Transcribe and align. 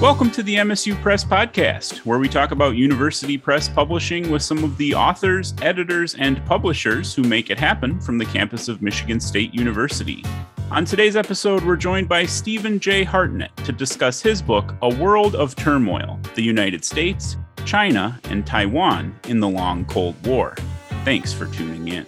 Welcome 0.00 0.30
to 0.30 0.44
the 0.44 0.54
MSU 0.54 0.94
Press 1.02 1.24
Podcast, 1.24 2.06
where 2.06 2.20
we 2.20 2.28
talk 2.28 2.52
about 2.52 2.76
university 2.76 3.36
press 3.36 3.68
publishing 3.68 4.30
with 4.30 4.42
some 4.42 4.62
of 4.62 4.76
the 4.76 4.94
authors, 4.94 5.54
editors, 5.60 6.14
and 6.14 6.44
publishers 6.46 7.16
who 7.16 7.24
make 7.24 7.50
it 7.50 7.58
happen 7.58 8.00
from 8.00 8.16
the 8.16 8.24
campus 8.26 8.68
of 8.68 8.80
Michigan 8.80 9.18
State 9.18 9.52
University. 9.52 10.24
On 10.70 10.84
today's 10.84 11.16
episode, 11.16 11.64
we're 11.64 11.74
joined 11.74 12.08
by 12.08 12.26
Stephen 12.26 12.78
J. 12.78 13.02
Hartnett 13.02 13.56
to 13.56 13.72
discuss 13.72 14.22
his 14.22 14.40
book, 14.40 14.72
A 14.82 14.94
World 14.94 15.34
of 15.34 15.56
Turmoil 15.56 16.20
The 16.36 16.42
United 16.42 16.84
States, 16.84 17.36
China, 17.64 18.20
and 18.30 18.46
Taiwan 18.46 19.18
in 19.26 19.40
the 19.40 19.48
Long 19.48 19.84
Cold 19.86 20.14
War. 20.24 20.54
Thanks 21.04 21.32
for 21.32 21.46
tuning 21.46 21.88
in. 21.88 22.06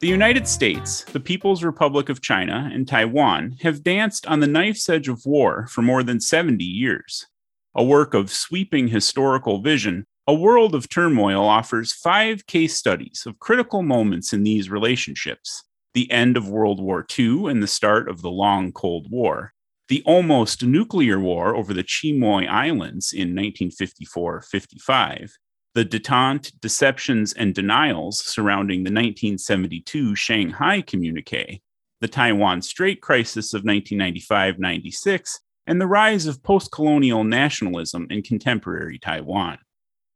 The 0.00 0.06
United 0.06 0.46
States, 0.46 1.02
the 1.02 1.18
People's 1.18 1.64
Republic 1.64 2.08
of 2.08 2.20
China, 2.20 2.70
and 2.72 2.86
Taiwan 2.86 3.56
have 3.62 3.82
danced 3.82 4.28
on 4.28 4.38
the 4.38 4.46
knife's 4.46 4.88
edge 4.88 5.08
of 5.08 5.26
war 5.26 5.66
for 5.66 5.82
more 5.82 6.04
than 6.04 6.20
70 6.20 6.62
years. 6.62 7.26
A 7.74 7.82
work 7.82 8.14
of 8.14 8.30
sweeping 8.30 8.86
historical 8.86 9.60
vision, 9.60 10.06
A 10.28 10.34
World 10.34 10.76
of 10.76 10.88
Turmoil 10.88 11.44
offers 11.44 11.92
five 11.92 12.46
case 12.46 12.76
studies 12.76 13.24
of 13.26 13.40
critical 13.40 13.82
moments 13.82 14.32
in 14.32 14.44
these 14.44 14.70
relationships. 14.70 15.64
The 15.94 16.08
end 16.12 16.36
of 16.36 16.48
World 16.48 16.80
War 16.80 17.04
II 17.18 17.46
and 17.46 17.60
the 17.60 17.66
start 17.66 18.08
of 18.08 18.22
the 18.22 18.30
Long 18.30 18.70
Cold 18.70 19.10
War, 19.10 19.52
the 19.88 20.04
almost 20.06 20.62
nuclear 20.62 21.18
war 21.18 21.56
over 21.56 21.74
the 21.74 21.82
Quemoy 21.82 22.46
Islands 22.48 23.12
in 23.12 23.34
1954 23.34 24.42
55, 24.42 25.38
the 25.78 25.84
detente, 25.84 26.50
deceptions, 26.60 27.32
and 27.34 27.54
denials 27.54 28.18
surrounding 28.18 28.78
the 28.78 28.90
1972 28.90 30.16
Shanghai 30.16 30.80
Communique, 30.80 31.60
the 32.00 32.08
Taiwan 32.08 32.62
Strait 32.62 33.00
crisis 33.00 33.54
of 33.54 33.58
1995 33.58 34.58
96, 34.58 35.38
and 35.68 35.80
the 35.80 35.86
rise 35.86 36.26
of 36.26 36.42
post 36.42 36.72
colonial 36.72 37.22
nationalism 37.22 38.08
in 38.10 38.22
contemporary 38.22 38.98
Taiwan. 38.98 39.58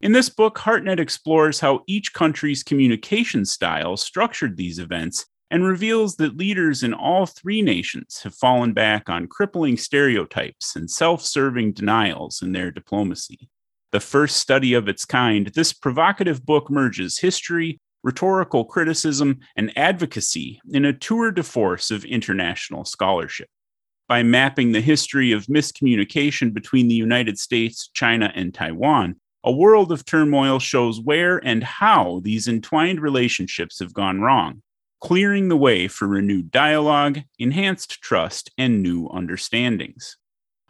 In 0.00 0.10
this 0.10 0.28
book, 0.28 0.58
Hartnett 0.58 0.98
explores 0.98 1.60
how 1.60 1.84
each 1.86 2.12
country's 2.12 2.64
communication 2.64 3.44
style 3.44 3.96
structured 3.96 4.56
these 4.56 4.80
events 4.80 5.26
and 5.48 5.64
reveals 5.64 6.16
that 6.16 6.36
leaders 6.36 6.82
in 6.82 6.92
all 6.92 7.24
three 7.24 7.62
nations 7.62 8.20
have 8.24 8.34
fallen 8.34 8.72
back 8.72 9.08
on 9.08 9.28
crippling 9.28 9.76
stereotypes 9.76 10.74
and 10.74 10.90
self 10.90 11.22
serving 11.24 11.70
denials 11.70 12.42
in 12.42 12.50
their 12.50 12.72
diplomacy. 12.72 13.48
The 13.92 14.00
first 14.00 14.38
study 14.38 14.72
of 14.72 14.88
its 14.88 15.04
kind, 15.04 15.48
this 15.48 15.74
provocative 15.74 16.46
book 16.46 16.70
merges 16.70 17.18
history, 17.18 17.78
rhetorical 18.02 18.64
criticism, 18.64 19.40
and 19.54 19.70
advocacy 19.76 20.62
in 20.70 20.86
a 20.86 20.94
tour 20.94 21.30
de 21.30 21.42
force 21.42 21.90
of 21.90 22.06
international 22.06 22.86
scholarship. 22.86 23.48
By 24.08 24.22
mapping 24.22 24.72
the 24.72 24.80
history 24.80 25.30
of 25.30 25.44
miscommunication 25.44 26.54
between 26.54 26.88
the 26.88 26.94
United 26.94 27.38
States, 27.38 27.90
China, 27.92 28.32
and 28.34 28.54
Taiwan, 28.54 29.16
a 29.44 29.52
world 29.52 29.92
of 29.92 30.06
turmoil 30.06 30.58
shows 30.58 30.98
where 30.98 31.36
and 31.44 31.62
how 31.62 32.22
these 32.24 32.48
entwined 32.48 33.00
relationships 33.00 33.78
have 33.80 33.92
gone 33.92 34.22
wrong, 34.22 34.62
clearing 35.02 35.48
the 35.48 35.56
way 35.56 35.86
for 35.86 36.08
renewed 36.08 36.50
dialogue, 36.50 37.20
enhanced 37.38 38.00
trust, 38.00 38.50
and 38.56 38.82
new 38.82 39.06
understandings. 39.08 40.16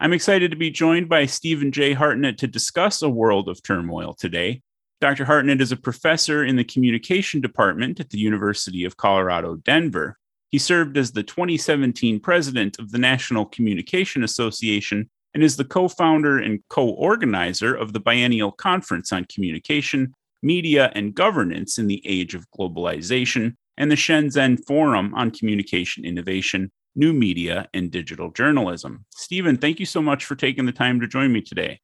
I'm 0.02 0.12
excited 0.12 0.50
to 0.50 0.56
be 0.56 0.72
joined 0.72 1.08
by 1.08 1.26
Stephen 1.26 1.70
J. 1.70 1.92
Hartnett 1.92 2.36
to 2.38 2.48
discuss 2.48 3.02
a 3.02 3.08
world 3.08 3.48
of 3.48 3.62
turmoil 3.62 4.14
today. 4.14 4.60
Dr. 5.00 5.24
Hartnett 5.24 5.60
is 5.60 5.70
a 5.70 5.76
professor 5.76 6.44
in 6.44 6.56
the 6.56 6.64
communication 6.64 7.40
department 7.40 8.00
at 8.00 8.10
the 8.10 8.18
University 8.18 8.84
of 8.84 8.96
Colorado, 8.96 9.54
Denver. 9.54 10.18
He 10.50 10.58
served 10.58 10.96
as 10.96 11.12
the 11.12 11.22
2017 11.22 12.18
president 12.18 12.80
of 12.80 12.90
the 12.90 12.98
National 12.98 13.46
Communication 13.46 14.24
Association 14.24 15.08
and 15.34 15.44
is 15.44 15.56
the 15.56 15.64
co 15.64 15.86
founder 15.86 16.36
and 16.36 16.58
co 16.68 16.88
organizer 16.88 17.72
of 17.72 17.92
the 17.92 18.00
Biennial 18.00 18.50
Conference 18.50 19.12
on 19.12 19.24
Communication, 19.32 20.12
Media, 20.42 20.90
and 20.96 21.14
Governance 21.14 21.78
in 21.78 21.86
the 21.86 22.02
Age 22.04 22.34
of 22.34 22.50
Globalization 22.50 23.54
and 23.76 23.88
the 23.88 23.94
Shenzhen 23.94 24.58
Forum 24.66 25.14
on 25.14 25.30
Communication 25.30 26.04
Innovation, 26.04 26.72
new 26.94 27.12
media, 27.12 27.68
and 27.74 27.90
digital 27.90 28.30
journalism. 28.30 29.04
Stephen, 29.10 29.56
thank 29.56 29.80
you 29.80 29.86
so 29.86 30.02
much 30.02 30.24
for 30.24 30.34
taking 30.34 30.66
the 30.66 30.72
time 30.72 31.00
to 31.00 31.06
join 31.06 31.32
me 31.32 31.40
today. 31.40 31.80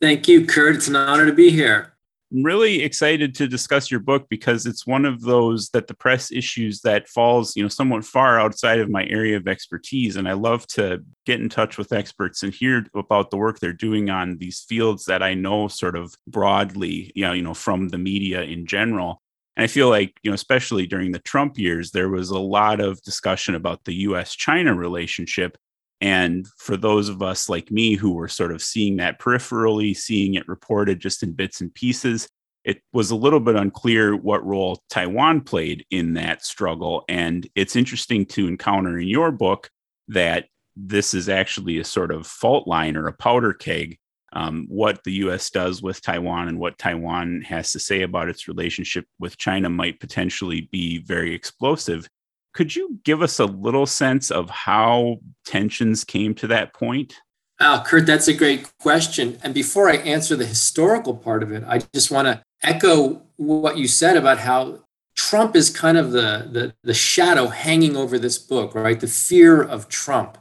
Thank 0.00 0.28
you, 0.28 0.46
Kurt. 0.46 0.76
It's 0.76 0.88
an 0.88 0.96
honor 0.96 1.26
to 1.26 1.32
be 1.32 1.50
here. 1.50 1.92
I'm 2.32 2.42
really 2.44 2.82
excited 2.82 3.34
to 3.36 3.46
discuss 3.46 3.90
your 3.90 4.00
book 4.00 4.26
because 4.30 4.64
it's 4.64 4.86
one 4.86 5.04
of 5.04 5.20
those 5.20 5.68
that 5.70 5.86
the 5.86 5.94
press 5.94 6.32
issues 6.32 6.80
that 6.80 7.06
falls, 7.08 7.54
you 7.56 7.62
know, 7.62 7.68
somewhat 7.68 8.06
far 8.06 8.40
outside 8.40 8.80
of 8.80 8.88
my 8.88 9.04
area 9.04 9.36
of 9.36 9.46
expertise. 9.46 10.16
And 10.16 10.26
I 10.26 10.32
love 10.32 10.66
to 10.68 11.04
get 11.26 11.40
in 11.40 11.50
touch 11.50 11.76
with 11.76 11.92
experts 11.92 12.42
and 12.42 12.54
hear 12.54 12.86
about 12.96 13.30
the 13.30 13.36
work 13.36 13.58
they're 13.58 13.74
doing 13.74 14.08
on 14.08 14.38
these 14.38 14.64
fields 14.66 15.04
that 15.04 15.22
I 15.22 15.34
know 15.34 15.68
sort 15.68 15.94
of 15.94 16.14
broadly, 16.26 17.12
you 17.14 17.26
know, 17.26 17.32
you 17.32 17.42
know, 17.42 17.54
from 17.54 17.90
the 17.90 17.98
media 17.98 18.42
in 18.42 18.66
general. 18.66 19.21
And 19.56 19.64
I 19.64 19.66
feel 19.66 19.88
like, 19.88 20.18
you 20.22 20.30
know, 20.30 20.34
especially 20.34 20.86
during 20.86 21.12
the 21.12 21.18
Trump 21.18 21.58
years, 21.58 21.90
there 21.90 22.08
was 22.08 22.30
a 22.30 22.38
lot 22.38 22.80
of 22.80 23.02
discussion 23.02 23.54
about 23.54 23.84
the 23.84 23.94
US 23.94 24.34
China 24.34 24.74
relationship. 24.74 25.56
And 26.00 26.46
for 26.58 26.76
those 26.76 27.08
of 27.08 27.22
us 27.22 27.48
like 27.48 27.70
me 27.70 27.94
who 27.94 28.12
were 28.12 28.28
sort 28.28 28.52
of 28.52 28.62
seeing 28.62 28.96
that 28.96 29.20
peripherally, 29.20 29.96
seeing 29.96 30.34
it 30.34 30.48
reported 30.48 31.00
just 31.00 31.22
in 31.22 31.32
bits 31.32 31.60
and 31.60 31.72
pieces, 31.74 32.28
it 32.64 32.80
was 32.92 33.10
a 33.10 33.16
little 33.16 33.40
bit 33.40 33.56
unclear 33.56 34.16
what 34.16 34.44
role 34.44 34.82
Taiwan 34.88 35.42
played 35.42 35.84
in 35.90 36.14
that 36.14 36.44
struggle. 36.44 37.04
And 37.08 37.48
it's 37.54 37.76
interesting 37.76 38.26
to 38.26 38.48
encounter 38.48 38.98
in 38.98 39.08
your 39.08 39.30
book 39.30 39.68
that 40.08 40.46
this 40.76 41.14
is 41.14 41.28
actually 41.28 41.78
a 41.78 41.84
sort 41.84 42.10
of 42.10 42.26
fault 42.26 42.66
line 42.66 42.96
or 42.96 43.06
a 43.06 43.12
powder 43.12 43.52
keg 43.52 43.98
um, 44.32 44.66
what 44.68 45.02
the 45.04 45.12
US 45.12 45.50
does 45.50 45.82
with 45.82 46.00
Taiwan 46.00 46.48
and 46.48 46.58
what 46.58 46.78
Taiwan 46.78 47.42
has 47.42 47.72
to 47.72 47.78
say 47.78 48.02
about 48.02 48.28
its 48.28 48.48
relationship 48.48 49.06
with 49.18 49.36
China 49.36 49.68
might 49.68 50.00
potentially 50.00 50.68
be 50.72 50.98
very 50.98 51.34
explosive. 51.34 52.08
Could 52.54 52.74
you 52.74 52.98
give 53.04 53.22
us 53.22 53.38
a 53.38 53.46
little 53.46 53.86
sense 53.86 54.30
of 54.30 54.50
how 54.50 55.18
tensions 55.44 56.04
came 56.04 56.34
to 56.36 56.46
that 56.48 56.74
point? 56.74 57.14
Oh, 57.60 57.82
Kurt, 57.86 58.06
that's 58.06 58.28
a 58.28 58.34
great 58.34 58.70
question. 58.78 59.38
And 59.42 59.54
before 59.54 59.88
I 59.88 59.96
answer 59.96 60.36
the 60.36 60.46
historical 60.46 61.14
part 61.14 61.42
of 61.42 61.52
it, 61.52 61.62
I 61.66 61.78
just 61.94 62.10
want 62.10 62.26
to 62.26 62.42
echo 62.62 63.22
what 63.36 63.76
you 63.76 63.86
said 63.86 64.16
about 64.16 64.38
how 64.38 64.80
Trump 65.14 65.54
is 65.54 65.70
kind 65.70 65.98
of 65.98 66.12
the, 66.12 66.48
the, 66.50 66.74
the 66.82 66.94
shadow 66.94 67.46
hanging 67.48 67.96
over 67.96 68.18
this 68.18 68.38
book, 68.38 68.74
right? 68.74 68.98
The 68.98 69.06
fear 69.06 69.62
of 69.62 69.88
Trump 69.88 70.38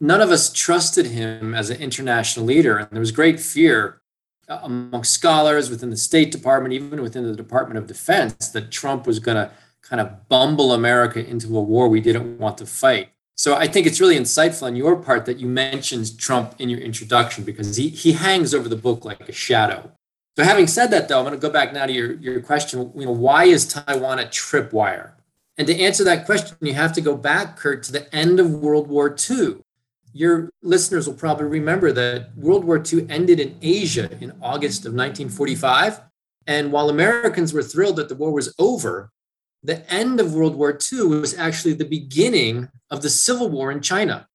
none 0.00 0.20
of 0.20 0.30
us 0.30 0.52
trusted 0.52 1.06
him 1.06 1.54
as 1.54 1.70
an 1.70 1.80
international 1.80 2.46
leader. 2.46 2.78
And 2.78 2.88
there 2.90 3.00
was 3.00 3.12
great 3.12 3.40
fear 3.40 4.00
uh, 4.48 4.60
among 4.62 5.04
scholars 5.04 5.70
within 5.70 5.90
the 5.90 5.96
State 5.96 6.30
Department, 6.30 6.72
even 6.72 7.02
within 7.02 7.24
the 7.24 7.36
Department 7.36 7.78
of 7.78 7.86
Defense, 7.86 8.48
that 8.48 8.70
Trump 8.70 9.06
was 9.06 9.18
going 9.18 9.36
to 9.36 9.50
kind 9.82 10.00
of 10.00 10.28
bumble 10.28 10.72
America 10.72 11.24
into 11.24 11.56
a 11.56 11.60
war 11.60 11.88
we 11.88 12.00
didn't 12.00 12.38
want 12.38 12.58
to 12.58 12.66
fight. 12.66 13.10
So 13.36 13.54
I 13.54 13.68
think 13.68 13.86
it's 13.86 14.00
really 14.00 14.16
insightful 14.16 14.64
on 14.64 14.74
your 14.74 14.96
part 14.96 15.24
that 15.26 15.38
you 15.38 15.46
mentioned 15.46 16.18
Trump 16.18 16.56
in 16.58 16.68
your 16.68 16.80
introduction 16.80 17.44
because 17.44 17.76
he, 17.76 17.88
he 17.88 18.12
hangs 18.12 18.52
over 18.52 18.68
the 18.68 18.76
book 18.76 19.04
like 19.04 19.28
a 19.28 19.32
shadow. 19.32 19.92
So 20.36 20.44
having 20.44 20.66
said 20.66 20.88
that, 20.88 21.08
though, 21.08 21.18
I'm 21.18 21.24
going 21.24 21.38
to 21.38 21.40
go 21.40 21.52
back 21.52 21.72
now 21.72 21.86
to 21.86 21.92
your, 21.92 22.14
your 22.14 22.40
question. 22.40 22.92
You 22.96 23.06
know, 23.06 23.12
why 23.12 23.44
is 23.44 23.66
Taiwan 23.66 24.18
a 24.18 24.24
tripwire? 24.24 25.12
And 25.56 25.66
to 25.66 25.80
answer 25.80 26.04
that 26.04 26.26
question, 26.26 26.56
you 26.60 26.74
have 26.74 26.92
to 26.94 27.00
go 27.00 27.16
back, 27.16 27.56
Kurt, 27.56 27.82
to 27.84 27.92
the 27.92 28.12
end 28.14 28.38
of 28.38 28.50
World 28.50 28.88
War 28.88 29.16
II 29.30 29.58
your 30.18 30.50
listeners 30.62 31.06
will 31.06 31.14
probably 31.14 31.46
remember 31.46 31.92
that 31.92 32.36
World 32.36 32.64
War 32.64 32.82
II 32.84 33.06
ended 33.08 33.38
in 33.38 33.56
Asia 33.62 34.10
in 34.20 34.32
August 34.42 34.80
of 34.80 34.92
1945. 34.92 36.00
And 36.48 36.72
while 36.72 36.90
Americans 36.90 37.52
were 37.52 37.62
thrilled 37.62 37.96
that 37.96 38.08
the 38.08 38.16
war 38.16 38.32
was 38.32 38.52
over, 38.58 39.12
the 39.62 39.88
end 39.92 40.18
of 40.18 40.34
World 40.34 40.56
War 40.56 40.76
II 40.92 41.04
was 41.20 41.38
actually 41.38 41.74
the 41.74 41.84
beginning 41.84 42.68
of 42.90 43.00
the 43.00 43.10
civil 43.10 43.48
war 43.48 43.70
in 43.70 43.80
China, 43.80 44.26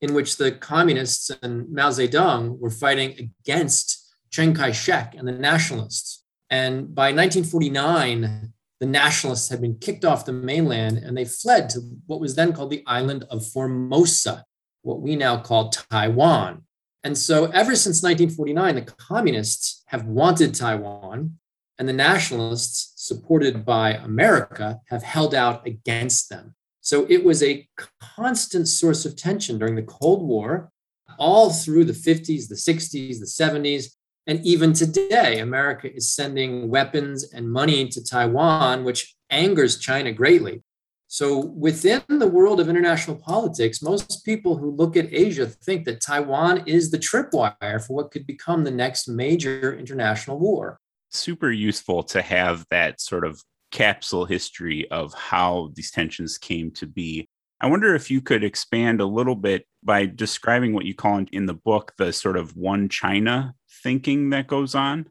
in 0.00 0.14
which 0.14 0.38
the 0.38 0.52
communists 0.52 1.30
and 1.42 1.70
Mao 1.70 1.90
Zedong 1.90 2.58
were 2.58 2.70
fighting 2.70 3.30
against 3.44 4.16
Chiang 4.30 4.54
Kai 4.54 4.72
shek 4.72 5.14
and 5.18 5.28
the 5.28 5.32
nationalists. 5.32 6.24
And 6.48 6.94
by 6.94 7.12
1949, 7.12 8.54
the 8.80 8.86
nationalists 8.86 9.50
had 9.50 9.60
been 9.60 9.76
kicked 9.76 10.06
off 10.06 10.24
the 10.24 10.32
mainland 10.32 10.96
and 10.96 11.14
they 11.14 11.26
fled 11.26 11.68
to 11.70 11.80
what 12.06 12.20
was 12.20 12.36
then 12.36 12.54
called 12.54 12.70
the 12.70 12.84
island 12.86 13.26
of 13.30 13.46
Formosa 13.46 14.45
what 14.86 15.00
we 15.00 15.16
now 15.16 15.36
call 15.36 15.70
Taiwan. 15.70 16.62
And 17.02 17.18
so, 17.18 17.46
ever 17.46 17.74
since 17.74 18.02
1949, 18.02 18.74
the 18.76 18.82
communists 18.82 19.82
have 19.86 20.06
wanted 20.06 20.54
Taiwan, 20.54 21.38
and 21.78 21.88
the 21.88 21.92
nationalists, 21.92 22.92
supported 22.96 23.64
by 23.64 23.94
America, 23.94 24.80
have 24.88 25.02
held 25.02 25.34
out 25.34 25.66
against 25.66 26.30
them. 26.30 26.54
So, 26.80 27.04
it 27.08 27.24
was 27.24 27.42
a 27.42 27.68
constant 28.00 28.68
source 28.68 29.04
of 29.04 29.16
tension 29.16 29.58
during 29.58 29.74
the 29.74 29.82
Cold 29.82 30.22
War, 30.22 30.70
all 31.18 31.50
through 31.50 31.84
the 31.84 31.92
50s, 31.92 32.48
the 32.48 32.54
60s, 32.54 33.18
the 33.18 33.26
70s. 33.26 33.92
And 34.28 34.44
even 34.44 34.72
today, 34.72 35.40
America 35.40 35.92
is 35.92 36.12
sending 36.12 36.68
weapons 36.68 37.32
and 37.32 37.50
money 37.50 37.88
to 37.88 38.04
Taiwan, 38.04 38.84
which 38.84 39.16
angers 39.30 39.78
China 39.78 40.12
greatly. 40.12 40.62
So, 41.08 41.38
within 41.38 42.02
the 42.08 42.26
world 42.26 42.60
of 42.60 42.68
international 42.68 43.16
politics, 43.16 43.80
most 43.80 44.24
people 44.24 44.56
who 44.56 44.72
look 44.72 44.96
at 44.96 45.12
Asia 45.12 45.46
think 45.46 45.84
that 45.84 46.00
Taiwan 46.00 46.64
is 46.66 46.90
the 46.90 46.98
tripwire 46.98 47.84
for 47.84 47.94
what 47.94 48.10
could 48.10 48.26
become 48.26 48.64
the 48.64 48.72
next 48.72 49.08
major 49.08 49.74
international 49.74 50.38
war. 50.38 50.80
Super 51.10 51.52
useful 51.52 52.02
to 52.04 52.22
have 52.22 52.66
that 52.70 53.00
sort 53.00 53.24
of 53.24 53.40
capsule 53.70 54.24
history 54.24 54.90
of 54.90 55.14
how 55.14 55.70
these 55.74 55.90
tensions 55.90 56.38
came 56.38 56.70
to 56.72 56.86
be. 56.86 57.28
I 57.60 57.68
wonder 57.68 57.94
if 57.94 58.10
you 58.10 58.20
could 58.20 58.44
expand 58.44 59.00
a 59.00 59.06
little 59.06 59.36
bit 59.36 59.66
by 59.82 60.06
describing 60.06 60.74
what 60.74 60.84
you 60.84 60.94
call 60.94 61.24
in 61.32 61.46
the 61.46 61.54
book 61.54 61.92
the 61.96 62.12
sort 62.12 62.36
of 62.36 62.56
one 62.56 62.88
China 62.88 63.54
thinking 63.82 64.30
that 64.30 64.46
goes 64.48 64.74
on. 64.74 65.06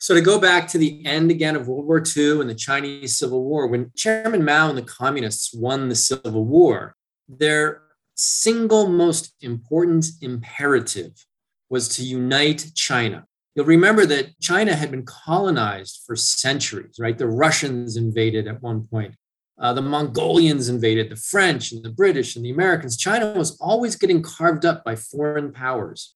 So, 0.00 0.14
to 0.14 0.20
go 0.20 0.38
back 0.38 0.68
to 0.68 0.78
the 0.78 1.04
end 1.04 1.30
again 1.30 1.56
of 1.56 1.66
World 1.66 1.86
War 1.86 2.02
II 2.16 2.40
and 2.40 2.48
the 2.48 2.54
Chinese 2.54 3.16
Civil 3.16 3.44
War, 3.44 3.66
when 3.66 3.90
Chairman 3.96 4.44
Mao 4.44 4.68
and 4.68 4.78
the 4.78 4.82
communists 4.82 5.52
won 5.52 5.88
the 5.88 5.96
Civil 5.96 6.44
War, 6.44 6.94
their 7.28 7.82
single 8.14 8.88
most 8.88 9.34
important 9.40 10.06
imperative 10.20 11.26
was 11.68 11.88
to 11.88 12.04
unite 12.04 12.70
China. 12.74 13.24
You'll 13.54 13.66
remember 13.66 14.06
that 14.06 14.38
China 14.40 14.74
had 14.74 14.92
been 14.92 15.04
colonized 15.04 16.02
for 16.06 16.14
centuries, 16.14 16.96
right? 17.00 17.18
The 17.18 17.26
Russians 17.26 17.96
invaded 17.96 18.46
at 18.46 18.62
one 18.62 18.86
point. 18.86 19.14
Uh, 19.58 19.72
the 19.72 19.82
Mongolians 19.82 20.68
invaded, 20.68 21.10
the 21.10 21.16
French 21.16 21.72
and 21.72 21.84
the 21.84 21.90
British 21.90 22.36
and 22.36 22.44
the 22.44 22.50
Americans. 22.50 22.96
China 22.96 23.32
was 23.36 23.58
always 23.60 23.96
getting 23.96 24.22
carved 24.22 24.64
up 24.64 24.84
by 24.84 24.94
foreign 24.94 25.52
powers. 25.52 26.14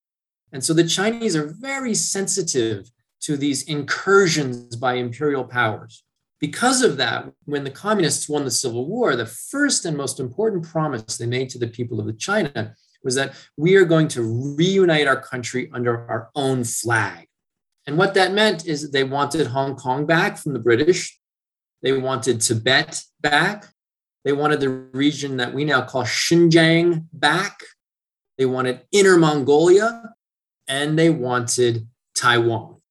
And 0.53 0.63
so 0.63 0.73
the 0.73 0.85
Chinese 0.85 1.35
are 1.35 1.53
very 1.59 1.95
sensitive 1.95 2.89
to 3.23 3.37
these 3.37 3.63
incursions 3.65 4.77
by 4.77 4.95
imperial 4.95 5.45
powers. 5.45 6.05
Because 6.41 6.83
of 6.83 6.97
that, 6.97 7.33
when 7.45 7.63
the 7.63 7.71
communists 7.71 8.29
won 8.29 8.45
the 8.45 8.51
Civil 8.51 8.87
War, 8.87 9.15
the 9.15 9.27
first 9.27 9.85
and 9.85 9.97
most 9.97 10.19
important 10.19 10.65
promise 10.65 11.17
they 11.17 11.27
made 11.27 11.49
to 11.51 11.59
the 11.59 11.69
people 11.69 12.01
of 12.01 12.19
China 12.19 12.75
was 13.05 13.15
that 13.15 13.35
we 13.57 13.77
are 13.77 13.85
going 13.85 14.09
to 14.09 14.55
reunite 14.57 15.07
our 15.07 15.21
country 15.21 15.71
under 15.73 16.09
our 16.11 16.31
own 16.35 16.65
flag. 16.65 17.29
And 17.87 17.97
what 17.97 18.15
that 18.15 18.33
meant 18.33 18.67
is 18.67 18.91
they 18.91 19.05
wanted 19.05 19.47
Hong 19.49 19.77
Kong 19.77 20.07
back 20.07 20.37
from 20.37 20.53
the 20.53 20.59
British. 20.59 21.19
They 21.83 21.93
wanted 21.93 22.41
Tibet 22.41 23.03
back. 23.21 23.67
They 24.25 24.33
wanted 24.33 24.61
the 24.61 24.71
region 24.71 25.37
that 25.39 25.53
we 25.53 25.65
now 25.65 25.83
call 25.83 26.05
Xinjiang 26.05 27.07
back. 27.13 27.61
They 28.39 28.47
wanted 28.47 28.83
Inner 28.93 29.17
Mongolia 29.17 30.15
and 30.69 30.99
they 30.99 31.11
wanted 31.11 31.89
Taiwan. 32.15 32.82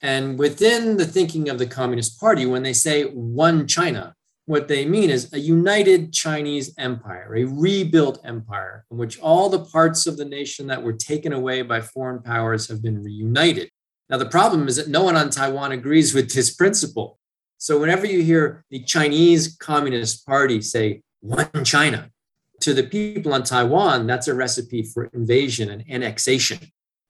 And 0.00 0.38
within 0.38 0.96
the 0.96 1.06
thinking 1.06 1.48
of 1.48 1.58
the 1.58 1.66
Communist 1.66 2.20
Party, 2.20 2.46
when 2.46 2.62
they 2.62 2.72
say 2.72 3.04
one 3.04 3.66
China, 3.66 4.14
what 4.46 4.68
they 4.68 4.86
mean 4.86 5.10
is 5.10 5.30
a 5.32 5.38
united 5.38 6.12
Chinese 6.12 6.72
empire, 6.78 7.34
a 7.36 7.44
rebuilt 7.44 8.20
empire 8.24 8.86
in 8.90 8.96
which 8.96 9.18
all 9.20 9.48
the 9.48 9.64
parts 9.66 10.06
of 10.06 10.16
the 10.16 10.24
nation 10.24 10.66
that 10.68 10.82
were 10.82 10.94
taken 10.94 11.32
away 11.32 11.62
by 11.62 11.80
foreign 11.80 12.22
powers 12.22 12.68
have 12.68 12.82
been 12.82 13.02
reunited. 13.02 13.70
Now, 14.08 14.16
the 14.16 14.26
problem 14.26 14.66
is 14.66 14.76
that 14.76 14.88
no 14.88 15.02
one 15.02 15.16
on 15.16 15.28
Taiwan 15.28 15.72
agrees 15.72 16.14
with 16.14 16.32
this 16.32 16.54
principle. 16.54 17.18
So, 17.58 17.78
whenever 17.78 18.06
you 18.06 18.22
hear 18.22 18.64
the 18.70 18.82
Chinese 18.84 19.54
Communist 19.56 20.24
Party 20.24 20.62
say 20.62 21.02
one 21.20 21.50
China, 21.64 22.10
to 22.60 22.72
the 22.72 22.84
people 22.84 23.34
on 23.34 23.42
Taiwan, 23.42 24.06
that's 24.06 24.28
a 24.28 24.34
recipe 24.34 24.82
for 24.82 25.10
invasion 25.12 25.70
and 25.70 25.84
annexation. 25.90 26.58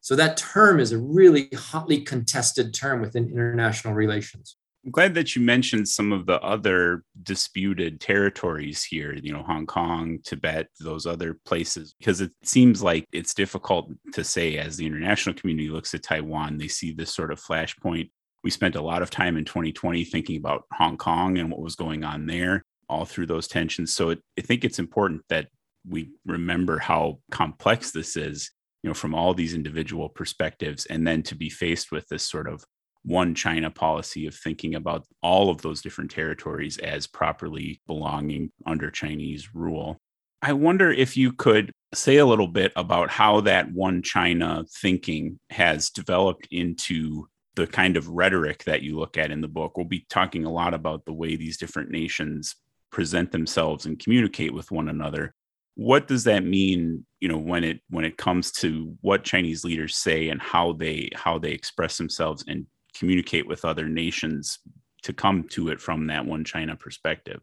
So 0.09 0.17
that 0.17 0.39
term 0.39 0.81
is 0.81 0.93
a 0.93 0.97
really 0.97 1.51
hotly 1.55 2.01
contested 2.01 2.73
term 2.73 3.03
within 3.03 3.29
international 3.29 3.93
relations. 3.93 4.57
I'm 4.83 4.91
glad 4.91 5.13
that 5.13 5.37
you 5.37 5.43
mentioned 5.43 5.87
some 5.87 6.15
of 6.15 6.25
the 6.25 6.41
other 6.41 7.05
disputed 7.25 8.01
territories 8.01 8.83
here, 8.83 9.15
you 9.23 9.35
know, 9.35 9.43
Hong 9.43 9.67
Kong, 9.67 10.19
Tibet, 10.25 10.69
those 10.81 11.05
other 11.05 11.39
places, 11.45 11.95
because 11.99 12.23
it 12.23 12.31
seems 12.43 12.83
like 12.83 13.05
it's 13.13 13.35
difficult 13.35 13.91
to 14.15 14.25
say 14.25 14.57
as 14.57 14.79
the 14.79 14.87
international 14.87 15.35
community 15.35 15.69
looks 15.69 15.93
at 15.93 16.05
Taiwan, 16.05 16.57
they 16.57 16.69
see 16.69 16.95
this 16.95 17.13
sort 17.13 17.31
of 17.31 17.39
flashpoint. 17.39 18.09
We 18.43 18.49
spent 18.49 18.77
a 18.77 18.81
lot 18.81 19.03
of 19.03 19.11
time 19.11 19.37
in 19.37 19.45
2020 19.45 20.05
thinking 20.05 20.39
about 20.39 20.65
Hong 20.73 20.97
Kong 20.97 21.37
and 21.37 21.51
what 21.51 21.61
was 21.61 21.77
going 21.77 22.03
on 22.03 22.25
there 22.25 22.65
all 22.89 23.05
through 23.05 23.27
those 23.27 23.47
tensions. 23.47 23.93
So 23.93 24.09
it, 24.09 24.23
I 24.39 24.41
think 24.41 24.65
it's 24.65 24.79
important 24.79 25.21
that 25.29 25.49
we 25.87 26.09
remember 26.25 26.79
how 26.79 27.19
complex 27.31 27.91
this 27.91 28.17
is 28.17 28.53
you 28.83 28.89
know 28.89 28.95
from 28.95 29.15
all 29.15 29.35
these 29.35 29.55
individual 29.55 30.09
perspectives 30.09 30.87
and 30.87 31.07
then 31.07 31.23
to 31.23 31.35
be 31.35 31.51
faced 31.51 31.91
with 31.91 32.07
this 32.09 32.25
sort 32.25 32.49
of 32.49 32.65
one 33.03 33.35
china 33.35 33.71
policy 33.71 34.27
of 34.27 34.35
thinking 34.35 34.75
about 34.75 35.05
all 35.23 35.51
of 35.51 35.63
those 35.63 35.83
different 35.83 36.11
territories 36.11 36.79
as 36.79 37.07
properly 37.07 37.81
belonging 37.87 38.51
under 38.67 38.91
chinese 38.91 39.55
rule. 39.55 39.99
I 40.41 40.53
wonder 40.53 40.93
if 40.93 41.17
you 41.17 41.33
could 41.33 41.73
say 41.95 42.19
a 42.19 42.27
little 42.27 42.47
bit 42.47 42.73
about 42.77 43.11
how 43.11 43.41
that 43.43 43.73
one 43.73 44.03
china 44.03 44.65
thinking 44.81 45.41
has 45.51 45.91
developed 45.91 46.47
into 46.51 47.27
the 47.57 47.67
kind 47.67 47.97
of 47.97 48.09
rhetoric 48.09 48.63
that 48.65 48.83
you 48.83 48.97
look 48.97 49.19
at 49.19 49.33
in 49.33 49.41
the 49.41 49.49
book. 49.49 49.77
We'll 49.77 49.87
be 49.87 50.07
talking 50.09 50.45
a 50.45 50.53
lot 50.53 50.75
about 50.75 51.05
the 51.05 51.13
way 51.13 51.35
these 51.35 51.57
different 51.57 51.91
nations 51.91 52.55
present 52.93 53.33
themselves 53.33 53.85
and 53.85 53.99
communicate 53.99 54.55
with 54.55 54.71
one 54.71 54.89
another 54.89 55.35
what 55.79 56.09
does 56.09 56.25
that 56.25 56.45
mean 56.45 57.07
you 57.21 57.29
know 57.29 57.39
when 57.39 57.63
it 57.63 57.81
when 57.89 58.05
it 58.05 58.17
comes 58.17 58.51
to 58.51 58.97
what 59.01 59.23
chinese 59.23 59.65
leaders 59.65 59.97
say 59.97 60.29
and 60.29 60.43
how 60.43 60.73
they 60.73 61.09
how 61.15 61.39
they 61.39 61.53
express 61.53 61.97
themselves 61.97 62.45
and 62.49 62.67
communicate 62.99 63.47
with 63.47 63.65
other 63.65 63.89
nations 63.89 64.59
to 65.05 65.13
come 65.13 65.45
to 65.45 65.69
it 65.69 65.81
from 65.81 66.09
that 66.09 66.27
one 66.27 66.45
china 66.45 66.75
perspective? 66.75 67.41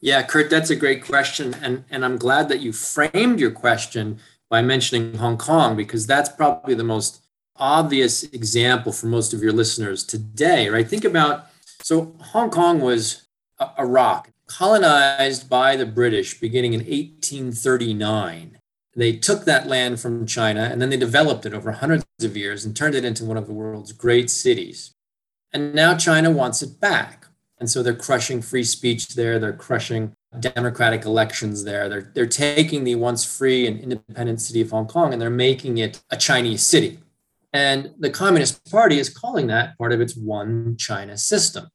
Yeah 0.00 0.22
kurt 0.22 0.48
that's 0.48 0.70
a 0.70 0.76
great 0.76 1.04
question. 1.04 1.54
And 1.54 1.84
and 1.90 2.04
i'm 2.04 2.18
glad 2.18 2.48
that 2.50 2.60
you 2.60 2.72
framed 2.72 3.40
your 3.40 3.50
question 3.50 4.20
by 4.48 4.62
mentioning 4.62 5.16
hong 5.16 5.36
kong 5.36 5.76
because 5.76 6.06
that's 6.06 6.28
probably 6.28 6.74
the 6.74 6.84
most 6.84 7.20
obvious 7.56 8.22
example 8.22 8.92
for 8.92 9.06
most 9.06 9.34
of 9.34 9.42
your 9.42 9.52
listeners 9.52 10.04
today 10.04 10.68
right? 10.68 10.88
Think 10.88 11.04
about 11.04 11.46
so 11.82 12.14
hong 12.20 12.50
kong 12.50 12.80
was 12.80 13.24
a, 13.58 13.70
a 13.78 13.86
rock 13.86 14.30
colonized 14.56 15.50
by 15.50 15.74
the 15.74 15.86
British 15.86 16.38
beginning 16.38 16.74
in 16.74 16.80
1839. 16.80 18.58
They 18.94 19.16
took 19.16 19.44
that 19.44 19.66
land 19.66 19.98
from 19.98 20.26
China 20.26 20.68
and 20.70 20.80
then 20.80 20.90
they 20.90 20.96
developed 20.96 21.44
it 21.44 21.52
over 21.52 21.72
hundreds 21.72 22.04
of 22.22 22.36
years 22.36 22.64
and 22.64 22.76
turned 22.76 22.94
it 22.94 23.04
into 23.04 23.24
one 23.24 23.36
of 23.36 23.48
the 23.48 23.52
world's 23.52 23.90
great 23.90 24.30
cities. 24.30 24.94
And 25.52 25.74
now 25.74 25.96
China 25.96 26.30
wants 26.30 26.62
it 26.62 26.80
back. 26.80 27.26
And 27.58 27.68
so 27.68 27.82
they're 27.82 27.96
crushing 27.96 28.40
free 28.42 28.62
speech 28.62 29.08
there, 29.16 29.40
they're 29.40 29.52
crushing 29.52 30.12
democratic 30.38 31.04
elections 31.04 31.64
there. 31.64 31.88
They're, 31.88 32.12
they're 32.14 32.26
taking 32.26 32.84
the 32.84 32.94
once 32.94 33.24
free 33.24 33.66
and 33.66 33.80
independent 33.80 34.40
city 34.40 34.60
of 34.60 34.70
Hong 34.70 34.86
Kong 34.86 35.12
and 35.12 35.20
they're 35.20 35.30
making 35.30 35.78
it 35.78 36.00
a 36.10 36.16
Chinese 36.16 36.64
city. 36.64 37.00
And 37.52 37.92
the 37.98 38.10
Communist 38.10 38.70
Party 38.70 39.00
is 39.00 39.08
calling 39.08 39.48
that 39.48 39.76
part 39.78 39.92
of 39.92 40.00
its 40.00 40.16
one 40.16 40.76
China 40.76 41.18
system. 41.18 41.66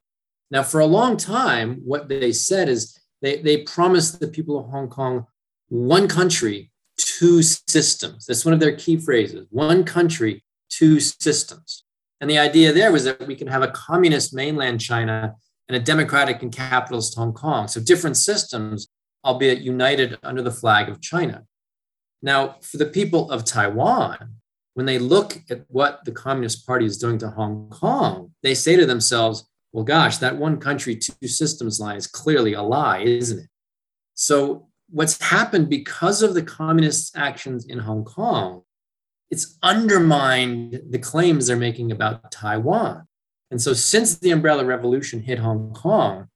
Now, 0.52 0.64
for 0.64 0.80
a 0.80 0.86
long 0.86 1.18
time, 1.18 1.82
what 1.84 2.10
they 2.10 2.32
said 2.32 2.70
is 2.70 3.00
they, 3.22 3.42
they 3.42 3.58
promised 3.64 4.20
the 4.20 4.28
people 4.28 4.58
of 4.58 4.70
Hong 4.70 4.90
Kong 4.90 5.26
one 5.68 6.08
country, 6.08 6.72
two 6.98 7.42
systems. 7.44 8.26
That's 8.26 8.46
one 8.46 8.54
of 8.54 8.60
their 8.60 8.76
key 8.76 8.98
phrases 8.98 9.46
one 9.52 9.84
country, 9.84 10.44
two 10.70 11.00
systems. 11.00 11.84
And 12.22 12.30
the 12.30 12.40
idea 12.40 12.74
there 12.74 12.92
was 12.92 13.06
that 13.06 13.28
we 13.28 13.36
can 13.36 13.48
have 13.48 13.62
a 13.62 13.70
communist 13.70 14.34
mainland 14.34 14.82
China 14.82 15.36
and 15.68 15.76
a 15.76 15.80
democratic 15.80 16.42
and 16.42 16.52
capitalist 16.52 17.16
Hong 17.16 17.34
Kong. 17.34 17.68
So 17.68 17.80
different 17.80 18.18
systems, 18.18 18.90
albeit 19.24 19.60
united 19.60 20.18
under 20.24 20.42
the 20.42 20.52
flag 20.52 20.90
of 20.90 21.02
China. 21.02 21.44
Now, 22.22 22.58
for 22.62 22.78
the 22.78 22.86
people 22.86 23.32
of 23.32 23.46
Taiwan, 23.46 24.36
when 24.74 24.86
they 24.86 25.00
look 25.00 25.40
at 25.50 25.64
what 25.68 26.04
the 26.06 26.12
Communist 26.12 26.66
Party 26.66 26.86
is 26.86 26.98
doing 26.98 27.18
to 27.20 27.30
Hong 27.30 27.70
Kong, 27.70 28.32
they 28.44 28.54
say 28.54 28.76
to 28.76 28.86
themselves, 28.86 29.48
well, 29.72 29.84
gosh, 29.84 30.18
that 30.18 30.38
one 30.38 30.58
country, 30.58 30.96
two 30.96 31.28
systems 31.28 31.80
line 31.80 31.98
is 31.98 32.08
clearly 32.08 32.54
a 32.54 32.62
lie, 32.62 33.02
isn't 33.02 33.40
it? 33.40 33.50
So, 34.16 34.68
what's 34.90 35.22
happened 35.22 35.70
because 35.70 36.24
of 36.24 36.34
the 36.34 36.42
communists' 36.42 37.16
actions 37.16 37.66
in 37.66 37.80
Hong 37.80 38.04
Kong, 38.04 38.64
it's 39.30 39.58
undermined 39.62 40.82
the 40.90 40.98
claims 40.98 41.48
they're 41.48 41.58
making 41.58 41.92
about 41.92 42.32
Taiwan. 42.32 43.06
And 43.52 43.62
so, 43.62 43.74
since 43.74 44.18
the 44.18 44.32
umbrella 44.32 44.66
revolution 44.66 45.22
hit 45.22 45.40
Hong 45.40 45.74
Kong, 45.74 46.28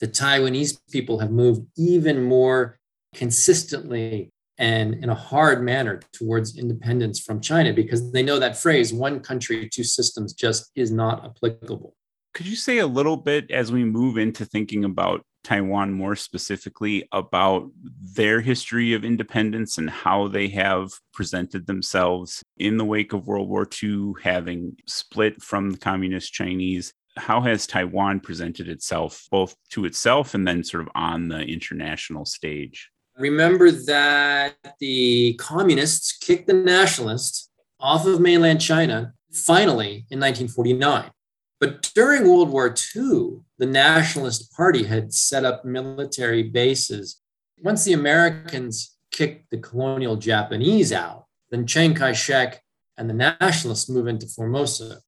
the 0.00 0.08
Taiwanese 0.08 0.78
people 0.90 1.18
have 1.18 1.30
moved 1.30 1.66
even 1.76 2.22
more 2.22 2.78
consistently 3.14 4.32
and 4.58 4.94
in 4.94 5.08
a 5.08 5.14
hard 5.14 5.62
manner 5.62 6.00
towards 6.12 6.58
independence 6.58 7.20
from 7.20 7.40
China 7.40 7.72
because 7.72 8.10
they 8.12 8.22
know 8.22 8.38
that 8.38 8.56
phrase, 8.56 8.92
one 8.92 9.20
country, 9.20 9.68
two 9.68 9.84
systems, 9.84 10.32
just 10.32 10.70
is 10.74 10.90
not 10.90 11.24
applicable. 11.24 11.94
Could 12.38 12.46
you 12.46 12.54
say 12.54 12.78
a 12.78 12.86
little 12.86 13.16
bit 13.16 13.50
as 13.50 13.72
we 13.72 13.82
move 13.82 14.16
into 14.16 14.44
thinking 14.44 14.84
about 14.84 15.24
Taiwan 15.42 15.92
more 15.92 16.14
specifically 16.14 17.04
about 17.10 17.68
their 18.14 18.40
history 18.40 18.92
of 18.92 19.04
independence 19.04 19.76
and 19.76 19.90
how 19.90 20.28
they 20.28 20.46
have 20.50 20.92
presented 21.12 21.66
themselves 21.66 22.44
in 22.56 22.76
the 22.76 22.84
wake 22.84 23.12
of 23.12 23.26
World 23.26 23.48
War 23.48 23.66
II, 23.82 24.12
having 24.22 24.76
split 24.86 25.42
from 25.42 25.70
the 25.70 25.78
communist 25.78 26.32
Chinese? 26.32 26.92
how 27.16 27.40
has 27.40 27.66
Taiwan 27.66 28.20
presented 28.20 28.68
itself 28.68 29.26
both 29.32 29.56
to 29.70 29.84
itself 29.84 30.34
and 30.34 30.46
then 30.46 30.62
sort 30.62 30.84
of 30.84 30.88
on 30.94 31.26
the 31.26 31.40
international 31.40 32.24
stage? 32.24 32.88
Remember 33.18 33.72
that 33.72 34.54
the 34.78 35.34
communists 35.40 36.16
kicked 36.16 36.46
the 36.46 36.54
nationalists 36.54 37.50
off 37.80 38.06
of 38.06 38.20
mainland 38.20 38.60
China 38.60 39.14
finally 39.32 40.06
in 40.12 40.20
1949. 40.20 41.10
But 41.60 41.90
during 41.94 42.28
World 42.28 42.50
War 42.50 42.68
II, 42.68 43.40
the 43.58 43.66
Nationalist 43.66 44.52
Party 44.52 44.84
had 44.84 45.12
set 45.12 45.44
up 45.44 45.64
military 45.64 46.44
bases. 46.44 47.20
Once 47.62 47.84
the 47.84 47.92
Americans 47.92 48.96
kicked 49.10 49.50
the 49.50 49.58
colonial 49.58 50.16
Japanese 50.16 50.92
out, 50.92 51.26
then 51.50 51.66
Chiang 51.66 51.94
Kai 51.94 52.12
shek 52.12 52.62
and 52.96 53.10
the 53.10 53.36
Nationalists 53.40 53.88
moved 53.88 54.08
into 54.08 54.26
Formosa. 54.26 54.98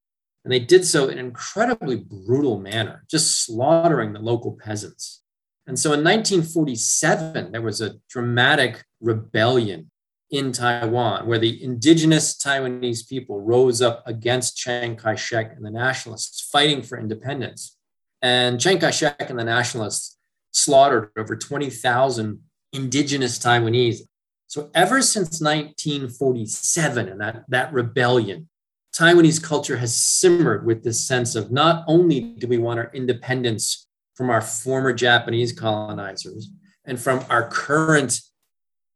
And 0.45 0.53
they 0.53 0.59
did 0.59 0.85
so 0.85 1.09
in 1.09 1.19
an 1.19 1.27
incredibly 1.27 1.97
brutal 1.97 2.59
manner, 2.59 3.05
just 3.11 3.45
slaughtering 3.45 4.13
the 4.13 4.21
local 4.21 4.53
peasants. 4.53 5.23
And 5.67 5.79
so 5.79 5.91
in 5.91 6.03
1947, 6.03 7.53
there 7.53 7.63
was 7.63 7.81
a 7.81 7.97
dramatic 8.09 8.85
rebellion 9.01 9.91
in 10.31 10.53
Taiwan 10.53 11.27
where 11.27 11.39
the 11.39 11.63
indigenous 11.63 12.37
Taiwanese 12.37 13.09
people 13.09 13.41
rose 13.41 13.83
up 13.83 14.03
against 14.07 14.57
Chiang 14.57 14.97
Kai 14.97 15.17
shek 15.17 15.53
and 15.57 15.65
the 15.65 15.71
nationalists 15.71 16.49
fighting 16.53 16.83
for 16.83 16.99
independence. 16.99 17.77
And 18.23 18.61
Chiang 18.61 18.79
Kai 18.79 18.91
shek 18.91 19.29
and 19.29 19.39
the 19.39 19.45
nationalists 19.45 20.19
slaughtered 20.53 21.11
over 21.19 21.37
20,000 21.37 22.41
indigenous 22.73 23.39
Taiwanese. 23.39 24.01
So, 24.47 24.71
ever 24.75 25.01
since 25.01 25.41
1947 25.41 27.09
and 27.09 27.21
that, 27.21 27.45
that 27.49 27.73
rebellion, 27.73 28.49
Taiwanese 28.97 29.43
culture 29.43 29.77
has 29.77 29.95
simmered 29.95 30.67
with 30.67 30.83
this 30.83 31.07
sense 31.07 31.35
of 31.35 31.53
not 31.53 31.85
only 31.87 32.21
do 32.21 32.49
we 32.49 32.59
want 32.59 32.81
our 32.81 32.91
independence 32.93 33.87
from 34.15 34.29
our 34.29 34.41
former 34.41 34.93
Japanese 34.93 35.53
colonizers 35.53 36.51
and 36.85 37.01
from 37.01 37.25
our 37.31 37.49
current 37.49 38.21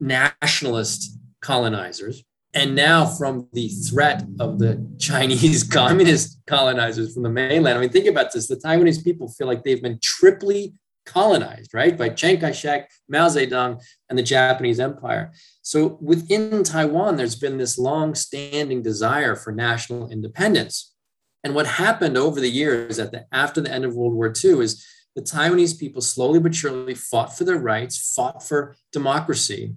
nationalist 0.01 1.19
colonizers, 1.45 2.25
and 2.55 2.75
now 2.75 3.05
from 3.05 3.49
the 3.53 3.69
threat 3.69 4.25
of 4.41 4.59
the 4.59 4.85
Chinese 4.99 5.63
communist 5.81 6.41
colonizers 6.47 7.13
from 7.13 7.23
the 7.23 7.29
mainland. 7.29 7.77
I 7.77 7.81
mean, 7.81 7.91
think 7.91 8.07
about 8.07 8.33
this 8.33 8.49
the 8.49 8.57
Taiwanese 8.57 9.05
people 9.05 9.29
feel 9.29 9.47
like 9.47 9.63
they've 9.63 9.83
been 9.83 9.99
triply 10.03 10.75
colonized, 11.05 11.75
right, 11.75 11.99
by 11.99 12.09
Chiang 12.09 12.41
Kai 12.41 12.53
shek, 12.53 12.91
Mao 13.09 13.29
Zedong, 13.29 13.83
and 14.09 14.19
the 14.19 14.23
Japanese 14.23 14.81
Empire. 14.81 15.33
So 15.61 15.99
within 16.01 16.65
Taiwan, 16.65 17.17
there's 17.17 17.37
been 17.37 17.59
this 17.59 17.77
long 17.79 18.15
standing 18.15 18.83
desire 18.83 19.37
for 19.37 19.53
national 19.53 20.11
independence. 20.11 20.95
And 21.43 21.55
what 21.55 21.67
happened 21.67 22.17
over 22.17 22.41
the 22.41 22.49
years 22.49 22.99
at 22.99 23.13
the, 23.13 23.27
after 23.33 23.61
the 23.61 23.71
end 23.71 23.85
of 23.85 23.95
World 23.95 24.15
War 24.15 24.33
II 24.43 24.61
is 24.61 24.83
the 25.15 25.21
Taiwanese 25.21 25.79
people 25.79 26.01
slowly 26.01 26.41
but 26.41 26.55
surely 26.55 26.95
fought 26.95 27.37
for 27.37 27.45
their 27.45 27.59
rights, 27.59 28.15
fought 28.15 28.43
for 28.43 28.75
democracy, 28.93 29.75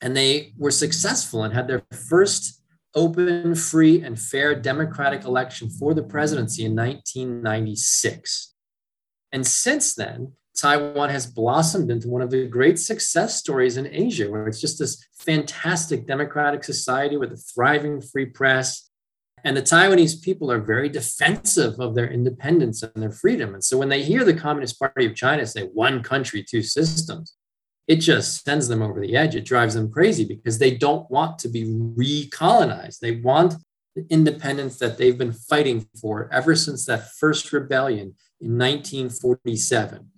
and 0.00 0.16
they 0.16 0.52
were 0.56 0.70
successful 0.70 1.44
and 1.44 1.54
had 1.54 1.68
their 1.68 1.82
first 2.08 2.60
open, 2.94 3.54
free, 3.54 4.02
and 4.02 4.18
fair 4.18 4.54
democratic 4.54 5.24
election 5.24 5.68
for 5.70 5.94
the 5.94 6.02
presidency 6.02 6.64
in 6.64 6.74
1996. 6.74 8.54
And 9.32 9.46
since 9.46 9.94
then, 9.94 10.32
Taiwan 10.56 11.10
has 11.10 11.26
blossomed 11.26 11.90
into 11.90 12.08
one 12.08 12.22
of 12.22 12.30
the 12.30 12.46
great 12.46 12.78
success 12.78 13.36
stories 13.36 13.76
in 13.76 13.86
Asia, 13.86 14.28
where 14.28 14.46
it's 14.46 14.60
just 14.60 14.78
this 14.78 15.06
fantastic 15.18 16.06
democratic 16.06 16.64
society 16.64 17.16
with 17.16 17.32
a 17.32 17.36
thriving 17.36 18.00
free 18.00 18.26
press. 18.26 18.90
And 19.44 19.56
the 19.56 19.62
Taiwanese 19.62 20.20
people 20.20 20.50
are 20.50 20.60
very 20.60 20.88
defensive 20.88 21.80
of 21.80 21.94
their 21.94 22.10
independence 22.10 22.82
and 22.82 23.02
their 23.02 23.12
freedom. 23.12 23.54
And 23.54 23.64
so 23.64 23.78
when 23.78 23.88
they 23.88 24.02
hear 24.02 24.24
the 24.24 24.34
Communist 24.34 24.78
Party 24.78 25.06
of 25.06 25.14
China 25.14 25.46
say 25.46 25.62
one 25.72 26.02
country, 26.02 26.42
two 26.42 26.62
systems, 26.62 27.36
it 27.90 27.96
just 27.96 28.44
sends 28.44 28.68
them 28.68 28.82
over 28.82 29.00
the 29.00 29.16
edge. 29.16 29.34
It 29.34 29.44
drives 29.44 29.74
them 29.74 29.90
crazy 29.90 30.24
because 30.24 30.60
they 30.60 30.76
don't 30.76 31.10
want 31.10 31.40
to 31.40 31.48
be 31.48 31.64
recolonized. 31.64 33.00
They 33.00 33.16
want 33.16 33.54
the 33.96 34.06
independence 34.10 34.78
that 34.78 34.96
they've 34.96 35.18
been 35.18 35.32
fighting 35.32 35.88
for 36.00 36.32
ever 36.32 36.54
since 36.54 36.86
that 36.86 37.10
first 37.18 37.52
rebellion 37.52 38.14
in 38.40 38.56
1947. 38.56 40.08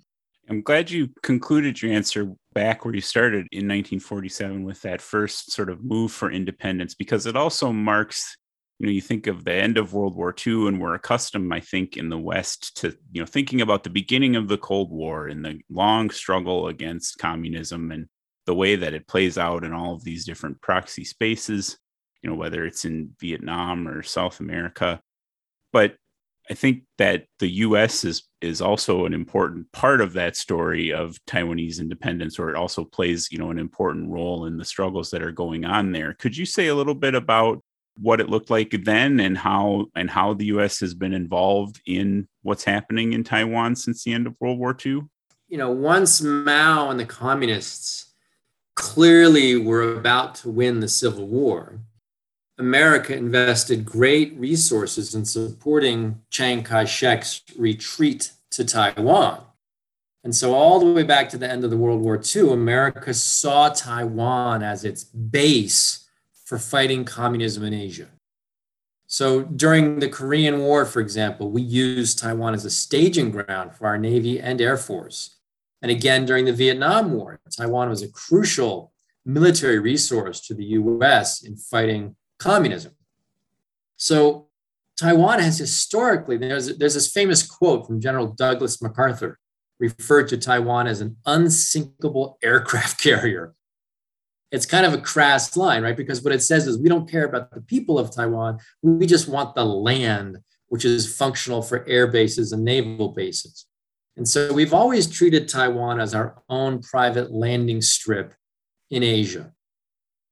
I'm 0.50 0.60
glad 0.60 0.90
you 0.90 1.08
concluded 1.22 1.80
your 1.80 1.92
answer 1.92 2.34
back 2.52 2.84
where 2.84 2.94
you 2.94 3.00
started 3.00 3.46
in 3.52 3.66
1947 3.68 4.64
with 4.64 4.82
that 4.82 5.00
first 5.00 5.50
sort 5.50 5.70
of 5.70 5.82
move 5.82 6.12
for 6.12 6.30
independence, 6.30 6.94
because 6.94 7.24
it 7.24 7.36
also 7.36 7.72
marks, 7.72 8.36
you 8.82 8.88
know, 8.88 8.92
you 8.92 9.00
think 9.00 9.28
of 9.28 9.44
the 9.44 9.52
end 9.52 9.78
of 9.78 9.94
World 9.94 10.16
War 10.16 10.34
II, 10.44 10.66
and 10.66 10.80
we're 10.80 10.96
accustomed, 10.96 11.54
I 11.54 11.60
think, 11.60 11.96
in 11.96 12.08
the 12.08 12.18
West 12.18 12.78
to, 12.78 12.92
you 13.12 13.20
know, 13.20 13.26
thinking 13.26 13.60
about 13.60 13.84
the 13.84 13.90
beginning 13.90 14.34
of 14.34 14.48
the 14.48 14.58
Cold 14.58 14.90
War 14.90 15.28
and 15.28 15.44
the 15.44 15.60
long 15.70 16.10
struggle 16.10 16.66
against 16.66 17.18
communism 17.18 17.92
and 17.92 18.08
the 18.44 18.56
way 18.56 18.74
that 18.74 18.92
it 18.92 19.06
plays 19.06 19.38
out 19.38 19.62
in 19.62 19.72
all 19.72 19.94
of 19.94 20.02
these 20.02 20.24
different 20.24 20.60
proxy 20.62 21.04
spaces, 21.04 21.78
you 22.22 22.30
know, 22.30 22.34
whether 22.34 22.64
it's 22.64 22.84
in 22.84 23.10
Vietnam 23.20 23.86
or 23.86 24.02
South 24.02 24.40
America. 24.40 25.00
But 25.72 25.94
I 26.50 26.54
think 26.54 26.82
that 26.98 27.26
the 27.38 27.50
U.S. 27.50 28.02
is 28.02 28.24
is 28.40 28.60
also 28.60 29.06
an 29.06 29.14
important 29.14 29.70
part 29.70 30.00
of 30.00 30.14
that 30.14 30.34
story 30.34 30.92
of 30.92 31.24
Taiwanese 31.28 31.78
independence, 31.78 32.36
or 32.36 32.50
it 32.50 32.56
also 32.56 32.82
plays, 32.82 33.28
you 33.30 33.38
know, 33.38 33.52
an 33.52 33.60
important 33.60 34.10
role 34.10 34.46
in 34.46 34.56
the 34.56 34.64
struggles 34.64 35.12
that 35.12 35.22
are 35.22 35.30
going 35.30 35.64
on 35.64 35.92
there. 35.92 36.14
Could 36.14 36.36
you 36.36 36.46
say 36.46 36.66
a 36.66 36.74
little 36.74 36.96
bit 36.96 37.14
about 37.14 37.62
what 37.96 38.20
it 38.20 38.28
looked 38.28 38.50
like 38.50 38.74
then, 38.84 39.20
and 39.20 39.36
how 39.36 39.86
and 39.94 40.10
how 40.10 40.34
the 40.34 40.46
U.S. 40.46 40.80
has 40.80 40.94
been 40.94 41.12
involved 41.12 41.80
in 41.86 42.28
what's 42.42 42.64
happening 42.64 43.12
in 43.12 43.24
Taiwan 43.24 43.76
since 43.76 44.04
the 44.04 44.12
end 44.12 44.26
of 44.26 44.36
World 44.40 44.58
War 44.58 44.76
II? 44.84 45.02
You 45.48 45.58
know, 45.58 45.70
once 45.70 46.20
Mao 46.20 46.90
and 46.90 46.98
the 46.98 47.04
communists 47.04 48.12
clearly 48.74 49.56
were 49.56 49.96
about 49.96 50.34
to 50.36 50.50
win 50.50 50.80
the 50.80 50.88
Civil 50.88 51.26
War, 51.26 51.80
America 52.58 53.14
invested 53.16 53.84
great 53.84 54.34
resources 54.38 55.14
in 55.14 55.24
supporting 55.24 56.20
Chiang 56.30 56.62
Kai 56.62 56.84
shek's 56.84 57.42
retreat 57.56 58.32
to 58.50 58.64
Taiwan. 58.64 59.42
And 60.24 60.34
so, 60.34 60.54
all 60.54 60.78
the 60.78 60.92
way 60.92 61.02
back 61.02 61.28
to 61.30 61.38
the 61.38 61.50
end 61.50 61.64
of 61.64 61.70
the 61.70 61.76
World 61.76 62.00
War 62.00 62.20
II, 62.34 62.52
America 62.52 63.12
saw 63.12 63.70
Taiwan 63.70 64.62
as 64.62 64.84
its 64.84 65.02
base 65.04 66.08
for 66.52 66.58
fighting 66.58 67.02
communism 67.02 67.64
in 67.64 67.72
Asia. 67.72 68.08
So, 69.06 69.42
during 69.42 70.00
the 70.00 70.08
Korean 70.10 70.58
War, 70.58 70.84
for 70.84 71.00
example, 71.00 71.50
we 71.50 71.62
used 71.62 72.18
Taiwan 72.18 72.52
as 72.52 72.66
a 72.66 72.70
staging 72.70 73.30
ground 73.30 73.74
for 73.74 73.86
our 73.86 73.96
Navy 73.96 74.38
and 74.38 74.60
Air 74.60 74.76
Force. 74.76 75.38
And 75.80 75.90
again, 75.90 76.26
during 76.26 76.44
the 76.44 76.52
Vietnam 76.52 77.12
War, 77.12 77.40
Taiwan 77.56 77.88
was 77.88 78.02
a 78.02 78.12
crucial 78.12 78.92
military 79.24 79.78
resource 79.78 80.42
to 80.42 80.52
the 80.52 80.64
US 80.80 81.42
in 81.42 81.56
fighting 81.56 82.16
communism. 82.38 82.92
So 83.96 84.48
Taiwan 85.00 85.38
has 85.38 85.56
historically, 85.56 86.36
there's, 86.36 86.76
there's 86.76 86.92
this 86.92 87.10
famous 87.10 87.42
quote 87.42 87.86
from 87.86 87.98
General 87.98 88.26
Douglas 88.26 88.82
MacArthur, 88.82 89.38
referred 89.80 90.28
to 90.28 90.36
Taiwan 90.36 90.86
as 90.86 91.00
an 91.00 91.16
unsinkable 91.24 92.36
aircraft 92.42 93.00
carrier. 93.02 93.54
It's 94.52 94.66
kind 94.66 94.86
of 94.86 94.92
a 94.92 94.98
crass 94.98 95.56
line, 95.56 95.82
right? 95.82 95.96
Because 95.96 96.22
what 96.22 96.34
it 96.34 96.42
says 96.42 96.66
is 96.66 96.78
we 96.78 96.88
don't 96.88 97.10
care 97.10 97.24
about 97.24 97.50
the 97.50 97.62
people 97.62 97.98
of 97.98 98.14
Taiwan, 98.14 98.58
we 98.82 99.06
just 99.06 99.28
want 99.28 99.54
the 99.54 99.64
land, 99.64 100.38
which 100.68 100.84
is 100.84 101.16
functional 101.16 101.62
for 101.62 101.84
air 101.88 102.06
bases 102.06 102.52
and 102.52 102.64
naval 102.64 103.08
bases. 103.08 103.66
And 104.16 104.28
so 104.28 104.52
we've 104.52 104.74
always 104.74 105.10
treated 105.10 105.48
Taiwan 105.48 105.98
as 105.98 106.14
our 106.14 106.42
own 106.48 106.82
private 106.82 107.32
landing 107.32 107.80
strip 107.80 108.34
in 108.90 109.02
Asia. 109.02 109.52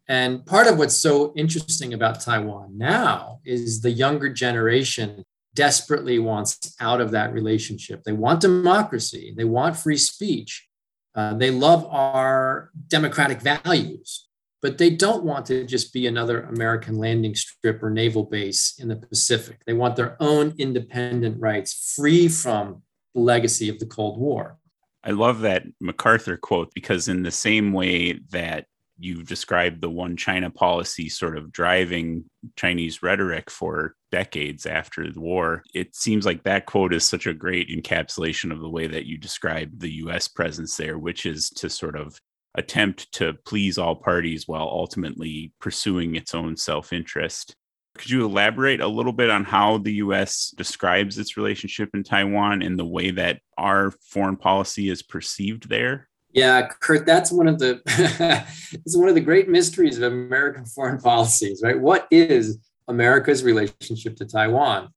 And 0.07 0.45
part 0.45 0.67
of 0.67 0.77
what's 0.77 0.97
so 0.97 1.33
interesting 1.35 1.95
about 1.95 2.21
Taiwan 2.21 2.77
now 2.77 3.41
is 3.45 3.81
the 3.81 3.91
younger 3.91 4.29
generation 4.29 5.25
desperately 5.55 6.19
wants 6.19 6.75
out 6.81 7.01
of 7.01 7.13
that 7.13 7.33
relationship. 7.33 8.03
They 8.05 8.13
want 8.13 8.41
democracy, 8.41 9.33
they 9.37 9.45
want 9.45 9.77
free 9.77 9.97
speech, 9.97 10.69
uh, 11.15 11.35
they 11.35 11.51
love 11.51 11.87
our 11.87 12.71
democratic 12.89 13.41
values, 13.41 14.29
but 14.63 14.79
they 14.79 14.91
don't 14.91 15.25
want 15.25 15.47
to 15.47 15.65
just 15.65 15.93
be 15.93 16.07
another 16.07 16.43
American 16.43 16.97
landing 16.97 17.35
strip 17.35 17.83
or 17.83 17.91
naval 17.91 18.25
base 18.25 18.75
in 18.79 18.89
the 18.89 18.97
Pacific. 18.97 19.61
They 19.67 19.73
want 19.73 19.97
their 19.97 20.17
own 20.21 20.55
independent 20.59 21.41
rights, 21.41 21.95
free 21.97 22.29
from 22.29 22.83
the 23.15 23.21
legacy 23.21 23.69
of 23.69 23.79
the 23.79 23.87
Cold 23.87 24.21
War. 24.21 24.59
I 25.03 25.13
love 25.13 25.41
that 25.41 25.65
MacArthur 25.81 26.37
quote 26.37 26.73
because, 26.75 27.09
in 27.09 27.23
the 27.23 27.31
same 27.31 27.73
way 27.73 28.21
that 28.31 28.67
you've 29.01 29.27
described 29.27 29.81
the 29.81 29.91
one 29.91 30.17
China 30.17 30.51
policy 30.51 31.09
sort 31.09 31.37
of 31.37 31.53
driving 31.53 32.25
Chinese 32.57 33.03
rhetoric 33.03 33.51
for 33.51 33.95
decades 34.13 34.67
after 34.67 35.11
the 35.11 35.21
war. 35.21 35.63
It 35.75 35.97
seems 35.97 36.27
like 36.27 36.43
that 36.43 36.67
quote 36.67 36.93
is 36.93 37.05
such 37.05 37.27
a 37.27 37.35
great 37.35 37.69
encapsulation 37.69 38.53
of 38.53 38.61
the 38.61 38.69
way 38.69 38.87
that 38.87 39.07
you 39.07 39.19
describe 39.19 39.79
the 39.79 39.93
US 40.05 40.29
presence 40.29 40.77
there, 40.77 40.99
which 40.99 41.27
is 41.27 41.51
to 41.51 41.71
sort 41.71 41.97
of 41.97 42.19
attempt 42.57 43.11
to 43.13 43.35
please 43.45 43.79
all 43.79 43.97
parties 43.97 44.49
while 44.49 44.69
ultimately 44.69 45.53
pursuing 45.61 46.17
its 46.17 46.35
own 46.35 46.57
self 46.57 46.93
interest. 46.93 47.55
Could 47.99 48.11
you 48.11 48.25
elaborate 48.25 48.81
a 48.81 48.89
little 48.89 49.13
bit 49.13 49.31
on 49.31 49.45
how 49.45 49.79
the 49.79 49.95
US 49.95 50.53
describes 50.57 51.19
its 51.19 51.37
relationship 51.37 51.91
in 51.95 52.03
Taiwan 52.03 52.63
and 52.63 52.79
the 52.79 52.85
way 52.85 53.11
that 53.11 53.41
our 53.59 53.93
foreign 54.03 54.37
policy 54.37 54.89
is 54.89 55.03
perceived 55.03 55.69
there? 55.69 56.09
Yeah, 56.33 56.69
Kurt, 56.81 57.07
that's 57.07 57.33
one 57.33 57.49
of 57.49 57.59
the 57.59 57.83
it's 58.73 58.97
one 58.97 59.09
of 59.09 59.15
the 59.15 59.21
great 59.21 59.49
mysteries 59.49 59.99
of 59.99 60.13
American 60.13 60.65
foreign 60.65 60.99
policies, 61.03 61.61
right? 61.63 61.79
What 61.79 62.07
is 62.11 62.59
America's 62.89 63.43
relationship 63.43 64.17
to 64.17 64.25
Taiwan? 64.25 64.91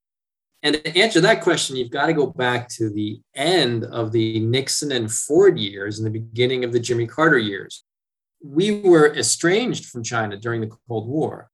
And 0.64 0.76
to 0.76 0.98
answer 0.98 1.20
that 1.22 1.42
question, 1.42 1.76
you've 1.76 1.92
got 1.92 2.06
to 2.06 2.14
go 2.14 2.28
back 2.28 2.70
to 2.70 2.90
the 2.90 3.20
end 3.36 3.84
of 3.84 4.14
the 4.14 4.40
Nixon 4.40 4.94
and 4.94 5.12
Ford 5.12 5.60
years 5.60 6.00
and 6.00 6.06
the 6.06 6.20
beginning 6.20 6.64
of 6.64 6.72
the 6.72 6.80
Jimmy 6.80 7.06
Carter 7.06 7.38
years. 7.38 7.84
We 8.42 8.80
were 8.82 9.14
estranged 9.14 9.86
from 9.86 10.04
China 10.04 10.38
during 10.38 10.62
the 10.62 10.72
Cold 10.88 11.08
War. 11.08 11.50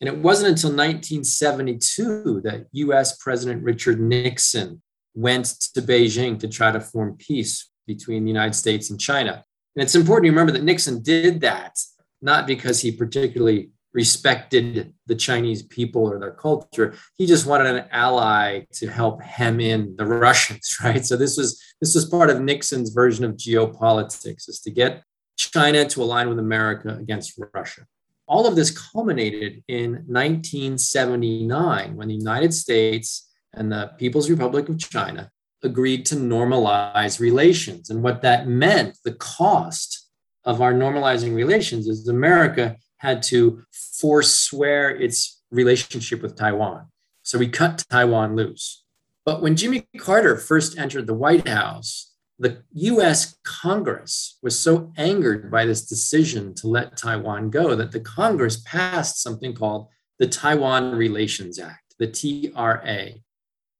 And 0.00 0.08
it 0.08 0.18
wasn't 0.18 0.50
until 0.50 0.70
1972 0.70 2.42
that 2.44 2.66
US 2.72 3.16
President 3.16 3.62
Richard 3.62 4.00
Nixon 4.00 4.82
went 5.14 5.46
to 5.74 5.82
Beijing 5.82 6.38
to 6.40 6.48
try 6.48 6.70
to 6.70 6.80
form 6.80 7.16
peace 7.16 7.70
between 7.86 8.24
the 8.24 8.30
United 8.30 8.54
States 8.54 8.90
and 8.90 9.00
China. 9.00 9.44
And 9.76 9.82
it's 9.82 9.94
important 9.94 10.26
to 10.26 10.30
remember 10.30 10.52
that 10.52 10.64
Nixon 10.64 11.02
did 11.02 11.40
that 11.40 11.78
not 12.24 12.46
because 12.46 12.80
he 12.80 12.90
particularly 12.90 13.70
respected 13.92 14.92
the 15.06 15.14
Chinese 15.14 15.62
people 15.62 16.02
or 16.02 16.18
their 16.18 16.32
culture. 16.32 16.94
He 17.16 17.26
just 17.26 17.46
wanted 17.46 17.76
an 17.76 17.84
ally 17.92 18.64
to 18.72 18.88
help 18.88 19.22
hem 19.22 19.60
in 19.60 19.94
the 19.96 20.06
Russians, 20.06 20.78
right? 20.84 21.04
So 21.04 21.16
this 21.16 21.36
was 21.36 21.62
this 21.80 21.94
was 21.94 22.06
part 22.06 22.30
of 22.30 22.40
Nixon's 22.40 22.90
version 22.90 23.24
of 23.24 23.36
geopolitics, 23.36 24.48
is 24.48 24.58
to 24.64 24.70
get 24.70 25.04
China 25.36 25.86
to 25.86 26.02
align 26.02 26.28
with 26.28 26.38
America 26.38 26.96
against 26.98 27.38
Russia. 27.52 27.86
All 28.26 28.46
of 28.46 28.56
this 28.56 28.76
culminated 28.92 29.62
in 29.68 30.02
1979 30.06 31.94
when 31.94 32.08
the 32.08 32.14
United 32.14 32.54
States 32.54 33.30
and 33.52 33.70
the 33.70 33.92
People's 33.98 34.30
Republic 34.30 34.68
of 34.70 34.78
China 34.78 35.30
agreed 35.64 36.06
to 36.06 36.16
normalize 36.16 37.20
relations. 37.20 37.90
And 37.90 38.02
what 38.02 38.22
that 38.22 38.46
meant, 38.46 38.98
the 39.04 39.14
cost 39.14 40.08
of 40.44 40.60
our 40.60 40.72
normalizing 40.72 41.34
relations, 41.34 41.88
is 41.88 42.08
America 42.08 42.76
had 42.98 43.22
to 43.24 43.62
forswear 43.72 44.90
its 44.90 45.42
relationship 45.50 46.22
with 46.22 46.36
Taiwan. 46.36 46.86
So 47.22 47.38
we 47.38 47.48
cut 47.48 47.84
Taiwan 47.90 48.36
loose. 48.36 48.84
But 49.24 49.40
when 49.40 49.56
Jimmy 49.56 49.88
Carter 49.98 50.36
first 50.36 50.78
entered 50.78 51.06
the 51.06 51.14
White 51.14 51.48
House, 51.48 52.12
the 52.38 52.62
US 52.72 53.36
Congress 53.44 54.38
was 54.42 54.58
so 54.58 54.92
angered 54.96 55.50
by 55.50 55.64
this 55.64 55.86
decision 55.86 56.54
to 56.56 56.66
let 56.66 56.96
Taiwan 56.96 57.48
go 57.50 57.74
that 57.74 57.92
the 57.92 58.00
Congress 58.00 58.60
passed 58.66 59.22
something 59.22 59.54
called 59.54 59.88
the 60.18 60.26
Taiwan 60.26 60.94
Relations 60.94 61.58
Act, 61.58 61.94
the 61.98 62.08
TRA. 62.08 63.14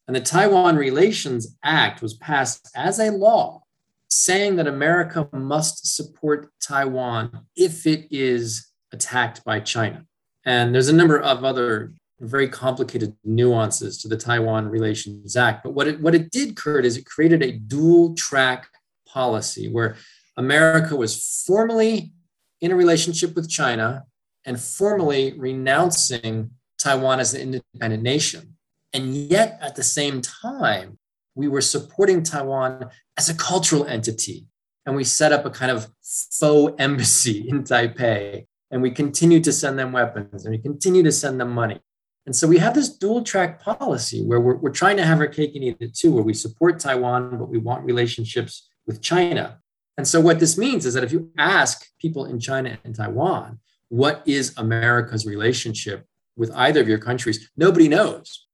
And 0.06 0.14
the 0.14 0.20
Taiwan 0.20 0.76
Relations 0.76 1.56
Act 1.64 2.02
was 2.02 2.14
passed 2.14 2.68
as 2.74 2.98
a 2.98 3.10
law 3.10 3.62
saying 4.08 4.56
that 4.56 4.66
America 4.66 5.28
must 5.32 5.96
support 5.96 6.50
Taiwan 6.60 7.46
if 7.56 7.86
it 7.86 8.06
is 8.10 8.70
attacked 8.92 9.44
by 9.44 9.60
China. 9.60 10.04
And 10.44 10.74
there's 10.74 10.88
a 10.88 10.94
number 10.94 11.18
of 11.18 11.44
other 11.44 11.92
very 12.20 12.48
complicated 12.48 13.16
nuances 13.24 13.98
to 13.98 14.08
the 14.08 14.16
Taiwan 14.16 14.68
Relations 14.68 15.36
Act. 15.36 15.64
But 15.64 15.72
what 15.72 15.88
it, 15.88 16.00
what 16.00 16.14
it 16.14 16.30
did, 16.30 16.56
Kurt, 16.56 16.84
is 16.84 16.96
it 16.96 17.06
created 17.06 17.42
a 17.42 17.52
dual 17.52 18.14
track 18.14 18.68
policy 19.06 19.68
where 19.68 19.96
America 20.36 20.94
was 20.96 21.42
formally 21.46 22.12
in 22.60 22.70
a 22.70 22.76
relationship 22.76 23.34
with 23.34 23.48
China 23.48 24.04
and 24.44 24.60
formally 24.60 25.34
renouncing 25.36 26.50
Taiwan 26.78 27.20
as 27.20 27.34
an 27.34 27.40
independent 27.40 28.02
nation. 28.02 28.53
And 28.94 29.14
yet, 29.14 29.58
at 29.60 29.74
the 29.74 29.82
same 29.82 30.22
time, 30.22 30.98
we 31.34 31.48
were 31.48 31.60
supporting 31.60 32.22
Taiwan 32.22 32.88
as 33.18 33.28
a 33.28 33.34
cultural 33.34 33.84
entity. 33.84 34.46
And 34.86 34.94
we 34.94 35.02
set 35.02 35.32
up 35.32 35.44
a 35.44 35.50
kind 35.50 35.72
of 35.72 35.88
faux 36.30 36.74
embassy 36.78 37.44
in 37.48 37.64
Taipei. 37.64 38.46
And 38.70 38.80
we 38.80 38.90
continue 38.90 39.40
to 39.40 39.52
send 39.52 39.78
them 39.78 39.92
weapons 39.92 40.44
and 40.44 40.52
we 40.52 40.58
continue 40.58 41.02
to 41.02 41.12
send 41.12 41.40
them 41.40 41.50
money. 41.50 41.80
And 42.26 42.34
so 42.34 42.48
we 42.48 42.58
have 42.58 42.74
this 42.74 42.88
dual 42.88 43.22
track 43.22 43.60
policy 43.60 44.24
where 44.24 44.40
we're, 44.40 44.56
we're 44.56 44.70
trying 44.70 44.96
to 44.96 45.04
have 45.04 45.20
our 45.20 45.26
cake 45.26 45.54
and 45.54 45.62
eat 45.62 45.76
it 45.80 45.94
too, 45.94 46.12
where 46.12 46.24
we 46.24 46.32
support 46.32 46.80
Taiwan, 46.80 47.38
but 47.38 47.50
we 47.50 47.58
want 47.58 47.84
relationships 47.84 48.68
with 48.86 49.02
China. 49.02 49.58
And 49.98 50.08
so 50.08 50.20
what 50.20 50.40
this 50.40 50.56
means 50.56 50.86
is 50.86 50.94
that 50.94 51.04
if 51.04 51.12
you 51.12 51.30
ask 51.36 51.86
people 52.00 52.24
in 52.24 52.40
China 52.40 52.78
and 52.84 52.94
Taiwan, 52.94 53.60
what 53.88 54.22
is 54.26 54.54
America's 54.56 55.26
relationship 55.26 56.06
with 56.36 56.50
either 56.52 56.80
of 56.80 56.88
your 56.88 56.98
countries, 56.98 57.50
nobody 57.56 57.88
knows. 57.88 58.46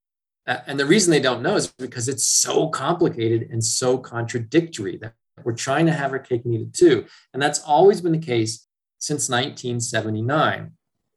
Uh, 0.47 0.59
and 0.67 0.79
the 0.81 0.87
reason 0.87 1.11
they 1.11 1.21
don't 1.21 1.43
know 1.43 1.57
is 1.57 1.69
because 1.79 2.09
it's 2.09 2.27
so 2.27 2.69
complicated 2.69 3.49
and 3.51 3.65
so 3.65 3.99
contradictory 3.99 4.97
that 4.99 5.15
we're 5.45 5.53
trying 5.53 5.87
to 5.87 5.93
have 5.93 6.13
our 6.13 6.19
cake 6.19 6.45
and 6.45 6.55
eat 6.55 6.61
it 6.61 6.75
too. 6.75 7.07
And 7.33 7.43
that's 7.43 7.61
always 7.61 8.01
been 8.01 8.13
the 8.13 8.19
case 8.19 8.67
since 8.99 9.29
1979. 9.29 10.73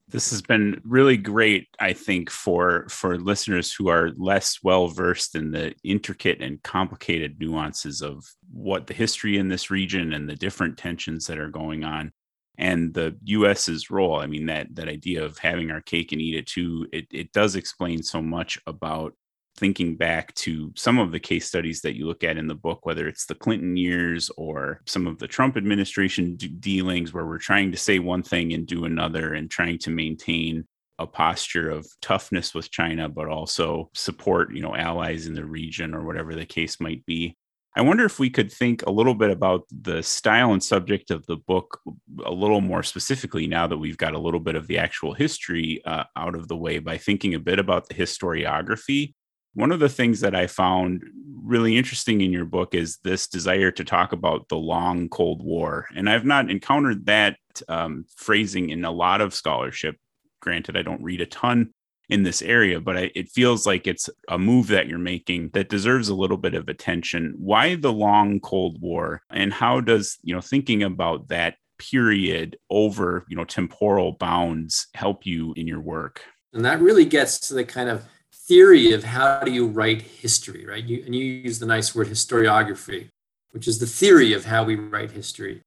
This 0.09 0.29
has 0.31 0.41
been 0.41 0.81
really 0.83 1.17
great, 1.17 1.69
I 1.79 1.93
think, 1.93 2.29
for 2.29 2.85
for 2.89 3.17
listeners 3.17 3.73
who 3.73 3.87
are 3.87 4.11
less 4.17 4.59
well 4.61 4.87
versed 4.87 5.33
in 5.33 5.51
the 5.51 5.73
intricate 5.83 6.41
and 6.41 6.61
complicated 6.61 7.39
nuances 7.39 8.01
of 8.01 8.23
what 8.51 8.85
the 8.85 8.93
history 8.93 9.37
in 9.37 9.47
this 9.47 9.71
region 9.71 10.13
and 10.13 10.29
the 10.29 10.35
different 10.35 10.77
tensions 10.77 11.25
that 11.27 11.39
are 11.39 11.49
going 11.49 11.83
on 11.83 12.11
and 12.57 12.93
the 12.93 13.17
US's 13.23 13.89
role. 13.89 14.19
I 14.19 14.27
mean, 14.27 14.45
that 14.47 14.75
that 14.75 14.87
idea 14.87 15.23
of 15.23 15.37
having 15.37 15.71
our 15.71 15.81
cake 15.81 16.11
and 16.11 16.21
eat 16.21 16.35
it 16.35 16.47
too, 16.47 16.87
it, 16.93 17.07
it 17.11 17.31
does 17.31 17.55
explain 17.55 18.03
so 18.03 18.21
much 18.21 18.59
about 18.67 19.13
thinking 19.57 19.95
back 19.95 20.33
to 20.33 20.71
some 20.75 20.97
of 20.97 21.11
the 21.11 21.19
case 21.19 21.47
studies 21.47 21.81
that 21.81 21.95
you 21.95 22.07
look 22.07 22.23
at 22.23 22.37
in 22.37 22.47
the 22.47 22.55
book, 22.55 22.85
whether 22.85 23.07
it's 23.07 23.25
the 23.25 23.35
Clinton 23.35 23.77
years 23.77 24.31
or 24.35 24.81
some 24.85 25.05
of 25.05 25.19
the 25.19 25.27
Trump 25.27 25.57
administration 25.57 26.35
dealings, 26.35 27.13
where 27.13 27.25
we're 27.25 27.37
trying 27.37 27.71
to 27.71 27.77
say 27.77 27.99
one 27.99 28.23
thing 28.23 28.53
and 28.53 28.65
do 28.65 28.85
another 28.85 29.33
and 29.33 29.51
trying 29.51 29.77
to 29.79 29.89
maintain 29.89 30.65
a 30.99 31.07
posture 31.07 31.69
of 31.69 31.87
toughness 32.01 32.53
with 32.53 32.71
China, 32.71 33.09
but 33.09 33.27
also 33.27 33.89
support, 33.93 34.53
you 34.53 34.61
know, 34.61 34.75
allies 34.75 35.27
in 35.27 35.33
the 35.33 35.45
region 35.45 35.93
or 35.93 36.03
whatever 36.03 36.35
the 36.35 36.45
case 36.45 36.79
might 36.79 37.05
be. 37.05 37.35
I 37.75 37.81
wonder 37.81 38.05
if 38.05 38.19
we 38.19 38.29
could 38.29 38.51
think 38.51 38.83
a 38.85 38.91
little 38.91 39.15
bit 39.15 39.31
about 39.31 39.63
the 39.71 40.03
style 40.03 40.53
and 40.53 40.63
subject 40.63 41.09
of 41.09 41.25
the 41.25 41.37
book 41.37 41.79
a 42.23 42.31
little 42.31 42.61
more 42.61 42.83
specifically 42.83 43.47
now 43.47 43.65
that 43.65 43.79
we've 43.79 43.97
got 43.97 44.13
a 44.13 44.19
little 44.19 44.39
bit 44.39 44.55
of 44.55 44.67
the 44.67 44.77
actual 44.77 45.13
history 45.13 45.81
uh, 45.85 46.03
out 46.15 46.35
of 46.35 46.47
the 46.47 46.55
way 46.55 46.77
by 46.77 46.97
thinking 46.97 47.33
a 47.33 47.39
bit 47.39 47.57
about 47.57 47.89
the 47.89 47.95
historiography. 47.95 49.15
One 49.55 49.71
of 49.71 49.79
the 49.79 49.89
things 49.89 50.19
that 50.21 50.35
I 50.35 50.45
found 50.47 51.03
really 51.43 51.75
interesting 51.75 52.21
in 52.21 52.31
your 52.31 52.45
book 52.45 52.75
is 52.75 52.99
this 53.03 53.27
desire 53.27 53.71
to 53.71 53.83
talk 53.83 54.13
about 54.13 54.49
the 54.49 54.57
long 54.57 55.09
Cold 55.09 55.43
War. 55.43 55.87
And 55.95 56.09
I've 56.09 56.25
not 56.25 56.51
encountered 56.51 57.07
that 57.07 57.37
um, 57.67 58.05
phrasing 58.15 58.69
in 58.69 58.85
a 58.85 58.91
lot 58.91 59.19
of 59.19 59.33
scholarship. 59.33 59.95
Granted, 60.41 60.77
I 60.77 60.83
don't 60.83 61.03
read 61.03 61.21
a 61.21 61.25
ton 61.25 61.73
in 62.09 62.23
this 62.23 62.41
area, 62.41 62.79
but 62.79 62.97
I, 62.97 63.11
it 63.15 63.29
feels 63.29 63.65
like 63.65 63.87
it's 63.87 64.09
a 64.29 64.37
move 64.37 64.67
that 64.67 64.87
you're 64.87 64.99
making 64.99 65.49
that 65.53 65.69
deserves 65.69 66.09
a 66.09 66.15
little 66.15 66.37
bit 66.37 66.53
of 66.53 66.67
attention. 66.67 67.33
Why 67.37 67.75
the 67.75 67.93
long 67.93 68.39
Cold 68.39 68.81
War, 68.81 69.21
and 69.29 69.53
how 69.53 69.81
does 69.81 70.17
you 70.23 70.35
know 70.35 70.41
thinking 70.41 70.83
about 70.83 71.29
that 71.29 71.55
period 71.79 72.57
over 72.69 73.25
you 73.27 73.35
know 73.35 73.45
temporal 73.45 74.13
bounds 74.13 74.87
help 74.93 75.25
you 75.25 75.53
in 75.55 75.67
your 75.67 75.81
work? 75.81 76.21
And 76.53 76.65
that 76.65 76.81
really 76.81 77.05
gets 77.05 77.39
to 77.47 77.53
the 77.53 77.65
kind 77.65 77.89
of 77.89 78.05
theory 78.47 78.91
of 78.93 79.03
how 79.03 79.39
do 79.39 79.51
you 79.51 79.67
write 79.67 80.01
history, 80.01 80.65
right? 80.65 80.83
You, 80.83 81.03
and 81.05 81.15
you 81.15 81.23
use 81.23 81.59
the 81.59 81.65
nice 81.65 81.95
word 81.95 82.07
historiography, 82.07 83.07
which 83.51 83.67
is 83.67 83.79
the 83.79 83.87
theory 83.87 84.33
of 84.33 84.45
how 84.45 84.63
we 84.63 84.75
write 84.75 85.11
history. 85.11 85.61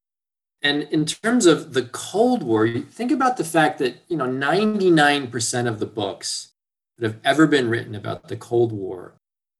And 0.62 0.84
in 0.84 1.04
terms 1.04 1.46
of 1.46 1.74
the 1.74 1.82
Cold 1.82 2.42
War, 2.42 2.68
think 2.68 3.12
about 3.12 3.36
the 3.36 3.44
fact 3.44 3.78
that 3.78 3.96
you 4.08 4.16
know 4.16 4.26
99% 4.26 5.68
of 5.68 5.78
the 5.78 5.86
books 5.86 6.52
that 6.98 7.06
have 7.06 7.20
ever 7.24 7.46
been 7.46 7.68
written 7.68 7.94
about 7.94 8.28
the 8.28 8.36
Cold 8.36 8.72
War 8.72 9.16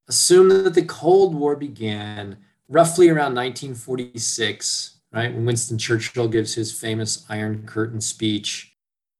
assume 0.08 0.48
that 0.48 0.74
the 0.74 0.84
Cold 0.84 1.34
War 1.34 1.56
began 1.56 2.38
roughly 2.68 3.08
around 3.08 3.34
1946, 3.34 4.98
right? 5.12 5.32
When 5.32 5.44
Winston 5.44 5.78
Churchill 5.78 6.28
gives 6.28 6.54
his 6.54 6.72
famous 6.72 7.24
Iron 7.28 7.64
Curtain 7.66 8.00
speech, 8.00 8.74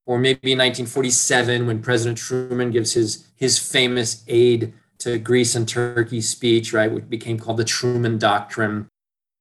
or 0.07 0.19
maybe 0.19 0.53
in 0.53 0.59
1947 0.59 1.67
when 1.67 1.83
President 1.83 2.19
Truman 2.19 2.71
gives 2.71 2.93
his 2.93 3.27
his 3.37 3.59
famous 3.59 4.25
aid 4.29 4.73
to 4.99 5.19
Greece 5.19 5.55
and 5.55 5.69
Turkey 5.69 6.21
speech, 6.21 6.73
right, 6.73 6.91
which 6.91 7.09
became 7.09 7.39
called 7.39 7.59
the 7.59 7.65
Truman 7.65 8.19
Doctrine. 8.19 8.89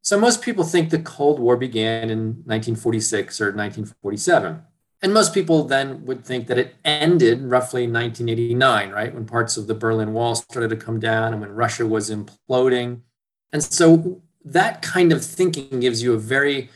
So 0.06 0.20
most 0.20 0.44
people 0.44 0.64
think 0.64 0.92
the 0.92 1.00
Cold 1.00 1.40
War 1.40 1.58
began 1.58 2.12
in 2.12 2.44
1946 2.46 3.42
or 3.42 3.46
1947. 3.46 4.62
And 5.02 5.12
most 5.12 5.34
people 5.34 5.64
then 5.64 6.06
would 6.06 6.24
think 6.24 6.46
that 6.46 6.60
it 6.60 6.76
ended 6.86 7.42
roughly 7.42 7.86
in 7.86 7.92
1989, 7.92 8.92
right, 8.92 9.12
when 9.12 9.26
parts 9.26 9.58
of 9.58 9.66
the 9.66 9.74
Berlin 9.74 10.14
Wall 10.14 10.36
started 10.36 10.70
to 10.70 10.76
come 10.76 11.00
down 11.00 11.34
and 11.34 11.42
when 11.42 11.50
Russia 11.50 11.88
was 11.88 12.12
imploding. 12.12 13.02
And 13.52 13.64
so 13.64 14.22
that 14.44 14.84
kind 14.84 15.12
of 15.12 15.26
thinking 15.26 15.80
gives 15.80 16.04
you 16.04 16.14
a 16.14 16.20
very 16.20 16.70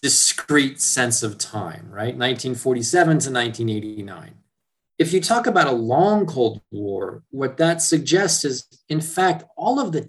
discrete 0.00 0.80
sense 0.80 1.22
of 1.22 1.36
time, 1.36 1.86
right? 1.90 2.16
1947 2.16 3.06
to 3.18 3.30
1989. 3.30 4.36
if 5.00 5.14
you 5.14 5.20
talk 5.20 5.46
about 5.46 5.66
a 5.66 5.72
long 5.72 6.26
Cold 6.26 6.60
War, 6.70 7.22
what 7.30 7.56
that 7.56 7.80
suggests 7.80 8.44
is, 8.44 8.66
in 8.90 9.00
fact, 9.00 9.44
all 9.56 9.80
of 9.80 9.92
the 9.92 10.02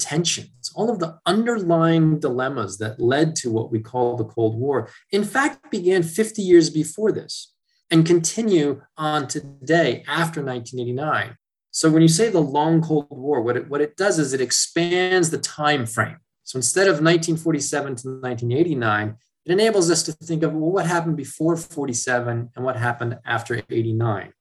all 0.73 0.89
of 0.89 0.99
the 0.99 1.19
underlying 1.25 2.19
dilemmas 2.19 2.77
that 2.77 2.99
led 2.99 3.35
to 3.37 3.51
what 3.51 3.71
we 3.71 3.79
call 3.79 4.15
the 4.15 4.25
Cold 4.25 4.57
War, 4.57 4.89
in 5.11 5.23
fact, 5.23 5.71
began 5.71 6.03
50 6.03 6.41
years 6.41 6.69
before 6.69 7.11
this 7.11 7.53
and 7.89 8.05
continue 8.05 8.81
on 8.97 9.27
today 9.27 10.03
after 10.07 10.41
1989. 10.43 11.35
So 11.71 11.89
when 11.89 12.01
you 12.01 12.07
say 12.07 12.29
the 12.29 12.39
long 12.39 12.81
Cold 12.81 13.07
War, 13.09 13.41
what 13.41 13.57
it, 13.57 13.69
what 13.69 13.81
it 13.81 13.95
does 13.95 14.19
is 14.19 14.33
it 14.33 14.41
expands 14.41 15.29
the 15.29 15.37
time 15.37 15.85
frame. 15.85 16.17
So 16.43 16.57
instead 16.57 16.87
of 16.87 16.95
1947 16.95 17.95
to 17.97 18.07
1989, 18.09 19.15
it 19.45 19.51
enables 19.51 19.89
us 19.89 20.03
to 20.03 20.11
think 20.11 20.43
of 20.43 20.53
well, 20.53 20.71
what 20.71 20.85
happened 20.85 21.17
before 21.17 21.55
47 21.55 22.49
and 22.55 22.65
what 22.65 22.75
happened 22.75 23.19
after 23.25 23.61
89. 23.69 24.33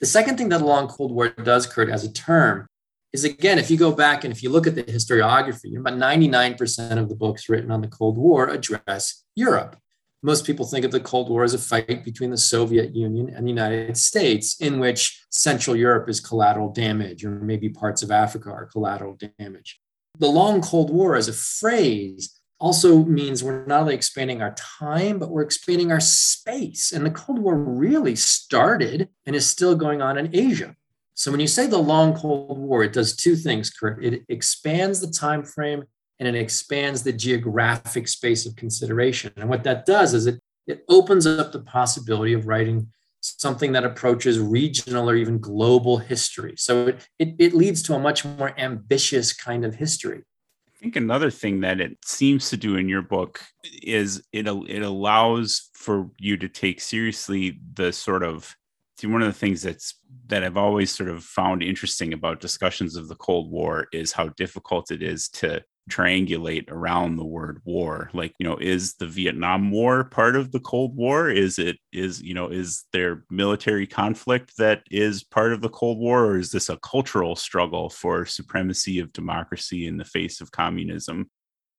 The 0.00 0.06
second 0.06 0.36
thing 0.38 0.48
that 0.48 0.58
the 0.58 0.64
long 0.64 0.88
Cold 0.88 1.12
War 1.12 1.28
does, 1.28 1.66
Kurt, 1.66 1.88
as 1.88 2.04
a 2.04 2.12
term, 2.12 2.68
is 3.12 3.24
again, 3.24 3.58
if 3.58 3.70
you 3.70 3.76
go 3.76 3.92
back 3.92 4.24
and 4.24 4.32
if 4.32 4.42
you 4.42 4.50
look 4.50 4.66
at 4.66 4.74
the 4.74 4.84
historiography, 4.84 5.78
about 5.78 5.94
99% 5.94 6.98
of 6.98 7.08
the 7.08 7.14
books 7.14 7.48
written 7.48 7.70
on 7.70 7.80
the 7.80 7.88
Cold 7.88 8.18
War 8.18 8.48
address 8.48 9.24
Europe. 9.34 9.76
Most 10.22 10.44
people 10.44 10.66
think 10.66 10.84
of 10.84 10.90
the 10.90 11.00
Cold 11.00 11.30
War 11.30 11.44
as 11.44 11.54
a 11.54 11.58
fight 11.58 12.04
between 12.04 12.30
the 12.30 12.36
Soviet 12.36 12.94
Union 12.94 13.32
and 13.34 13.46
the 13.46 13.50
United 13.50 13.96
States, 13.96 14.60
in 14.60 14.80
which 14.80 15.24
Central 15.30 15.76
Europe 15.76 16.08
is 16.08 16.18
collateral 16.18 16.72
damage, 16.72 17.24
or 17.24 17.30
maybe 17.30 17.68
parts 17.68 18.02
of 18.02 18.10
Africa 18.10 18.50
are 18.50 18.66
collateral 18.66 19.16
damage. 19.38 19.80
The 20.18 20.26
long 20.26 20.60
Cold 20.60 20.90
War 20.90 21.14
as 21.14 21.28
a 21.28 21.32
phrase 21.32 22.38
also 22.58 23.04
means 23.04 23.44
we're 23.44 23.64
not 23.66 23.82
only 23.82 23.94
expanding 23.94 24.42
our 24.42 24.54
time, 24.54 25.20
but 25.20 25.30
we're 25.30 25.42
expanding 25.42 25.92
our 25.92 26.00
space. 26.00 26.90
And 26.90 27.06
the 27.06 27.10
Cold 27.10 27.38
War 27.38 27.56
really 27.56 28.16
started 28.16 29.08
and 29.24 29.36
is 29.36 29.46
still 29.46 29.76
going 29.76 30.02
on 30.02 30.18
in 30.18 30.34
Asia. 30.34 30.74
So 31.18 31.32
when 31.32 31.40
you 31.40 31.48
say 31.48 31.66
the 31.66 31.78
long 31.78 32.14
Cold 32.14 32.56
War, 32.58 32.84
it 32.84 32.92
does 32.92 33.16
two 33.16 33.34
things, 33.34 33.70
Kurt. 33.70 34.04
It 34.04 34.22
expands 34.28 35.00
the 35.00 35.10
time 35.10 35.42
frame 35.42 35.82
and 36.20 36.28
it 36.28 36.36
expands 36.36 37.02
the 37.02 37.12
geographic 37.12 38.06
space 38.06 38.46
of 38.46 38.54
consideration. 38.54 39.32
And 39.36 39.50
what 39.50 39.64
that 39.64 39.84
does 39.84 40.14
is 40.14 40.28
it, 40.28 40.40
it 40.68 40.84
opens 40.88 41.26
up 41.26 41.50
the 41.50 41.58
possibility 41.58 42.34
of 42.34 42.46
writing 42.46 42.92
something 43.20 43.72
that 43.72 43.82
approaches 43.82 44.38
regional 44.38 45.10
or 45.10 45.16
even 45.16 45.40
global 45.40 45.98
history. 45.98 46.54
So 46.56 46.86
it, 46.86 47.08
it, 47.18 47.34
it 47.40 47.52
leads 47.52 47.82
to 47.82 47.94
a 47.94 47.98
much 47.98 48.24
more 48.24 48.54
ambitious 48.56 49.32
kind 49.32 49.64
of 49.64 49.74
history. 49.74 50.22
I 50.68 50.78
think 50.78 50.94
another 50.94 51.32
thing 51.32 51.62
that 51.62 51.80
it 51.80 51.98
seems 52.04 52.48
to 52.50 52.56
do 52.56 52.76
in 52.76 52.88
your 52.88 53.02
book 53.02 53.42
is 53.82 54.22
it 54.32 54.46
it 54.46 54.82
allows 54.82 55.68
for 55.74 56.12
you 56.20 56.36
to 56.36 56.48
take 56.48 56.80
seriously 56.80 57.58
the 57.74 57.92
sort 57.92 58.22
of 58.22 58.54
see 58.98 59.06
one 59.06 59.22
of 59.22 59.28
the 59.28 59.38
things 59.38 59.62
that's 59.62 59.94
that 60.26 60.44
I've 60.44 60.56
always 60.56 60.90
sort 60.90 61.08
of 61.08 61.24
found 61.24 61.62
interesting 61.62 62.12
about 62.12 62.40
discussions 62.40 62.96
of 62.96 63.08
the 63.08 63.14
Cold 63.14 63.50
War 63.50 63.86
is 63.92 64.12
how 64.12 64.28
difficult 64.30 64.90
it 64.90 65.02
is 65.02 65.28
to 65.30 65.62
triangulate 65.88 66.70
around 66.70 67.16
the 67.16 67.24
word 67.24 67.60
war. 67.64 68.10
Like 68.12 68.34
you 68.38 68.46
know 68.46 68.56
is 68.56 68.94
the 68.94 69.06
vietnam 69.06 69.70
war 69.70 70.04
part 70.04 70.36
of 70.36 70.52
the 70.52 70.60
cold 70.60 70.96
war? 70.96 71.30
Is 71.30 71.58
it 71.58 71.78
is 71.92 72.20
you 72.22 72.34
know 72.34 72.48
is 72.48 72.84
there 72.92 73.24
military 73.30 73.86
conflict 73.86 74.56
that 74.58 74.82
is 74.90 75.24
part 75.24 75.52
of 75.52 75.60
the 75.60 75.70
cold 75.70 75.98
war? 75.98 76.26
Or 76.26 76.38
is 76.38 76.50
this 76.50 76.68
a 76.68 76.76
cultural 76.78 77.36
struggle 77.36 77.88
for 77.88 78.26
supremacy 78.26 78.98
of 78.98 79.12
democracy 79.12 79.86
in 79.86 79.96
the 79.96 80.04
face 80.04 80.40
of 80.40 80.52
communism? 80.52 81.30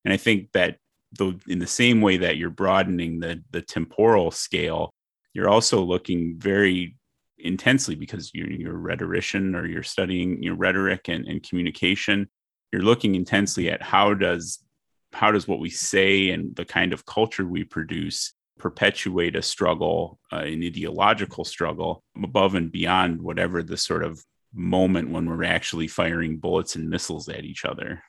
And 0.06 0.14
i 0.14 0.18
think 0.18 0.52
that 0.54 0.78
though 1.12 1.36
in 1.48 1.60
the 1.60 1.68
same 1.68 2.02
way 2.02 2.18
that 2.18 2.38
you're 2.38 2.50
broadening 2.50 3.20
the 3.20 3.44
the 3.52 3.62
temporal 3.62 4.32
scale 4.32 4.90
you're 5.34 5.50
also 5.50 5.82
looking 5.82 6.38
very 6.40 6.96
intensely 7.40 7.96
because 7.96 8.32
you're, 8.34 8.50
you're 8.50 8.76
a 8.76 8.78
rhetorician 8.78 9.56
or 9.56 9.66
you're 9.66 9.84
studying 9.84 10.42
your 10.44 10.56
rhetoric 10.56 11.08
and, 11.08 11.26
and 11.28 11.42
communication 11.44 12.30
you're 12.72 12.82
looking 12.82 13.16
intensely 13.16 13.70
at 13.70 13.82
how 13.82 14.14
does 14.14 14.60
how 15.12 15.32
does 15.32 15.48
what 15.48 15.60
we 15.60 15.70
say 15.70 16.30
and 16.30 16.56
the 16.56 16.66
kind 16.66 16.94
of 16.94 17.06
culture 17.06 17.46
we 17.46 17.64
produce 17.64 18.34
perpetuate 18.60 19.36
a 19.36 19.42
struggle 19.42 20.20
uh, 20.32 20.38
an 20.38 20.64
ideological 20.64 21.44
struggle 21.44 22.04
above 22.24 22.56
and 22.56 22.72
beyond 22.72 23.22
whatever 23.22 23.64
the 23.64 23.78
sort 23.78 24.04
of 24.04 24.24
moment 24.54 25.10
when 25.10 25.26
we're 25.26 25.44
actually 25.44 25.88
firing 25.88 26.38
bullets 26.38 26.76
and 26.76 26.90
missiles 26.90 27.30
at 27.30 27.46
each 27.46 27.66
other. 27.66 28.04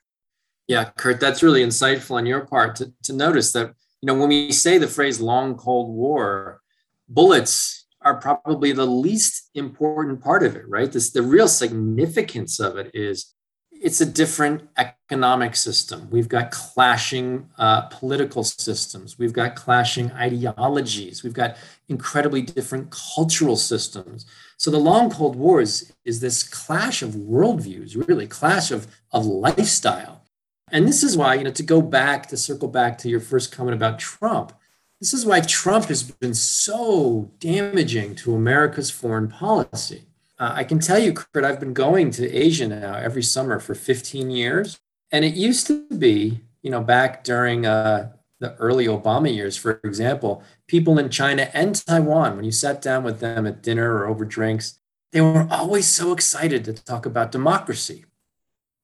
Yeah 0.67 0.91
kurt 0.97 1.21
that's 1.21 1.43
really 1.43 1.65
insightful 1.65 2.17
on 2.17 2.27
your 2.27 2.47
part 2.47 2.77
to, 2.77 2.93
to 3.05 3.13
notice 3.13 3.53
that 3.53 3.75
you 4.03 4.07
know 4.07 4.15
when 4.15 4.29
we 4.29 4.53
say 4.53 4.79
the 4.79 4.89
phrase 4.89 5.21
long 5.21 5.57
cold 5.57 5.95
war 5.95 6.61
bullets 7.09 7.80
are 8.03 8.21
probably 8.21 8.73
the 8.73 8.87
least 8.87 9.51
important 9.55 10.21
part 10.21 10.43
of 10.43 10.57
it 10.57 10.69
right 10.69 10.93
this 10.93 11.11
the 11.11 11.23
real 11.23 11.49
significance 11.49 12.59
of 12.61 12.77
it 12.77 12.91
is 12.95 13.35
it's 13.81 14.01
a 14.03 14.07
different 14.07 14.69
economic 14.77 15.57
system. 15.57 16.07
We've 16.11 16.29
got 16.29 16.51
clashing 16.51 17.49
uh, 17.57 17.83
political 17.83 18.45
systems. 18.45 19.19
We've 19.19 19.33
got 19.33 19.57
clashing 19.57 20.13
ideologies. 20.13 21.25
We've 21.25 21.33
got 21.33 21.57
incredibly 21.89 22.43
different 22.43 22.91
cultural 22.91 23.57
systems. 23.57 24.27
So 24.59 24.71
the 24.71 24.79
long 24.79 25.11
Cold 25.11 25.35
War 25.35 25.63
is, 25.63 25.91
is 26.05 26.21
this 26.21 26.43
clash 26.43 27.01
of 27.01 27.13
worldviews, 27.13 27.97
really 28.07 28.27
clash 28.27 28.71
of, 28.71 28.87
of 29.13 29.25
lifestyle. 29.25 30.27
And 30.71 30.87
this 30.87 31.03
is 31.03 31.17
why, 31.17 31.35
you 31.35 31.45
know, 31.45 31.51
to 31.51 31.63
go 31.63 31.81
back, 31.81 32.27
to 32.29 32.37
circle 32.37 32.69
back 32.69 32.99
to 32.99 33.09
your 33.09 33.21
first 33.21 33.51
comment 33.51 33.75
about 33.75 33.99
Trump, 33.99 34.53
this 35.01 35.15
is 35.15 35.25
why 35.25 35.41
Trump 35.41 35.87
has 35.87 36.03
been 36.03 36.35
so 36.35 37.31
damaging 37.39 38.15
to 38.17 38.35
America's 38.35 38.91
foreign 38.91 39.29
policy 39.29 40.07
uh, 40.41 40.55
I 40.55 40.65
can 40.65 40.79
tell 40.79 40.99
you, 40.99 41.13
Kurt, 41.13 41.45
I've 41.45 41.61
been 41.61 41.75
going 41.75 42.11
to 42.13 42.35
Asia 42.35 42.67
now 42.67 42.95
every 42.95 43.23
summer 43.23 43.61
for 43.61 43.75
15 43.75 44.31
years. 44.31 44.81
And 45.13 45.23
it 45.23 45.35
used 45.35 45.67
to 45.67 45.87
be, 45.87 46.41
you 46.63 46.71
know, 46.71 46.81
back 46.81 47.23
during 47.25 47.67
uh, 47.67 48.13
the 48.39 48.55
early 48.55 48.87
Obama 48.87 49.33
years, 49.33 49.59
for 49.59 49.81
example, 49.85 50.43
people 50.67 50.99
in 50.99 51.11
China 51.11 51.51
and 51.53 51.75
Taiwan, 51.75 52.37
when 52.37 52.47
you 52.47 52.53
sat 52.53 52.81
down 52.81 53.05
with 53.05 53.21
them 53.21 53.47
at 53.47 53.63
dinner 53.63 53.95
or 53.95 54.07
over 54.07 54.25
drinks, 54.25 54.79
they 55.13 55.21
were 55.21 55.47
always 55.51 55.87
so 55.87 56.13
excited 56.13 56.65
to 56.65 56.73
talk 56.73 57.05
about 57.05 57.33
democracy. 57.33 58.07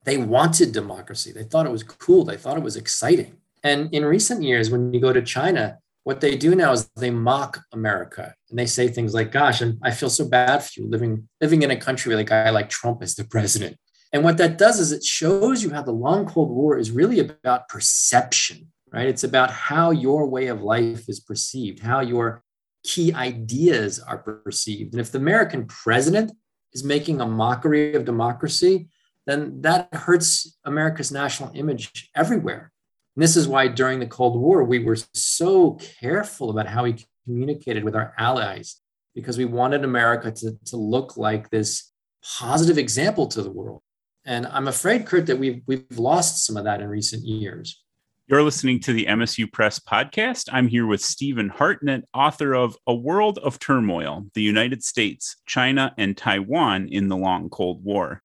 They 0.05 0.19
wanted 0.19 0.73
democracy. 0.73 1.33
They 1.33 1.45
thought 1.45 1.65
it 1.65 1.73
was 1.73 1.83
cool. 1.83 2.25
They 2.25 2.37
thought 2.37 2.59
it 2.59 2.63
was 2.63 2.77
exciting. 2.77 3.39
And 3.63 3.93
in 3.95 4.05
recent 4.05 4.43
years, 4.43 4.71
when 4.71 4.93
you 4.93 5.01
go 5.01 5.13
to 5.13 5.23
China, 5.23 5.79
what 6.07 6.21
they 6.21 6.37
do 6.37 6.55
now 6.55 6.71
is 6.71 6.89
they 6.95 7.11
mock 7.11 7.65
America 7.73 8.33
and 8.49 8.57
they 8.57 8.65
say 8.65 8.87
things 8.87 9.13
like, 9.13 9.33
gosh, 9.33 9.61
and 9.61 9.77
I 9.83 9.91
feel 9.91 10.09
so 10.09 10.25
bad 10.25 10.63
for 10.63 10.81
you 10.81 10.89
living, 10.89 11.29
living 11.41 11.63
in 11.63 11.73
a 11.73 11.77
country 11.77 12.11
with 12.11 12.21
a 12.21 12.25
guy 12.25 12.49
like 12.51 12.69
Trump 12.69 13.03
as 13.03 13.17
the 13.17 13.25
president. 13.25 13.77
And 14.13 14.23
what 14.23 14.37
that 14.37 14.57
does 14.57 14.79
is 14.79 14.93
it 14.93 15.03
shows 15.03 15.65
you 15.65 15.71
how 15.71 15.83
the 15.83 15.91
long 15.91 16.25
Cold 16.25 16.51
War 16.51 16.79
is 16.79 16.93
really 16.93 17.19
about 17.19 17.69
perception, 17.69 18.69
right? 18.93 19.09
It's 19.09 19.25
about 19.25 19.51
how 19.51 19.91
your 19.91 20.29
way 20.29 20.47
of 20.47 20.63
life 20.63 21.09
is 21.09 21.19
perceived, 21.19 21.81
how 21.81 21.99
your 21.99 22.45
key 22.85 23.13
ideas 23.13 23.99
are 23.99 24.19
perceived. 24.19 24.93
And 24.95 25.01
if 25.01 25.11
the 25.11 25.19
American 25.19 25.67
president 25.67 26.31
is 26.73 26.85
making 26.85 27.21
a 27.21 27.27
mockery 27.27 27.95
of 27.97 28.05
democracy, 28.05 28.87
then 29.27 29.61
that 29.63 29.93
hurts 29.93 30.57
America's 30.65 31.11
national 31.11 31.51
image 31.57 32.11
everywhere. 32.15 32.71
And 33.17 33.23
this 33.23 33.37
is 33.37 33.49
why 33.49 33.69
during 33.69 33.99
the 33.99 34.07
Cold 34.07 34.39
War, 34.39 34.63
we 34.63 34.85
were 34.85 34.97
so 35.15 35.79
careful 36.01 36.51
about 36.51 36.67
how 36.67 36.85
we 36.85 36.97
communicated 37.25 37.83
with 37.83 37.97
our 37.97 38.15
allies 38.19 38.81
because 39.15 39.39
we 39.39 39.47
wanted 39.47 39.85
America 39.85 40.31
to, 40.31 40.53
to 40.67 40.77
look 40.77 41.17
like 41.17 41.49
this 41.49 41.93
positive 42.23 42.77
example 42.77 43.27
to 43.29 43.43
the 43.43 43.51
world. 43.51 43.81
And 44.27 44.47
I'm 44.47 44.69
afraid, 44.69 45.07
Kurt, 45.07 45.27
that 45.27 45.39
we've, 45.39 45.63
we've 45.67 45.99
lost 45.99 46.45
some 46.45 46.59
of 46.59 46.65
that 46.65 46.83
in 46.83 46.89
recent 46.89 47.25
years. 47.25 47.83
You're 48.27 48.43
listening 48.43 48.81
to 48.81 48.93
the 48.93 49.07
MSU 49.07 49.51
Press 49.51 49.79
podcast. 49.79 50.49
I'm 50.53 50.69
here 50.69 50.85
with 50.85 51.01
Stephen 51.01 51.49
Hartnett, 51.49 52.05
author 52.13 52.55
of 52.55 52.77
A 52.87 52.95
World 52.95 53.39
of 53.39 53.59
Turmoil 53.59 54.27
The 54.35 54.43
United 54.43 54.83
States, 54.83 55.37
China, 55.47 55.95
and 55.97 56.17
Taiwan 56.17 56.89
in 56.89 57.09
the 57.09 57.17
Long 57.17 57.49
Cold 57.49 57.83
War. 57.83 58.23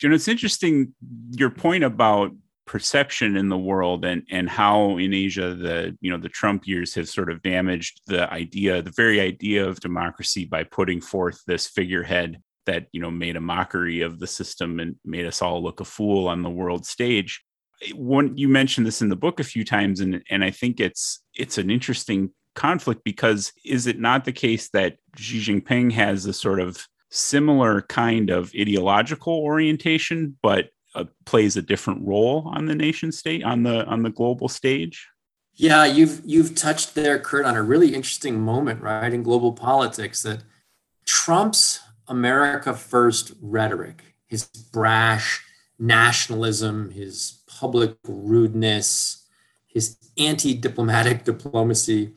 You 0.00 0.08
know, 0.08 0.14
it's 0.14 0.28
interesting 0.28 0.94
your 1.32 1.50
point 1.50 1.82
about 1.82 2.30
perception 2.66 3.36
in 3.36 3.48
the 3.48 3.56
world 3.56 4.04
and 4.04 4.24
and 4.30 4.50
how 4.50 4.98
in 4.98 5.14
Asia 5.14 5.54
the 5.54 5.96
you 6.00 6.10
know 6.10 6.18
the 6.18 6.28
Trump 6.28 6.66
years 6.66 6.94
have 6.94 7.08
sort 7.08 7.30
of 7.30 7.40
damaged 7.42 8.00
the 8.06 8.30
idea 8.32 8.82
the 8.82 8.92
very 8.96 9.20
idea 9.20 9.64
of 9.64 9.80
democracy 9.80 10.44
by 10.44 10.64
putting 10.64 11.00
forth 11.00 11.40
this 11.46 11.68
figurehead 11.68 12.40
that 12.66 12.86
you 12.92 13.00
know 13.00 13.10
made 13.10 13.36
a 13.36 13.40
mockery 13.40 14.00
of 14.02 14.18
the 14.18 14.26
system 14.26 14.80
and 14.80 14.96
made 15.04 15.26
us 15.26 15.40
all 15.40 15.62
look 15.62 15.80
a 15.80 15.84
fool 15.84 16.28
on 16.28 16.42
the 16.42 16.50
world 16.50 16.84
stage. 16.84 17.42
When 17.94 18.36
you 18.36 18.48
mentioned 18.48 18.86
this 18.86 19.02
in 19.02 19.10
the 19.10 19.16
book 19.16 19.38
a 19.38 19.44
few 19.44 19.64
times 19.64 20.00
and 20.00 20.22
and 20.28 20.44
I 20.44 20.50
think 20.50 20.80
it's 20.80 21.22
it's 21.34 21.58
an 21.58 21.70
interesting 21.70 22.30
conflict 22.54 23.02
because 23.04 23.52
is 23.64 23.86
it 23.86 24.00
not 24.00 24.24
the 24.24 24.32
case 24.32 24.70
that 24.70 24.96
Xi 25.16 25.40
Jinping 25.40 25.92
has 25.92 26.26
a 26.26 26.32
sort 26.32 26.58
of 26.58 26.84
similar 27.10 27.82
kind 27.82 28.30
of 28.30 28.50
ideological 28.58 29.34
orientation 29.34 30.36
but 30.42 30.70
uh, 30.96 31.04
plays 31.24 31.56
a 31.56 31.62
different 31.62 32.06
role 32.06 32.50
on 32.54 32.66
the 32.66 32.74
nation 32.74 33.12
state 33.12 33.44
on 33.44 33.62
the 33.62 33.84
on 33.86 34.02
the 34.02 34.10
global 34.10 34.48
stage 34.48 35.06
yeah 35.54 35.84
you've 35.84 36.20
you've 36.24 36.54
touched 36.54 36.94
there 36.94 37.18
kurt 37.18 37.44
on 37.44 37.56
a 37.56 37.62
really 37.62 37.94
interesting 37.94 38.40
moment 38.40 38.80
right 38.82 39.12
in 39.12 39.22
global 39.22 39.52
politics 39.52 40.22
that 40.22 40.42
trump's 41.04 41.80
America 42.08 42.74
First 42.74 43.32
rhetoric, 43.40 44.02
his 44.26 44.44
brash 44.44 45.42
nationalism, 45.78 46.90
his 46.90 47.42
public 47.46 47.96
rudeness, 48.06 49.26
his 49.66 49.96
anti 50.16 50.54
diplomatic 50.54 51.24
diplomacy, 51.24 52.14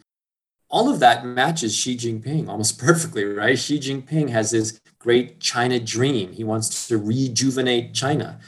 all 0.69 0.89
of 0.89 0.99
that 0.99 1.25
matches 1.25 1.75
Xi 1.75 1.97
Jinping 1.97 2.47
almost 2.47 2.77
perfectly, 2.79 3.23
right? 3.25 3.57
Xi 3.57 3.79
Jinping 3.79 4.29
has 4.29 4.51
his 4.51 4.79
great 4.99 5.39
China 5.39 5.79
dream. 5.79 6.31
He 6.33 6.43
wants 6.43 6.87
to 6.87 6.97
rejuvenate 6.97 7.93
China. 7.93 8.39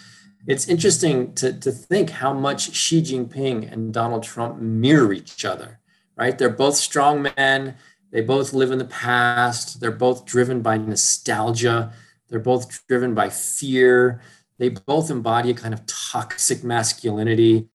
It's 0.48 0.68
interesting 0.68 1.34
to, 1.36 1.54
to 1.54 1.72
think 1.72 2.10
how 2.10 2.34
much 2.34 2.74
Xi 2.74 3.02
Jinping 3.02 3.72
and 3.72 3.94
Donald 3.94 4.24
Trump 4.24 4.60
mirror 4.60 5.14
each 5.14 5.46
other, 5.46 5.80
right? 6.16 6.38
They're 6.38 6.50
both 6.50 6.76
strong 6.76 7.28
men. 7.38 7.76
They 8.12 8.22
both 8.22 8.54
live 8.54 8.72
in 8.72 8.80
the 8.80 8.86
past. 8.86 9.80
They're 9.80 9.92
both 9.92 10.26
driven 10.26 10.62
by 10.62 10.78
nostalgia. 10.78 11.94
They're 12.30 12.40
both 12.40 12.88
driven 12.88 13.14
by 13.14 13.30
fear. 13.30 14.22
They 14.58 14.70
both 14.70 15.10
embody 15.12 15.52
a 15.52 15.54
kind 15.54 15.74
of 15.74 15.86
toxic 15.86 16.64
masculinity. 16.64 17.68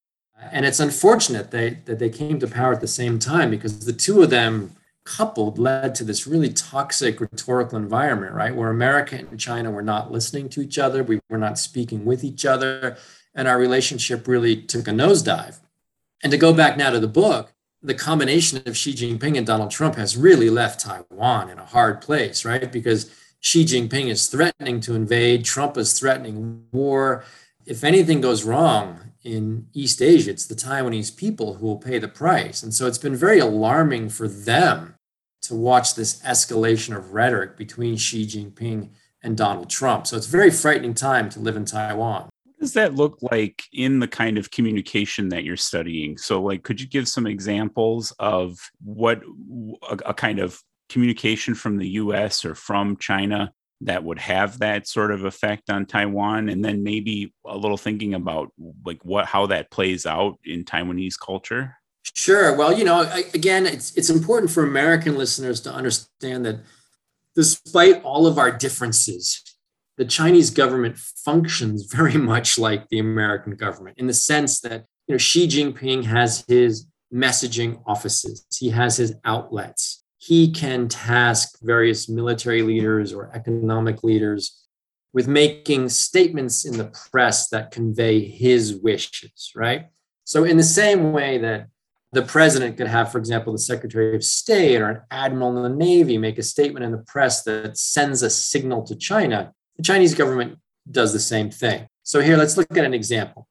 And 0.53 0.67
it's 0.67 0.81
unfortunate 0.81 1.51
they, 1.51 1.79
that 1.87 1.99
they 1.99 2.11
came 2.11 2.39
to 2.41 2.47
power 2.47 2.73
at 2.73 2.81
the 2.81 2.89
same 2.89 3.19
time 3.19 3.51
because 3.51 3.85
the 3.85 3.93
two 3.93 4.23
of 4.23 4.31
them 4.31 4.77
coupled 5.07 5.59
led 5.59 5.95
to 5.95 6.05
this 6.05 6.27
really 6.27 6.53
toxic 6.53 7.21
rhetorical 7.21 7.79
environment, 7.79 8.35
right? 8.35 8.55
Where 8.55 8.71
America 8.71 9.17
and 9.17 9.41
China 9.41 9.71
were 9.71 9.83
not 9.83 10.13
listening 10.13 10.49
to 10.51 10.61
each 10.61 10.79
other, 10.79 11.03
we 11.03 11.21
were 11.31 11.39
not 11.39 11.59
speaking 11.59 12.05
with 12.05 12.25
each 12.25 12.45
other, 12.45 12.97
and 13.35 13.49
our 13.49 13.59
relationship 13.59 14.29
really 14.29 14.61
took 14.61 14.89
a 14.89 14.91
nosedive. 14.91 15.61
And 16.23 16.33
to 16.33 16.39
go 16.39 16.53
back 16.53 16.77
now 16.77 16.91
to 16.91 17.01
the 17.01 17.09
book, 17.09 17.55
the 17.83 17.95
combination 17.95 18.63
of 18.67 18.77
Xi 18.77 18.95
Jinping 18.95 19.39
and 19.39 19.47
Donald 19.47 19.71
Trump 19.71 19.95
has 19.95 20.17
really 20.17 20.51
left 20.51 20.81
Taiwan 20.81 21.51
in 21.51 21.59
a 21.59 21.65
hard 21.65 22.01
place, 22.01 22.45
right? 22.45 22.71
Because 22.71 23.11
Xi 23.41 23.65
Jinping 23.65 24.09
is 24.09 24.27
threatening 24.27 24.81
to 24.81 24.95
invade, 24.95 25.45
Trump 25.45 25.77
is 25.77 25.99
threatening 25.99 26.65
war. 26.73 27.25
If 27.65 27.85
anything 27.85 28.21
goes 28.21 28.43
wrong 28.43 29.13
in 29.23 29.69
East 29.73 30.03
Asia, 30.03 30.33
it's 30.33 30.47
the 30.47 30.57
Taiwanese 30.57 31.17
people 31.17 31.55
who 31.55 31.67
will 31.67 31.79
pay 31.79 31.99
the 31.99 32.09
price. 32.09 32.63
And 32.63 32.75
so 32.75 32.87
it's 32.87 32.99
been 32.99 33.15
very 33.15 33.39
alarming 33.39 34.09
for 34.09 34.27
them 34.27 34.96
to 35.49 35.55
watch 35.55 35.95
this 35.95 36.21
escalation 36.23 36.97
of 36.97 37.13
rhetoric 37.13 37.57
between 37.57 37.97
Xi 37.97 38.27
Jinping 38.27 38.91
and 39.23 39.37
Donald 39.37 39.71
Trump. 39.71 40.07
So 40.07 40.17
it's 40.17 40.27
a 40.27 40.31
very 40.31 40.51
frightening 40.51 40.95
time 40.95 41.29
to 41.31 41.41
live 41.41 41.57
in 41.57 41.65
Taiwan. 41.65 42.29
What 42.45 42.61
does 42.61 42.73
that 42.75 42.95
look 42.95 43.19
like 43.21 43.65
in 43.73 43.99
the 43.99 44.09
kind 44.09 44.39
of 44.39 44.51
communication 44.51 45.29
that 45.31 45.45
you're 45.45 45.57
studying? 45.57 46.17
So, 46.17 46.43
like, 46.43 46.63
could 46.63 46.81
you 46.81 46.87
give 46.87 47.07
some 47.07 47.27
examples 47.27 48.13
of 48.19 48.59
what 48.83 49.23
a, 49.91 49.99
a 50.07 50.15
kind 50.15 50.39
of 50.39 50.59
communication 50.89 51.55
from 51.55 51.77
the 51.77 51.89
US 51.89 52.45
or 52.45 52.55
from 52.55 52.97
China 52.97 53.53
that 53.83 54.05
would 54.05 54.19
have 54.19 54.59
that 54.61 54.89
sort 54.89 55.11
of 55.11 55.25
effect 55.25 55.69
on 55.69 55.85
Taiwan 55.85 56.49
and 56.49 56.65
then 56.65 56.83
maybe 56.83 57.35
a 57.45 57.57
little 57.57 57.77
thinking 57.77 58.15
about 58.15 58.51
like 58.85 59.05
what 59.05 59.27
how 59.27 59.47
that 59.47 59.71
plays 59.71 60.07
out 60.07 60.39
in 60.45 60.65
Taiwanese 60.65 61.17
culture? 61.23 61.77
Sure. 62.17 62.57
Well, 62.57 62.73
you 62.73 62.83
know, 62.83 63.03
again, 63.35 63.67
it's 63.67 63.95
it's 63.95 64.09
important 64.09 64.51
for 64.51 64.65
American 64.65 65.19
listeners 65.19 65.61
to 65.61 65.71
understand 65.71 66.47
that 66.47 66.61
despite 67.35 68.03
all 68.05 68.27
of 68.27 68.39
our 68.39 68.51
differences, 68.51 69.43
the 69.99 70.07
Chinese 70.07 70.49
government 70.49 70.97
functions 70.97 71.93
very 71.93 72.17
much 72.33 72.59
like 72.59 72.89
the 72.89 73.01
American 73.01 73.55
government 73.55 73.99
in 73.99 74.07
the 74.07 74.15
sense 74.15 74.61
that 74.61 74.87
you 75.07 75.13
know 75.13 75.19
Xi 75.19 75.47
Jinping 75.47 76.05
has 76.05 76.43
his 76.49 76.87
messaging 77.13 77.83
offices, 77.87 78.47
he 78.51 78.71
has 78.71 78.97
his 78.97 79.15
outlets, 79.27 80.03
he 80.17 80.51
can 80.51 80.89
task 80.89 81.59
various 81.61 82.09
military 82.09 82.63
leaders 82.63 83.13
or 83.13 83.31
economic 83.35 84.03
leaders 84.03 84.65
with 85.13 85.29
making 85.29 85.91
statements 85.91 86.65
in 86.65 86.79
the 86.79 86.91
press 87.11 87.51
that 87.51 87.73
convey 87.73 88.21
his 88.21 88.75
wishes, 88.75 89.53
right? 89.55 89.89
So, 90.25 90.45
in 90.45 90.57
the 90.57 90.63
same 90.63 91.13
way 91.13 91.37
that 91.39 91.69
the 92.17 92.23
president 92.23 92.79
could 92.79 92.87
have, 92.87 93.13
for 93.13 93.19
example, 93.19 93.53
the 93.53 93.59
secretary 93.59 94.17
of 94.17 94.25
state 94.25 94.81
or 94.81 94.89
an 94.89 95.03
admiral 95.11 95.55
in 95.59 95.63
the 95.63 95.85
navy 95.85 96.17
make 96.17 96.39
a 96.39 96.43
statement 96.43 96.83
in 96.83 96.91
the 96.91 97.05
press 97.07 97.43
that 97.43 97.77
sends 97.77 98.23
a 98.23 98.31
signal 98.31 98.83
to 98.85 98.97
China, 98.97 99.53
the 99.77 99.83
Chinese 99.83 100.15
government 100.15 100.59
does 100.91 101.13
the 101.13 101.21
same 101.21 101.51
thing. 101.51 101.87
So, 102.05 102.21
here, 102.21 102.39
let's 102.39 102.57
look 102.57 102.75
at 102.75 102.87
an 102.87 102.95
example. 102.95 103.47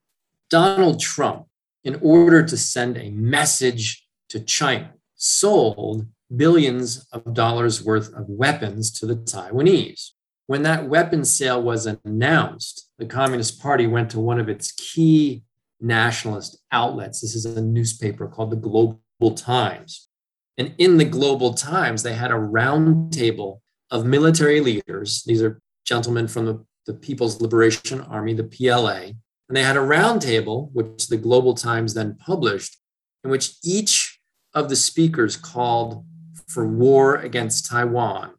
Donald 0.49 0.99
Trump, 0.99 1.45
in 1.83 1.99
order 2.01 2.41
to 2.43 2.57
send 2.57 2.97
a 2.97 3.11
message 3.11 4.07
to 4.29 4.39
China, 4.39 4.93
sold 5.15 6.07
billions 6.35 7.07
of 7.11 7.35
dollars 7.35 7.83
worth 7.83 8.11
of 8.15 8.27
weapons 8.27 8.91
to 8.99 9.05
the 9.05 9.15
Taiwanese. 9.15 10.11
When 10.47 10.63
that 10.63 10.89
weapons 10.89 11.31
sale 11.31 11.61
was 11.61 11.85
announced, 11.85 12.89
the 12.97 13.05
Communist 13.05 13.61
Party 13.61 13.85
went 13.85 14.09
to 14.11 14.19
one 14.19 14.39
of 14.39 14.49
its 14.49 14.71
key 14.71 15.43
nationalist 15.85 16.57
outlets. 16.71 17.21
This 17.21 17.35
is 17.35 17.45
a 17.45 17.61
newspaper 17.61 18.27
called 18.27 18.51
the 18.51 18.55
Global 18.55 19.35
Times. 19.35 20.09
And 20.57 20.73
in 20.77 20.97
the 20.97 21.05
Global 21.05 21.53
Times, 21.53 22.03
they 22.03 22.13
had 22.13 22.31
a 22.31 22.35
roundtable 22.35 23.59
of 23.91 24.05
military 24.05 24.61
leaders. 24.61 25.23
These 25.25 25.41
are 25.41 25.61
gentlemen 25.85 26.27
from 26.27 26.45
the, 26.45 26.65
the 26.87 26.93
People's 26.93 27.41
Liberation 27.41 28.01
Army, 28.01 28.33
the 28.33 28.43
PLA. 28.43 29.11
And 29.47 29.55
they 29.55 29.63
had 29.63 29.77
a 29.77 29.81
roundtable, 29.81 30.71
which 30.73 31.07
the 31.07 31.17
Global 31.17 31.53
Times 31.53 31.93
then 31.93 32.17
published, 32.17 32.77
in 33.23 33.29
which 33.29 33.53
each 33.63 34.19
of 34.53 34.69
the 34.69 34.75
speakers 34.75 35.37
called 35.37 36.03
for 36.47 36.65
war 36.65 37.17
against 37.17 37.69
Taiwan 37.69 38.31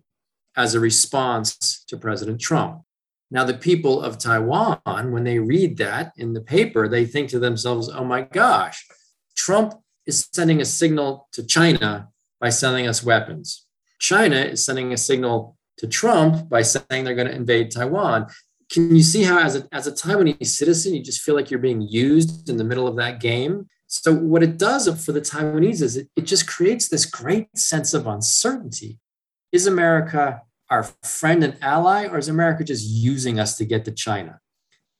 as 0.56 0.74
a 0.74 0.80
response 0.80 1.84
to 1.86 1.96
President 1.96 2.40
Trump. 2.40 2.82
Now, 3.30 3.44
the 3.44 3.54
people 3.54 4.02
of 4.02 4.18
Taiwan, 4.18 4.80
when 4.84 5.24
they 5.24 5.38
read 5.38 5.78
that 5.78 6.12
in 6.16 6.32
the 6.32 6.40
paper, 6.40 6.88
they 6.88 7.04
think 7.04 7.28
to 7.30 7.38
themselves, 7.38 7.88
oh 7.88 8.04
my 8.04 8.22
gosh, 8.22 8.86
Trump 9.36 9.74
is 10.06 10.28
sending 10.32 10.60
a 10.60 10.64
signal 10.64 11.28
to 11.32 11.44
China 11.44 12.08
by 12.40 12.50
sending 12.50 12.86
us 12.86 13.02
weapons. 13.02 13.66
China 13.98 14.36
is 14.36 14.64
sending 14.64 14.92
a 14.92 14.96
signal 14.96 15.56
to 15.78 15.86
Trump 15.86 16.48
by 16.48 16.62
saying 16.62 17.04
they're 17.04 17.14
going 17.14 17.26
to 17.26 17.34
invade 17.34 17.70
Taiwan. 17.70 18.26
Can 18.70 18.94
you 18.94 19.02
see 19.02 19.22
how, 19.22 19.38
as 19.40 19.56
a, 19.56 19.68
as 19.72 19.86
a 19.86 19.92
Taiwanese 19.92 20.46
citizen, 20.46 20.94
you 20.94 21.02
just 21.02 21.22
feel 21.22 21.34
like 21.34 21.50
you're 21.50 21.60
being 21.60 21.82
used 21.82 22.48
in 22.48 22.56
the 22.56 22.64
middle 22.64 22.86
of 22.86 22.96
that 22.96 23.20
game? 23.20 23.66
So, 23.88 24.12
what 24.12 24.42
it 24.42 24.58
does 24.58 24.88
for 25.04 25.12
the 25.12 25.20
Taiwanese 25.20 25.82
is 25.82 25.96
it, 25.96 26.08
it 26.16 26.22
just 26.22 26.48
creates 26.48 26.88
this 26.88 27.06
great 27.06 27.56
sense 27.56 27.94
of 27.94 28.06
uncertainty. 28.06 28.98
Is 29.52 29.66
America 29.66 30.42
our 30.70 30.84
friend 31.02 31.44
and 31.44 31.56
ally, 31.62 32.06
or 32.06 32.18
is 32.18 32.28
America 32.28 32.64
just 32.64 32.88
using 32.88 33.38
us 33.38 33.56
to 33.56 33.64
get 33.64 33.84
to 33.84 33.92
China? 33.92 34.40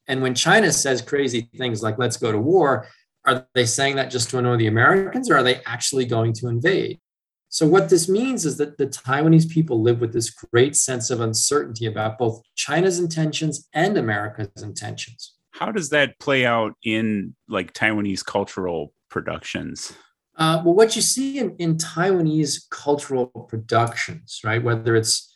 And 0.09 0.23
when 0.23 0.35
China 0.35 0.71
says 0.73 1.03
crazy 1.03 1.51
things 1.57 1.83
like, 1.83 1.99
let's 1.99 2.17
go 2.17 2.31
to 2.31 2.39
war, 2.39 2.87
are 3.25 3.47
they 3.55 3.67
saying 3.67 3.97
that 3.97 4.11
just 4.11 4.31
to 4.31 4.39
annoy 4.39 4.57
the 4.57 4.69
Americans, 4.69 5.29
or 5.29 5.37
are 5.37 5.43
they 5.43 5.61
actually 5.67 6.05
going 6.05 6.33
to 6.35 6.49
invade? 6.49 7.01
So, 7.49 7.67
what 7.67 7.89
this 7.89 8.09
means 8.09 8.45
is 8.45 8.57
that 8.59 8.77
the 8.77 8.87
Taiwanese 8.87 9.49
people 9.49 9.83
live 9.83 10.01
with 10.01 10.13
this 10.13 10.31
great 10.31 10.77
sense 10.77 11.11
of 11.11 11.21
uncertainty 11.21 11.87
about 11.87 12.19
both 12.19 12.43
China's 12.55 12.99
intentions 12.99 13.69
and 13.73 13.97
America's 13.97 14.63
intentions. 14.63 15.35
How 15.53 15.73
does 15.73 15.89
that 15.91 16.19
play 16.19 16.45
out 16.45 16.75
in 16.85 17.35
like 17.49 17.73
Taiwanese 17.73 18.25
cultural 18.25 18.93
productions? 19.09 19.93
Uh, 20.37 20.61
well, 20.65 20.75
what 20.75 20.95
you 20.97 21.03
see 21.03 21.39
in, 21.39 21.57
in 21.57 21.77
Taiwanese 21.77 22.69
cultural 22.71 23.27
productions, 23.27 24.41
right? 24.45 24.63
Whether 24.63 24.95
it's, 24.95 25.35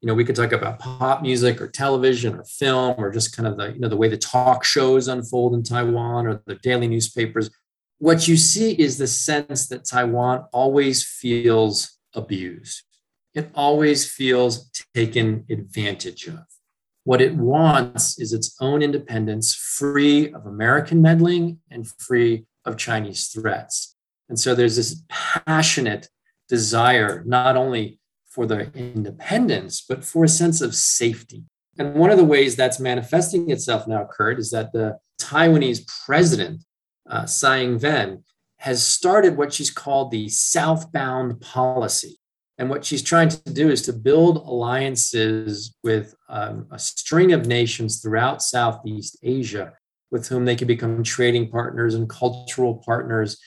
you 0.00 0.06
know, 0.06 0.14
we 0.14 0.24
could 0.24 0.36
talk 0.36 0.52
about 0.52 0.78
pop 0.78 1.20
music 1.20 1.60
or 1.60 1.68
television 1.68 2.34
or 2.34 2.44
film 2.44 2.94
or 2.98 3.10
just 3.10 3.36
kind 3.36 3.46
of 3.46 3.56
the, 3.58 3.72
you 3.72 3.78
know, 3.78 3.88
the 3.88 3.96
way 3.96 4.08
the 4.08 4.16
talk 4.16 4.64
shows 4.64 5.08
unfold 5.08 5.54
in 5.54 5.62
Taiwan 5.62 6.26
or 6.26 6.42
the 6.46 6.54
daily 6.56 6.88
newspapers. 6.88 7.50
What 7.98 8.26
you 8.26 8.38
see 8.38 8.72
is 8.72 8.96
the 8.96 9.06
sense 9.06 9.68
that 9.68 9.84
Taiwan 9.84 10.46
always 10.52 11.04
feels 11.04 11.98
abused. 12.14 12.82
It 13.34 13.50
always 13.54 14.10
feels 14.10 14.70
taken 14.94 15.44
advantage 15.50 16.26
of. 16.26 16.46
What 17.04 17.20
it 17.20 17.34
wants 17.34 18.18
is 18.18 18.32
its 18.32 18.56
own 18.60 18.82
independence, 18.82 19.54
free 19.54 20.32
of 20.32 20.46
American 20.46 21.02
meddling 21.02 21.58
and 21.70 21.86
free 21.98 22.46
of 22.64 22.78
Chinese 22.78 23.28
threats. 23.28 23.96
And 24.28 24.38
so 24.38 24.54
there's 24.54 24.76
this 24.76 25.02
passionate 25.08 26.08
desire, 26.48 27.22
not 27.26 27.56
only 27.56 27.99
for 28.30 28.46
the 28.46 28.72
independence, 28.74 29.84
but 29.86 30.04
for 30.04 30.24
a 30.24 30.28
sense 30.28 30.60
of 30.60 30.74
safety. 30.74 31.44
And 31.78 31.94
one 31.94 32.10
of 32.10 32.18
the 32.18 32.24
ways 32.24 32.56
that's 32.56 32.80
manifesting 32.80 33.50
itself 33.50 33.86
now, 33.86 34.08
Kurt, 34.10 34.38
is 34.38 34.50
that 34.50 34.72
the 34.72 34.98
Taiwanese 35.20 35.86
president, 36.06 36.64
uh, 37.08 37.26
Tsai 37.26 37.62
Ing 37.62 37.78
wen, 37.78 38.24
has 38.58 38.86
started 38.86 39.36
what 39.36 39.52
she's 39.52 39.70
called 39.70 40.10
the 40.10 40.28
southbound 40.28 41.40
policy. 41.40 42.18
And 42.58 42.68
what 42.68 42.84
she's 42.84 43.02
trying 43.02 43.30
to 43.30 43.52
do 43.52 43.70
is 43.70 43.80
to 43.82 43.92
build 43.92 44.36
alliances 44.36 45.74
with 45.82 46.14
um, 46.28 46.66
a 46.70 46.78
string 46.78 47.32
of 47.32 47.46
nations 47.46 48.02
throughout 48.02 48.42
Southeast 48.42 49.16
Asia 49.22 49.72
with 50.10 50.28
whom 50.28 50.44
they 50.44 50.56
can 50.56 50.66
become 50.66 51.02
trading 51.02 51.48
partners 51.48 51.94
and 51.94 52.08
cultural 52.08 52.82
partners. 52.84 53.38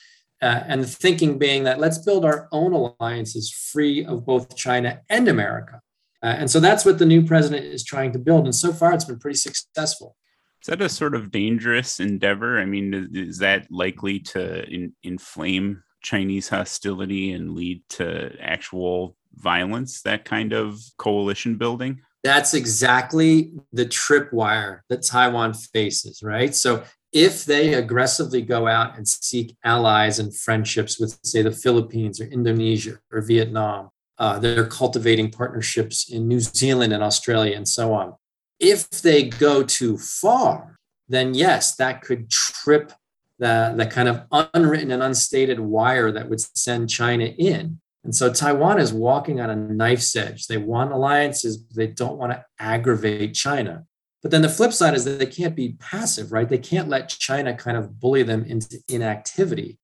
Uh, 0.44 0.62
and 0.68 0.82
the 0.82 0.86
thinking 0.86 1.38
being 1.38 1.64
that 1.64 1.80
let's 1.80 1.96
build 1.96 2.22
our 2.22 2.48
own 2.52 2.74
alliances 2.74 3.50
free 3.50 4.04
of 4.04 4.26
both 4.26 4.54
China 4.54 5.00
and 5.08 5.26
America. 5.26 5.80
Uh, 6.22 6.36
and 6.38 6.50
so 6.50 6.60
that's 6.60 6.84
what 6.84 6.98
the 6.98 7.06
new 7.06 7.24
president 7.24 7.64
is 7.64 7.82
trying 7.82 8.12
to 8.12 8.18
build. 8.18 8.44
And 8.44 8.54
so 8.54 8.70
far, 8.70 8.92
it's 8.92 9.06
been 9.06 9.18
pretty 9.18 9.38
successful. 9.38 10.16
Is 10.60 10.66
that 10.66 10.82
a 10.82 10.88
sort 10.90 11.14
of 11.14 11.30
dangerous 11.30 11.98
endeavor? 11.98 12.58
I 12.58 12.66
mean, 12.66 13.08
is 13.14 13.38
that 13.38 13.70
likely 13.70 14.20
to 14.20 14.68
in, 14.68 14.92
inflame 15.02 15.82
Chinese 16.02 16.50
hostility 16.50 17.32
and 17.32 17.54
lead 17.54 17.82
to 17.90 18.36
actual 18.38 19.16
violence, 19.36 20.02
that 20.02 20.26
kind 20.26 20.52
of 20.52 20.78
coalition 20.98 21.56
building? 21.56 22.02
That's 22.22 22.52
exactly 22.52 23.52
the 23.72 23.86
tripwire 23.86 24.80
that 24.90 25.06
Taiwan 25.06 25.54
faces, 25.54 26.22
right? 26.22 26.54
So 26.54 26.84
if 27.14 27.44
they 27.44 27.74
aggressively 27.74 28.42
go 28.42 28.66
out 28.66 28.96
and 28.96 29.06
seek 29.06 29.56
allies 29.64 30.18
and 30.18 30.36
friendships 30.36 30.98
with, 30.98 31.16
say, 31.22 31.42
the 31.42 31.52
Philippines 31.52 32.20
or 32.20 32.24
Indonesia 32.24 32.98
or 33.12 33.20
Vietnam, 33.20 33.90
uh, 34.18 34.40
they're 34.40 34.66
cultivating 34.66 35.30
partnerships 35.30 36.10
in 36.10 36.26
New 36.26 36.40
Zealand 36.40 36.92
and 36.92 37.04
Australia 37.04 37.56
and 37.56 37.68
so 37.68 37.94
on. 37.94 38.14
If 38.58 38.90
they 38.90 39.28
go 39.28 39.62
too 39.62 39.96
far, 39.96 40.76
then 41.08 41.34
yes, 41.34 41.76
that 41.76 42.02
could 42.02 42.30
trip 42.30 42.92
the, 43.38 43.74
the 43.76 43.86
kind 43.86 44.08
of 44.08 44.24
unwritten 44.52 44.90
and 44.90 45.02
unstated 45.02 45.60
wire 45.60 46.10
that 46.10 46.28
would 46.28 46.40
send 46.40 46.90
China 46.90 47.24
in. 47.24 47.80
And 48.02 48.14
so 48.14 48.32
Taiwan 48.32 48.80
is 48.80 48.92
walking 48.92 49.40
on 49.40 49.50
a 49.50 49.56
knife's 49.56 50.14
edge. 50.16 50.46
They 50.46 50.58
want 50.58 50.92
alliances, 50.92 51.56
but 51.56 51.76
they 51.76 51.86
don't 51.86 52.18
want 52.18 52.32
to 52.32 52.44
aggravate 52.58 53.34
China. 53.34 53.86
But 54.24 54.30
then 54.30 54.40
the 54.40 54.48
flip 54.48 54.72
side 54.72 54.94
is 54.94 55.04
that 55.04 55.18
they 55.18 55.26
can't 55.26 55.54
be 55.54 55.76
passive, 55.78 56.32
right? 56.32 56.48
They 56.48 56.56
can't 56.56 56.88
let 56.88 57.10
China 57.10 57.54
kind 57.54 57.76
of 57.76 58.00
bully 58.00 58.22
them 58.22 58.42
into 58.44 58.82
inactivity. 58.88 59.78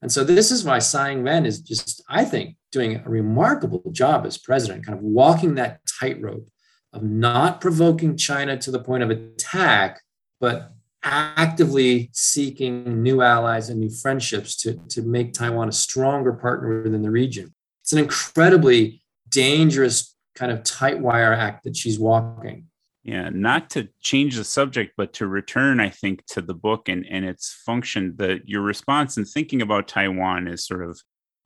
And 0.00 0.12
so 0.12 0.22
this 0.22 0.52
is 0.52 0.64
why 0.64 0.78
Tsai 0.78 1.10
Ing-wen 1.10 1.44
is 1.44 1.60
just, 1.60 2.00
I 2.08 2.24
think, 2.24 2.54
doing 2.70 3.02
a 3.04 3.10
remarkable 3.10 3.82
job 3.90 4.26
as 4.26 4.38
president, 4.38 4.86
kind 4.86 4.96
of 4.96 5.02
walking 5.02 5.56
that 5.56 5.80
tightrope 6.00 6.48
of 6.92 7.02
not 7.02 7.60
provoking 7.60 8.16
China 8.16 8.56
to 8.58 8.70
the 8.70 8.78
point 8.78 9.02
of 9.02 9.10
attack, 9.10 10.00
but 10.38 10.72
actively 11.02 12.10
seeking 12.12 13.02
new 13.02 13.22
allies 13.22 13.70
and 13.70 13.80
new 13.80 13.90
friendships 13.90 14.54
to, 14.58 14.74
to 14.90 15.02
make 15.02 15.32
Taiwan 15.32 15.68
a 15.68 15.72
stronger 15.72 16.32
partner 16.32 16.80
within 16.84 17.02
the 17.02 17.10
region. 17.10 17.52
It's 17.82 17.92
an 17.92 17.98
incredibly 17.98 19.02
dangerous 19.28 20.14
kind 20.36 20.52
of 20.52 20.62
tight 20.62 21.00
wire 21.00 21.32
act 21.32 21.64
that 21.64 21.76
she's 21.76 21.98
walking. 21.98 22.68
Yeah, 23.02 23.30
not 23.32 23.70
to 23.70 23.88
change 24.00 24.36
the 24.36 24.44
subject, 24.44 24.92
but 24.96 25.14
to 25.14 25.26
return, 25.26 25.80
I 25.80 25.88
think, 25.88 26.24
to 26.26 26.42
the 26.42 26.54
book 26.54 26.88
and, 26.88 27.06
and 27.10 27.24
its 27.24 27.52
function. 27.64 28.14
That 28.16 28.46
your 28.46 28.60
response 28.60 29.16
in 29.16 29.24
thinking 29.24 29.62
about 29.62 29.88
Taiwan 29.88 30.46
is 30.48 30.66
sort 30.66 30.84
of 30.84 31.00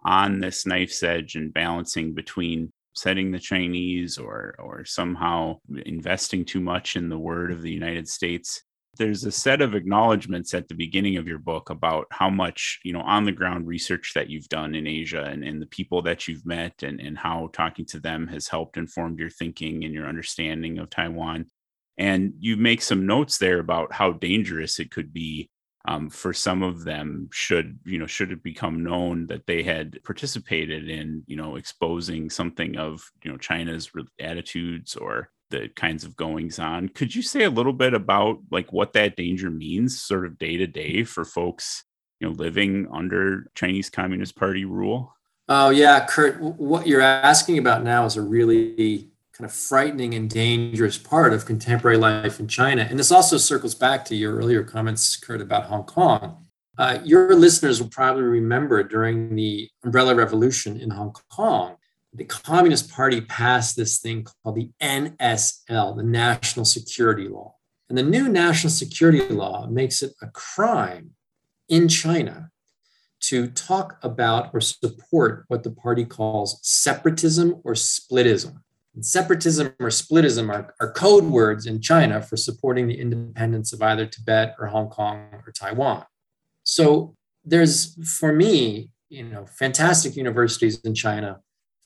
on 0.05 0.41
this 0.41 0.67
knife's 0.67 1.03
edge 1.03 1.37
and 1.37 1.55
balancing 1.55 2.13
between 2.13 2.73
setting 2.97 3.31
the 3.31 3.39
Chinese 3.39 4.19
or 4.19 4.55
or 4.59 4.85
somehow 4.85 5.59
investing 5.87 6.45
too 6.45 6.61
much 6.61 6.97
in 6.97 7.09
the 7.09 7.19
word 7.19 7.53
of 7.53 7.63
the 7.63 7.73
United 7.73 8.09
States 8.09 8.63
there's 8.97 9.25
a 9.25 9.33
set 9.33 9.61
of 9.61 9.75
acknowledgments 9.75 10.55
at 10.55 10.69
the 10.69 10.75
beginning 10.75 11.17
of 11.17 11.27
your 11.27 11.39
book 11.39 11.71
about 11.71 12.07
how 12.11 12.31
much 12.31 12.81
you 12.85 12.93
know 12.93 13.01
on 13.01 13.25
the 13.25 13.33
ground 13.33 13.67
research 13.67 14.13
that 14.15 14.29
you've 14.29 14.49
done 14.49 14.75
in 14.75 14.87
asia 14.87 15.25
and, 15.25 15.45
and 15.45 15.61
the 15.61 15.67
people 15.67 16.03
that 16.03 16.27
you've 16.29 16.45
met 16.47 16.83
and, 16.83 17.01
and 17.01 17.19
how 17.19 17.49
talking 17.53 17.85
to 17.85 18.01
them 18.01 18.27
has 18.27 18.49
helped 18.49 18.77
informed 18.77 19.19
your 19.19 19.31
thinking 19.31 19.85
and 19.85 19.95
your 19.95 20.07
understanding 20.07 20.79
of 20.79 20.91
taiwan. 20.91 21.47
And 21.97 22.35
you 22.41 22.57
make 22.57 22.83
some 22.83 23.07
notes 23.07 23.39
there 23.39 23.61
about 23.61 23.93
how 23.93 24.13
dangerous 24.13 24.81
it 24.81 24.91
could 24.91 25.13
be 25.13 25.49
um, 25.87 26.09
for 26.09 26.33
some 26.33 26.63
of 26.63 26.85
them 26.85 27.29
should 27.33 27.79
you 27.85 27.99
know 27.99 28.07
should 28.07 28.33
it 28.33 28.43
become 28.43 28.83
known 28.83 29.27
that 29.27 29.47
they 29.47 29.63
had 29.63 29.99
participated 30.05 30.89
in 30.89 31.23
you 31.27 31.37
know 31.37 31.57
exposing 31.57 32.31
something 32.31 32.77
of 32.77 33.03
you 33.23 33.31
know 33.31 33.37
china's 33.37 33.91
attitudes 34.19 34.97
or 34.97 35.31
the 35.55 35.69
kinds 35.69 36.05
of 36.05 36.17
goings 36.17 36.59
on. 36.59 36.89
Could 36.89 37.15
you 37.15 37.23
say 37.23 37.45
a 37.45 37.51
little 37.51 37.73
bit 37.73 37.95
about 37.95 38.39
like 38.51 38.73
what 38.73 38.93
that 38.95 39.17
danger 39.17 39.51
means 39.51 40.01
sort 40.01 40.27
of 40.27 40.39
day 40.39 40.57
to 40.57 40.67
day 40.67 41.05
for 41.05 41.25
folks, 41.25 41.85
you 42.21 42.29
know, 42.29 42.35
living 42.35 42.89
under 42.93 43.51
Chinese 43.55 43.91
Communist 43.91 44.37
Party 44.37 44.65
rule? 44.65 45.15
Oh 45.49 45.71
yeah, 45.71 46.07
Kurt, 46.07 46.41
what 46.41 46.87
you're 46.87 47.01
asking 47.01 47.59
about 47.59 47.85
now 47.85 48.05
is 48.05 48.17
a 48.17 48.23
really 48.23 49.11
kind 49.33 49.49
of 49.49 49.53
frightening 49.53 50.15
and 50.15 50.31
dangerous 50.31 50.97
part 50.97 51.33
of 51.33 51.45
contemporary 51.45 51.97
life 51.97 52.41
in 52.41 52.49
China. 52.49 52.87
And 52.89 52.99
this 52.99 53.13
also 53.13 53.37
circles 53.37 53.75
back 53.75 54.05
to 54.07 54.17
your 54.17 54.37
earlier 54.37 54.63
comments, 54.63 55.17
Kurt, 55.17 55.41
about 55.41 55.65
Hong 55.65 55.85
Kong. 55.85 56.47
Uh, 56.79 56.99
your 57.05 57.35
listeners 57.35 57.81
will 57.81 57.89
probably 57.89 58.23
remember 58.23 58.83
during 58.83 59.37
the 59.37 59.69
Umbrella 59.85 60.15
Revolution 60.15 60.81
in 60.81 60.91
Hong 60.91 61.15
Kong, 61.31 61.77
the 62.15 62.25
Communist 62.25 62.91
Party 62.93 63.21
passed 63.21 63.77
this 63.77 63.99
thing 63.99 64.25
called 64.25 64.57
the 64.57 64.71
NSL, 64.81 65.97
the 65.97 66.05
National 66.05 66.65
Security 66.65 67.29
Law. 67.29 67.57
And 67.89 67.99
the 67.99 68.03
new 68.03 68.29
National 68.29 68.71
Security 68.71 69.29
Law 69.29 69.67
makes 69.67 70.03
it 70.03 70.15
a 70.23 70.29
crime 70.29 71.11
in 71.69 71.89
China 71.89 72.51
to 73.21 73.49
talk 73.49 73.99
about 74.03 74.51
or 74.53 74.61
support 74.61 75.45
what 75.49 75.65
the 75.65 75.71
party 75.71 76.05
calls 76.05 76.61
separatism 76.63 77.61
or 77.65 77.73
splitism. 77.73 78.61
And 78.95 79.05
separatism 79.05 79.75
or 79.81 79.89
splitism 79.89 80.51
are, 80.51 80.75
are 80.81 80.93
code 80.93 81.25
words 81.25 81.67
in 81.67 81.81
China 81.81 82.23
for 82.23 82.37
supporting 82.37 82.87
the 82.87 83.01
independence 83.01 83.73
of 83.73 83.83
either 83.83 84.07
Tibet 84.07 84.55
or 84.61 84.69
Hong 84.69 84.89
Kong 84.89 85.43
or 85.45 85.53
Taiwan. 85.53 86.05
So 86.63 87.17
there's, 87.45 87.97
for 88.19 88.33
me, 88.33 88.91
you 89.09 89.25
know, 89.25 89.47
fantastic 89.47 90.17
universities 90.17 90.79
in 90.81 90.95
China 90.95 91.41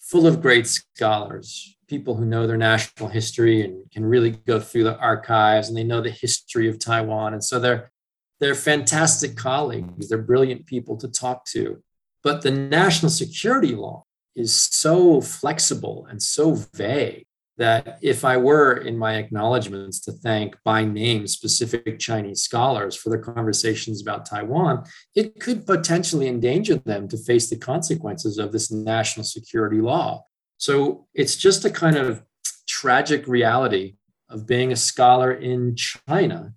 full 0.08 0.26
of 0.26 0.40
great 0.40 0.66
scholars, 0.66 1.76
people 1.86 2.16
who 2.16 2.24
know 2.24 2.46
their 2.46 2.56
national 2.56 3.10
history 3.10 3.62
and 3.62 3.90
can 3.90 4.04
really 4.04 4.30
go 4.30 4.58
through 4.58 4.84
the 4.84 4.98
archives 4.98 5.68
and 5.68 5.76
they 5.76 5.84
know 5.84 6.00
the 6.00 6.10
history 6.10 6.68
of 6.68 6.78
Taiwan. 6.78 7.34
And 7.34 7.44
so 7.44 7.60
they're 7.60 7.92
they're 8.40 8.54
fantastic 8.54 9.36
colleagues. 9.36 10.08
They're 10.08 10.18
brilliant 10.18 10.64
people 10.64 10.96
to 10.98 11.08
talk 11.08 11.44
to. 11.46 11.82
But 12.22 12.42
the 12.42 12.52
national 12.52 13.10
security 13.10 13.74
law 13.74 14.04
is 14.36 14.54
so 14.54 15.20
flexible 15.20 16.06
and 16.08 16.22
so 16.22 16.54
vague 16.74 17.26
that 17.58 17.98
if 18.02 18.24
I 18.24 18.36
were 18.36 18.76
in 18.76 18.96
my 18.96 19.16
acknowledgments 19.16 20.00
to 20.00 20.12
thank 20.12 20.56
by 20.64 20.84
name 20.84 21.26
specific 21.26 21.98
Chinese 21.98 22.42
scholars 22.42 22.94
for 22.94 23.10
their 23.10 23.18
conversations 23.18 24.00
about 24.00 24.26
Taiwan, 24.26 24.84
it 25.16 25.40
could 25.40 25.66
potentially 25.66 26.28
endanger 26.28 26.76
them 26.76 27.08
to 27.08 27.18
face 27.18 27.50
the 27.50 27.56
consequences 27.56 28.38
of 28.38 28.52
this 28.52 28.70
national 28.70 29.24
security 29.24 29.80
law. 29.80 30.24
So 30.58 31.06
it's 31.14 31.36
just 31.36 31.64
a 31.64 31.70
kind 31.70 31.96
of 31.96 32.22
tragic 32.68 33.26
reality 33.26 33.96
of 34.28 34.46
being 34.46 34.70
a 34.70 34.76
scholar 34.76 35.32
in 35.32 35.74
China 35.74 36.52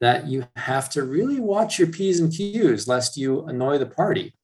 that 0.00 0.28
you 0.28 0.46
have 0.56 0.88
to 0.90 1.02
really 1.02 1.40
watch 1.40 1.78
your 1.78 1.88
P's 1.88 2.20
and 2.20 2.32
Q's 2.32 2.86
lest 2.86 3.16
you 3.16 3.44
annoy 3.46 3.78
the 3.78 3.86
party. 3.86 4.34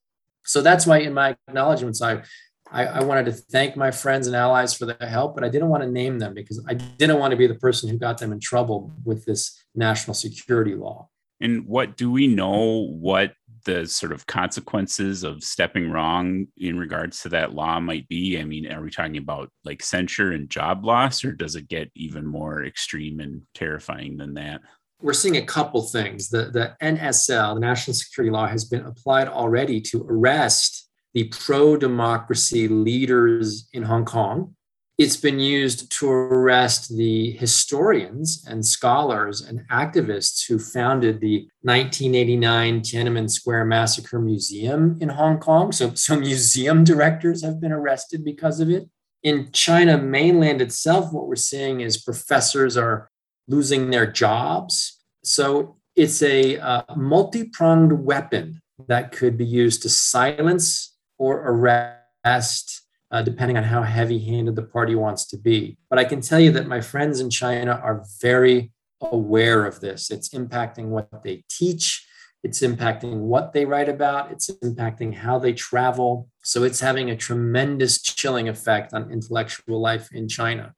So 0.44 0.62
that's 0.62 0.86
why 0.86 0.98
in 0.98 1.14
my 1.14 1.36
acknowledgments, 1.46 2.02
I 2.02 2.22
I, 2.72 2.86
I, 2.86 3.02
wanted 3.02 3.26
to 3.26 3.32
thank 3.32 3.76
my 3.76 3.90
friends 3.90 4.26
and 4.26 4.36
allies 4.36 4.74
for 4.74 4.86
their 4.86 5.08
help, 5.08 5.34
but 5.34 5.44
I 5.44 5.48
didn't 5.48 5.68
want 5.68 5.82
to 5.82 5.90
name 5.90 6.18
them 6.18 6.34
because 6.34 6.64
I 6.68 6.74
didn't 6.74 7.18
want 7.18 7.32
to 7.32 7.36
be 7.36 7.46
the 7.46 7.56
person 7.56 7.88
who 7.88 7.98
got 7.98 8.18
them 8.18 8.32
in 8.32 8.40
trouble 8.40 8.92
with 9.04 9.24
this 9.24 9.64
national 9.74 10.14
security 10.14 10.74
law. 10.74 11.08
And 11.40 11.66
what 11.66 11.96
do 11.96 12.10
we 12.10 12.26
know 12.26 12.88
what 12.90 13.32
the 13.64 13.86
sort 13.86 14.12
of 14.12 14.26
consequences 14.26 15.22
of 15.22 15.42
stepping 15.42 15.90
wrong 15.90 16.46
in 16.56 16.78
regards 16.78 17.20
to 17.22 17.30
that 17.30 17.54
law 17.54 17.80
might 17.80 18.06
be? 18.08 18.38
I 18.38 18.44
mean, 18.44 18.70
are 18.70 18.82
we 18.82 18.90
talking 18.90 19.16
about 19.16 19.50
like 19.64 19.82
censure 19.82 20.32
and 20.32 20.50
job 20.50 20.84
loss, 20.84 21.24
or 21.24 21.32
does 21.32 21.56
it 21.56 21.68
get 21.68 21.90
even 21.96 22.26
more 22.26 22.64
extreme 22.64 23.20
and 23.20 23.42
terrifying 23.54 24.16
than 24.16 24.34
that? 24.34 24.60
We're 25.02 25.14
seeing 25.14 25.38
a 25.38 25.46
couple 25.46 25.82
things. 25.82 26.28
The, 26.28 26.50
the 26.50 26.76
NSL, 26.82 27.54
the 27.54 27.60
National 27.60 27.94
Security 27.94 28.30
Law, 28.30 28.46
has 28.46 28.66
been 28.66 28.84
applied 28.84 29.28
already 29.28 29.80
to 29.80 30.06
arrest 30.06 30.89
the 31.14 31.24
pro 31.24 31.76
democracy 31.76 32.68
leaders 32.68 33.68
in 33.72 33.82
Hong 33.82 34.04
Kong. 34.04 34.54
It's 34.98 35.16
been 35.16 35.40
used 35.40 35.90
to 35.98 36.10
arrest 36.10 36.94
the 36.94 37.30
historians 37.30 38.44
and 38.46 38.64
scholars 38.64 39.40
and 39.40 39.66
activists 39.70 40.46
who 40.46 40.58
founded 40.58 41.20
the 41.20 41.48
1989 41.62 42.80
Tiananmen 42.82 43.30
Square 43.30 43.64
Massacre 43.64 44.18
Museum 44.18 44.98
in 45.00 45.08
Hong 45.08 45.38
Kong. 45.38 45.72
So, 45.72 45.94
so 45.94 46.20
museum 46.20 46.84
directors 46.84 47.42
have 47.42 47.62
been 47.62 47.72
arrested 47.72 48.24
because 48.24 48.60
of 48.60 48.68
it. 48.68 48.90
In 49.22 49.50
China 49.52 49.96
mainland 49.96 50.60
itself, 50.60 51.14
what 51.14 51.26
we're 51.26 51.36
seeing 51.36 51.80
is 51.80 52.02
professors 52.02 52.76
are 52.76 53.10
losing 53.48 53.90
their 53.90 54.06
jobs. 54.06 55.00
So 55.24 55.76
it's 55.96 56.22
a 56.22 56.58
uh, 56.58 56.82
multi 56.94 57.44
pronged 57.44 57.92
weapon 57.92 58.60
that 58.86 59.12
could 59.12 59.36
be 59.36 59.46
used 59.46 59.82
to 59.82 59.88
silence 59.88 60.89
or 61.20 61.42
arrest, 61.46 62.88
uh, 63.10 63.22
depending 63.22 63.58
on 63.58 63.62
how 63.62 63.82
heavy 63.82 64.18
handed 64.18 64.56
the 64.56 64.62
party 64.62 64.94
wants 64.94 65.26
to 65.26 65.36
be. 65.36 65.76
But 65.90 65.98
I 65.98 66.04
can 66.04 66.22
tell 66.22 66.40
you 66.40 66.50
that 66.52 66.66
my 66.66 66.80
friends 66.80 67.20
in 67.20 67.28
China 67.28 67.72
are 67.72 68.02
very 68.22 68.72
aware 69.02 69.66
of 69.66 69.80
this. 69.80 70.10
It's 70.10 70.30
impacting 70.30 70.86
what 70.86 71.22
they 71.22 71.44
teach, 71.50 72.06
it's 72.42 72.62
impacting 72.62 73.18
what 73.18 73.52
they 73.52 73.66
write 73.66 73.90
about, 73.90 74.32
it's 74.32 74.50
impacting 74.64 75.14
how 75.14 75.38
they 75.38 75.52
travel. 75.52 76.28
So 76.42 76.64
it's 76.64 76.80
having 76.80 77.10
a 77.10 77.16
tremendous 77.16 78.00
chilling 78.00 78.48
effect 78.48 78.94
on 78.94 79.12
intellectual 79.12 79.78
life 79.78 80.08
in 80.12 80.26
China. 80.26 80.74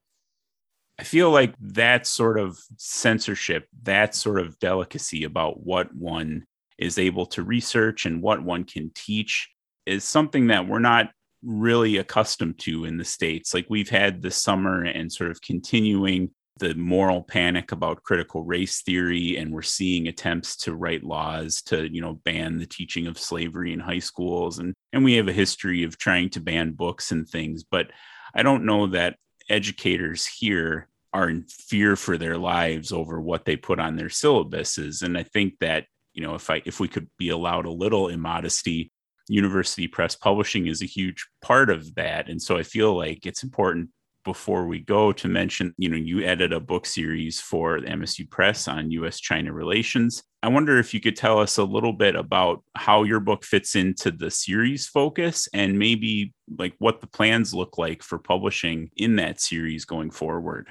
I 0.99 1.05
feel 1.05 1.31
like 1.31 1.55
that 1.61 2.07
sort 2.07 2.39
of 2.39 2.59
censorship, 2.79 3.69
that 3.85 4.17
sort 4.17 4.41
of 4.41 4.59
delicacy 4.59 5.23
about 5.23 5.65
what 5.65 5.95
one 5.95 6.47
is 6.79 6.99
able 6.99 7.27
to 7.27 7.45
research 7.45 8.07
and 8.07 8.21
what 8.21 8.43
one 8.43 8.65
can 8.65 8.91
teach 8.95 9.49
is 9.87 10.05
something 10.05 10.49
that 10.49 10.69
we're 10.69 10.79
not 10.79 11.11
really 11.43 11.97
accustomed 11.97 12.59
to 12.61 12.85
in 12.85 12.97
the 12.99 13.05
States. 13.05 13.53
Like 13.53 13.67
we've 13.69 13.91
had 13.91 14.23
this 14.23 14.41
summer 14.41 14.85
and 14.85 15.13
sort 15.13 15.31
of 15.31 15.41
continuing 15.41 16.31
the 16.59 16.75
moral 16.75 17.23
panic 17.23 17.73
about 17.73 18.03
critical 18.03 18.45
race 18.45 18.83
theory 18.83 19.37
and 19.37 19.53
we're 19.53 19.63
seeing 19.63 20.07
attempts 20.07 20.55
to 20.55 20.75
write 20.75 21.03
laws 21.03 21.63
to 21.63 21.93
you 21.93 22.01
know 22.01 22.21
ban 22.25 22.59
the 22.59 22.67
teaching 22.67 23.07
of 23.07 23.19
slavery 23.19 23.73
in 23.73 23.81
high 23.81 23.99
schools 23.99 24.59
and 24.59 24.75
and 24.93 25.03
we 25.03 25.15
have 25.15 25.29
a 25.29 25.33
history 25.33 25.83
of 25.83 25.97
trying 25.99 26.29
to 26.29 26.41
ban 26.41 26.73
books 26.73 27.11
and 27.11 27.27
things 27.27 27.65
but 27.65 27.91
i 28.35 28.43
don't 28.43 28.67
know 28.67 28.87
that 28.87 29.17
educators 29.49 30.27
here 30.27 30.89
are 31.15 31.29
in 31.29 31.43
fear 31.49 31.97
for 31.97 32.19
their 32.19 32.37
lives 32.37 32.93
over 32.93 33.21
what 33.21 33.45
they 33.45 33.57
put 33.57 33.81
on 33.81 33.97
their 33.97 34.09
syllabuses 34.09 35.03
and 35.03 35.17
i 35.17 35.23
think 35.23 35.55
that 35.59 35.87
you 36.13 36.23
know 36.23 36.35
if 36.35 36.51
i 36.51 36.61
if 36.67 36.81
we 36.81 36.87
could 36.87 37.09
be 37.19 37.31
allowed 37.31 37.65
a 37.65 37.71
little 37.71 38.09
immodesty 38.09 38.92
university 39.29 39.89
press 39.89 40.15
publishing 40.15 40.67
is 40.67 40.83
a 40.83 40.87
huge 40.87 41.27
part 41.43 41.71
of 41.71 41.95
that. 41.95 42.29
And 42.29 42.41
so 42.41 42.57
i 42.57 42.63
feel 42.63 42.97
like 42.97 43.27
it's 43.27 43.43
important 43.43 43.91
before 44.25 44.67
we 44.67 44.79
go 44.79 45.13
to 45.13 45.29
mention 45.29 45.75
you 45.79 45.89
know 45.89 45.97
you 45.97 46.23
edit 46.23 46.53
a 46.53 46.61
book 46.61 46.87
series 46.87 47.41
for 47.41 47.81
the 47.81 47.89
msu 47.89 48.29
press 48.31 48.69
on 48.69 48.91
us 48.91 49.19
china 49.19 49.53
relations. 49.53 50.23
I 50.45 50.49
wonder 50.49 50.79
if 50.79 50.93
you 50.93 51.01
could 51.01 51.15
tell 51.15 51.39
us 51.39 51.59
a 51.59 51.65
little 51.65 51.93
bit 51.93 52.17
about 52.17 52.65
how 52.75 53.05
your 53.05 53.21
book 53.21 53.45
fits 53.45 53.77
into 53.77 54.11
the 54.11 54.31
series 54.31 54.89
focus 54.89 55.49
and 55.55 55.79
maybe 55.79 56.35
like 56.59 56.75
what 56.79 57.01
the 57.01 57.07
plans 57.07 57.55
look 57.55 57.79
like 57.79 58.03
for 58.03 58.19
publishing 58.19 58.91
in 58.97 59.17
that 59.17 59.41
series 59.41 59.85
going 59.85 60.11
forward. 60.11 60.69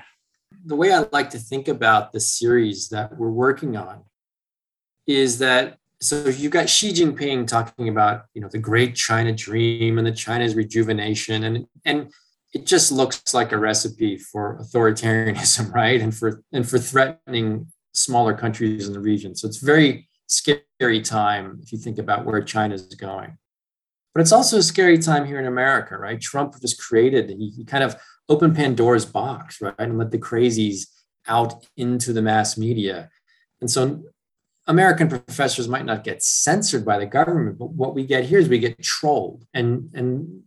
The 0.65 0.75
way 0.75 0.93
i 0.93 1.05
like 1.11 1.29
to 1.31 1.39
think 1.39 1.67
about 1.67 2.11
the 2.11 2.19
series 2.19 2.89
that 2.89 3.17
we're 3.17 3.29
working 3.29 3.77
on 3.77 4.03
is 5.07 5.39
that 5.39 5.77
so 6.01 6.27
you've 6.27 6.51
got 6.51 6.69
Xi 6.69 6.91
Jinping 6.91 7.47
talking 7.47 7.89
about 7.89 8.25
you 8.33 8.41
know 8.41 8.49
the 8.51 8.57
great 8.57 8.95
China 8.95 9.31
dream 9.31 9.97
and 9.97 10.05
the 10.05 10.11
China's 10.11 10.55
rejuvenation 10.55 11.43
and 11.43 11.67
and 11.85 12.11
it 12.53 12.65
just 12.65 12.91
looks 12.91 13.33
like 13.33 13.51
a 13.51 13.57
recipe 13.57 14.17
for 14.17 14.59
authoritarianism, 14.59 15.71
right? 15.73 16.01
And 16.01 16.15
for 16.15 16.43
and 16.51 16.67
for 16.67 16.79
threatening 16.79 17.67
smaller 17.93 18.33
countries 18.33 18.87
in 18.87 18.93
the 18.93 18.99
region. 18.99 19.35
So 19.35 19.47
it's 19.47 19.57
very 19.57 20.09
scary 20.27 21.01
time 21.01 21.59
if 21.61 21.71
you 21.71 21.77
think 21.77 21.97
about 21.97 22.25
where 22.25 22.41
China 22.41 22.75
is 22.75 22.83
going. 22.83 23.37
But 24.13 24.21
it's 24.21 24.31
also 24.31 24.57
a 24.57 24.63
scary 24.63 24.97
time 24.97 25.25
here 25.25 25.39
in 25.39 25.45
America, 25.45 25.97
right? 25.97 26.19
Trump 26.19 26.59
just 26.59 26.81
created, 26.81 27.29
he, 27.29 27.49
he 27.49 27.63
kind 27.63 27.83
of 27.83 27.95
opened 28.27 28.55
Pandora's 28.55 29.05
box, 29.05 29.61
right? 29.61 29.73
And 29.77 29.97
let 29.97 30.11
the 30.11 30.17
crazies 30.17 30.87
out 31.27 31.65
into 31.77 32.11
the 32.11 32.21
mass 32.21 32.57
media. 32.57 33.09
And 33.61 33.71
so 33.71 34.03
American 34.67 35.07
professors 35.07 35.67
might 35.67 35.85
not 35.85 36.03
get 36.03 36.23
censored 36.23 36.85
by 36.85 36.99
the 36.99 37.05
government, 37.05 37.57
but 37.57 37.71
what 37.71 37.95
we 37.95 38.05
get 38.05 38.25
here 38.25 38.39
is 38.39 38.47
we 38.47 38.59
get 38.59 38.81
trolled. 38.81 39.45
And, 39.53 39.89
and 39.93 40.43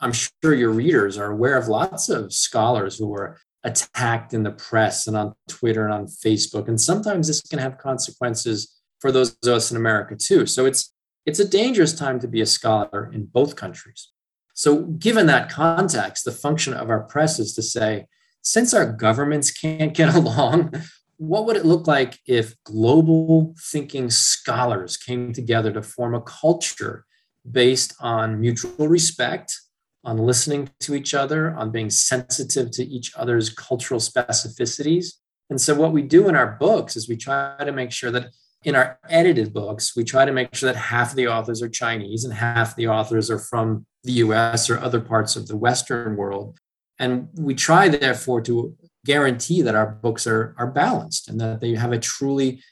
I'm 0.00 0.12
sure 0.12 0.54
your 0.54 0.70
readers 0.70 1.18
are 1.18 1.30
aware 1.30 1.56
of 1.56 1.68
lots 1.68 2.08
of 2.08 2.32
scholars 2.32 2.96
who 2.96 3.08
were 3.08 3.38
attacked 3.64 4.32
in 4.32 4.42
the 4.42 4.52
press 4.52 5.06
and 5.06 5.16
on 5.16 5.34
Twitter 5.48 5.84
and 5.84 5.92
on 5.92 6.06
Facebook. 6.06 6.68
And 6.68 6.80
sometimes 6.80 7.26
this 7.26 7.42
can 7.42 7.58
have 7.58 7.78
consequences 7.78 8.80
for 9.00 9.12
those 9.12 9.36
of 9.44 9.52
us 9.52 9.70
in 9.70 9.76
America 9.76 10.16
too. 10.16 10.46
So 10.46 10.66
it's 10.66 10.92
it's 11.26 11.38
a 11.38 11.48
dangerous 11.48 11.92
time 11.92 12.18
to 12.20 12.28
be 12.28 12.40
a 12.40 12.46
scholar 12.46 13.10
in 13.12 13.26
both 13.26 13.54
countries. 13.54 14.08
So 14.54 14.84
given 14.84 15.26
that 15.26 15.50
context, 15.50 16.24
the 16.24 16.32
function 16.32 16.72
of 16.72 16.88
our 16.88 17.00
press 17.00 17.38
is 17.38 17.54
to 17.54 17.62
say, 17.62 18.06
since 18.42 18.72
our 18.72 18.90
governments 18.90 19.50
can't 19.50 19.94
get 19.94 20.14
along, 20.14 20.72
what 21.20 21.44
would 21.44 21.56
it 21.56 21.66
look 21.66 21.86
like 21.86 22.18
if 22.26 22.54
global 22.64 23.54
thinking 23.70 24.08
scholars 24.08 24.96
came 24.96 25.34
together 25.34 25.70
to 25.70 25.82
form 25.82 26.14
a 26.14 26.22
culture 26.22 27.04
based 27.50 27.94
on 28.00 28.40
mutual 28.40 28.88
respect 28.88 29.54
on 30.02 30.16
listening 30.16 30.70
to 30.80 30.94
each 30.94 31.12
other, 31.12 31.54
on 31.54 31.70
being 31.70 31.90
sensitive 31.90 32.70
to 32.70 32.82
each 32.82 33.12
other's 33.16 33.50
cultural 33.50 34.00
specificities. 34.00 35.16
And 35.50 35.60
so, 35.60 35.74
what 35.74 35.92
we 35.92 36.00
do 36.00 36.26
in 36.26 36.34
our 36.34 36.56
books 36.58 36.96
is 36.96 37.06
we 37.06 37.18
try 37.18 37.54
to 37.62 37.72
make 37.72 37.92
sure 37.92 38.10
that 38.12 38.30
in 38.64 38.74
our 38.74 38.98
edited 39.10 39.52
books, 39.52 39.94
we 39.94 40.04
try 40.04 40.24
to 40.24 40.32
make 40.32 40.54
sure 40.54 40.72
that 40.72 40.78
half 40.78 41.10
of 41.10 41.16
the 41.16 41.28
authors 41.28 41.60
are 41.60 41.68
Chinese 41.68 42.24
and 42.24 42.32
half 42.32 42.76
the 42.76 42.88
authors 42.88 43.30
are 43.30 43.38
from 43.38 43.84
the 44.04 44.12
US 44.12 44.70
or 44.70 44.78
other 44.78 45.00
parts 45.00 45.36
of 45.36 45.48
the 45.48 45.56
Western 45.56 46.16
world. 46.16 46.58
And 46.98 47.28
we 47.36 47.54
try, 47.54 47.88
therefore, 47.88 48.40
to 48.42 48.74
guarantee 49.04 49.62
that 49.62 49.74
our 49.74 49.86
books 49.86 50.26
are, 50.26 50.54
are 50.58 50.66
balanced 50.66 51.28
and 51.28 51.40
that 51.40 51.60
they 51.60 51.74
have 51.74 51.92
a 51.92 51.98
truly 51.98 52.62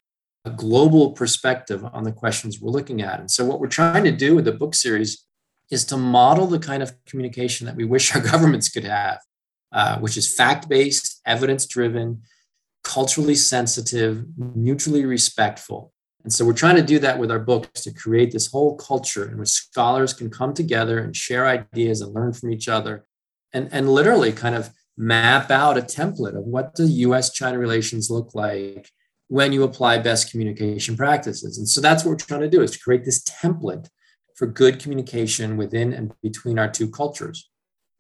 global 0.57 1.13
perspective 1.13 1.85
on 1.93 2.05
the 2.05 2.13
questions 2.13 2.61
we're 2.61 2.71
looking 2.71 3.03
at. 3.03 3.21
And 3.21 3.31
so, 3.31 3.45
what 3.45 3.61
we're 3.61 3.69
trying 3.69 4.05
to 4.05 4.13
do 4.13 4.35
with 4.35 4.45
the 4.45 4.53
book 4.53 4.75
series 4.75 5.25
is 5.71 5.85
to 5.87 5.97
model 5.97 6.47
the 6.47 6.59
kind 6.59 6.83
of 6.83 6.93
communication 7.05 7.67
that 7.67 7.77
we 7.77 7.85
wish 7.85 8.15
our 8.15 8.21
governments 8.33 8.69
could 8.69 8.85
have, 8.85 9.21
uh, 9.73 9.99
which 9.99 10.17
is 10.17 10.35
fact 10.35 10.69
based, 10.69 11.21
evidence 11.27 11.67
driven, 11.67 12.23
culturally 12.83 13.35
sensitive, 13.35 14.25
mutually 14.37 15.05
respectful. 15.05 15.93
And 16.25 16.33
so 16.33 16.45
we're 16.45 16.53
trying 16.53 16.77
to 16.77 16.83
do 16.83 16.99
that 16.99 17.19
with 17.19 17.31
our 17.31 17.39
books 17.39 17.83
to 17.83 17.93
create 17.93 18.33
this 18.33 18.51
whole 18.51 18.77
culture 18.77 19.31
in 19.31 19.39
which 19.39 19.49
scholars 19.49 20.13
can 20.13 20.31
come 20.31 20.53
together 20.53 20.99
and 20.99 21.15
share 21.15 21.47
ideas 21.47 22.01
and 22.01 22.15
learn 22.15 22.33
from 22.33 22.51
each 22.51 22.69
other 22.69 23.07
and, 23.53 23.69
and 23.73 23.89
literally 23.89 24.33
kind 24.33 24.55
of 24.55 24.71
map 24.99 25.51
out 25.51 25.79
a 25.79 25.83
template 25.83 26.37
of 26.37 26.45
what 26.45 26.75
the 26.75 26.87
US 26.87 27.33
China 27.33 27.59
relations 27.59 28.11
look 28.11 28.35
like 28.35 28.91
when 29.29 29.53
you 29.53 29.63
apply 29.63 29.99
best 29.99 30.31
communication 30.31 30.97
practices. 30.97 31.57
And 31.57 31.69
so 31.69 31.81
that's 31.81 32.05
what 32.05 32.11
we're 32.11 32.17
trying 32.17 32.41
to 32.41 32.51
do 32.51 32.63
is 32.63 32.73
to 32.73 32.81
create 32.81 33.05
this 33.05 33.23
template 33.23 33.89
for 34.35 34.47
good 34.47 34.81
communication 34.81 35.57
within 35.57 35.93
and 35.93 36.13
between 36.21 36.59
our 36.59 36.69
two 36.69 36.91
cultures. 36.91 37.49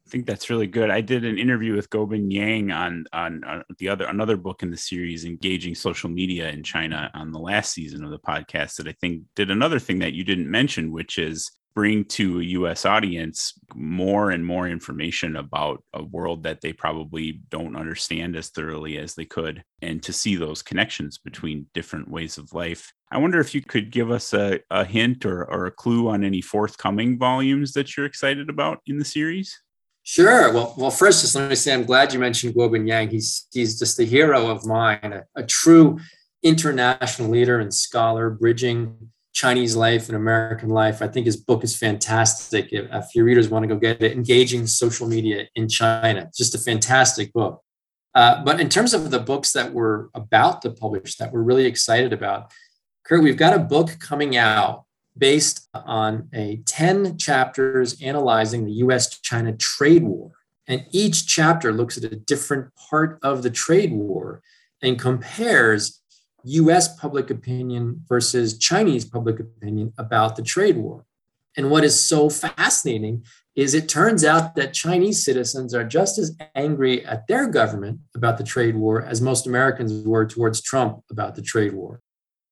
I 0.06 0.10
think 0.10 0.26
that's 0.26 0.48
really 0.48 0.66
good. 0.66 0.90
I 0.90 1.02
did 1.02 1.24
an 1.24 1.38
interview 1.38 1.76
with 1.76 1.90
Guobin 1.90 2.32
Yang 2.32 2.72
on, 2.72 3.04
on, 3.12 3.44
on 3.44 3.62
the 3.78 3.90
other 3.90 4.06
another 4.06 4.38
book 4.38 4.62
in 4.62 4.70
the 4.70 4.76
series, 4.76 5.26
engaging 5.26 5.74
social 5.74 6.08
media 6.08 6.48
in 6.48 6.62
China, 6.62 7.10
on 7.12 7.30
the 7.30 7.38
last 7.38 7.74
season 7.74 8.02
of 8.04 8.10
the 8.10 8.18
podcast. 8.18 8.76
That 8.76 8.88
I 8.88 8.94
think 9.02 9.24
did 9.36 9.50
another 9.50 9.78
thing 9.78 9.98
that 9.98 10.14
you 10.14 10.24
didn't 10.24 10.50
mention, 10.50 10.92
which 10.92 11.18
is 11.18 11.50
bring 11.78 12.04
to 12.04 12.40
a 12.40 12.42
US 12.58 12.84
audience 12.84 13.52
more 13.72 14.32
and 14.32 14.44
more 14.44 14.66
information 14.66 15.36
about 15.36 15.84
a 15.94 16.02
world 16.02 16.42
that 16.42 16.60
they 16.60 16.72
probably 16.72 17.40
don't 17.50 17.76
understand 17.76 18.34
as 18.34 18.48
thoroughly 18.48 18.98
as 18.98 19.14
they 19.14 19.24
could, 19.24 19.62
and 19.80 20.02
to 20.02 20.12
see 20.12 20.34
those 20.34 20.60
connections 20.60 21.18
between 21.18 21.66
different 21.74 22.10
ways 22.10 22.36
of 22.36 22.52
life. 22.52 22.92
I 23.12 23.18
wonder 23.18 23.38
if 23.38 23.54
you 23.54 23.62
could 23.62 23.92
give 23.92 24.10
us 24.10 24.34
a, 24.34 24.58
a 24.72 24.84
hint 24.84 25.24
or, 25.24 25.44
or 25.44 25.66
a 25.66 25.70
clue 25.70 26.08
on 26.08 26.24
any 26.24 26.40
forthcoming 26.40 27.16
volumes 27.16 27.74
that 27.74 27.96
you're 27.96 28.06
excited 28.06 28.50
about 28.50 28.80
in 28.88 28.98
the 28.98 29.04
series. 29.04 29.56
Sure. 30.02 30.52
Well, 30.52 30.74
well, 30.76 30.90
first, 30.90 31.20
just 31.20 31.36
let 31.36 31.48
me 31.48 31.54
say 31.54 31.72
I'm 31.72 31.84
glad 31.84 32.12
you 32.12 32.18
mentioned 32.18 32.56
Guobin 32.56 32.88
Yang. 32.88 33.10
He's 33.10 33.46
he's 33.52 33.78
just 33.78 34.00
a 34.00 34.04
hero 34.04 34.50
of 34.50 34.66
mine, 34.66 35.12
a, 35.12 35.22
a 35.36 35.44
true 35.44 36.00
international 36.42 37.28
leader 37.28 37.60
and 37.60 37.72
scholar, 37.72 38.30
bridging 38.30 39.12
Chinese 39.32 39.76
life 39.76 40.08
and 40.08 40.16
American 40.16 40.68
life. 40.68 41.00
I 41.00 41.08
think 41.08 41.26
his 41.26 41.36
book 41.36 41.62
is 41.62 41.76
fantastic. 41.76 42.72
If, 42.72 42.88
if 42.92 43.14
your 43.14 43.24
readers 43.24 43.48
want 43.48 43.62
to 43.62 43.68
go 43.68 43.76
get 43.76 44.02
it, 44.02 44.12
Engaging 44.12 44.66
Social 44.66 45.06
Media 45.06 45.46
in 45.54 45.68
China, 45.68 46.30
just 46.36 46.54
a 46.54 46.58
fantastic 46.58 47.32
book. 47.32 47.62
Uh, 48.14 48.42
but 48.42 48.60
in 48.60 48.68
terms 48.68 48.94
of 48.94 49.10
the 49.10 49.20
books 49.20 49.52
that 49.52 49.72
we're 49.72 50.08
about 50.14 50.62
to 50.62 50.70
publish 50.70 51.16
that 51.16 51.32
we're 51.32 51.42
really 51.42 51.66
excited 51.66 52.12
about, 52.12 52.50
Kurt, 53.04 53.22
we've 53.22 53.36
got 53.36 53.54
a 53.54 53.58
book 53.58 53.98
coming 54.00 54.36
out 54.36 54.84
based 55.16 55.68
on 55.74 56.28
a 56.32 56.60
10 56.66 57.18
chapters 57.18 58.00
analyzing 58.02 58.64
the 58.64 58.72
US 58.72 59.20
China 59.20 59.52
trade 59.52 60.02
war. 60.02 60.32
And 60.66 60.84
each 60.90 61.26
chapter 61.26 61.72
looks 61.72 61.96
at 61.96 62.04
a 62.04 62.16
different 62.16 62.70
part 62.90 63.18
of 63.22 63.42
the 63.42 63.50
trade 63.50 63.92
war 63.92 64.42
and 64.82 64.98
compares 64.98 66.00
US 66.48 66.98
public 66.98 67.30
opinion 67.30 68.02
versus 68.08 68.58
Chinese 68.58 69.04
public 69.04 69.38
opinion 69.40 69.92
about 69.98 70.36
the 70.36 70.42
trade 70.42 70.76
war. 70.76 71.04
And 71.56 71.70
what 71.70 71.84
is 71.84 72.00
so 72.00 72.30
fascinating 72.30 73.24
is 73.56 73.74
it 73.74 73.88
turns 73.88 74.24
out 74.24 74.54
that 74.54 74.72
Chinese 74.72 75.24
citizens 75.24 75.74
are 75.74 75.84
just 75.84 76.16
as 76.18 76.36
angry 76.54 77.04
at 77.04 77.26
their 77.26 77.48
government 77.48 77.98
about 78.14 78.38
the 78.38 78.44
trade 78.44 78.76
war 78.76 79.02
as 79.02 79.20
most 79.20 79.46
Americans 79.46 80.06
were 80.06 80.24
towards 80.24 80.60
Trump 80.60 81.00
about 81.10 81.34
the 81.34 81.42
trade 81.42 81.72
war. 81.72 82.00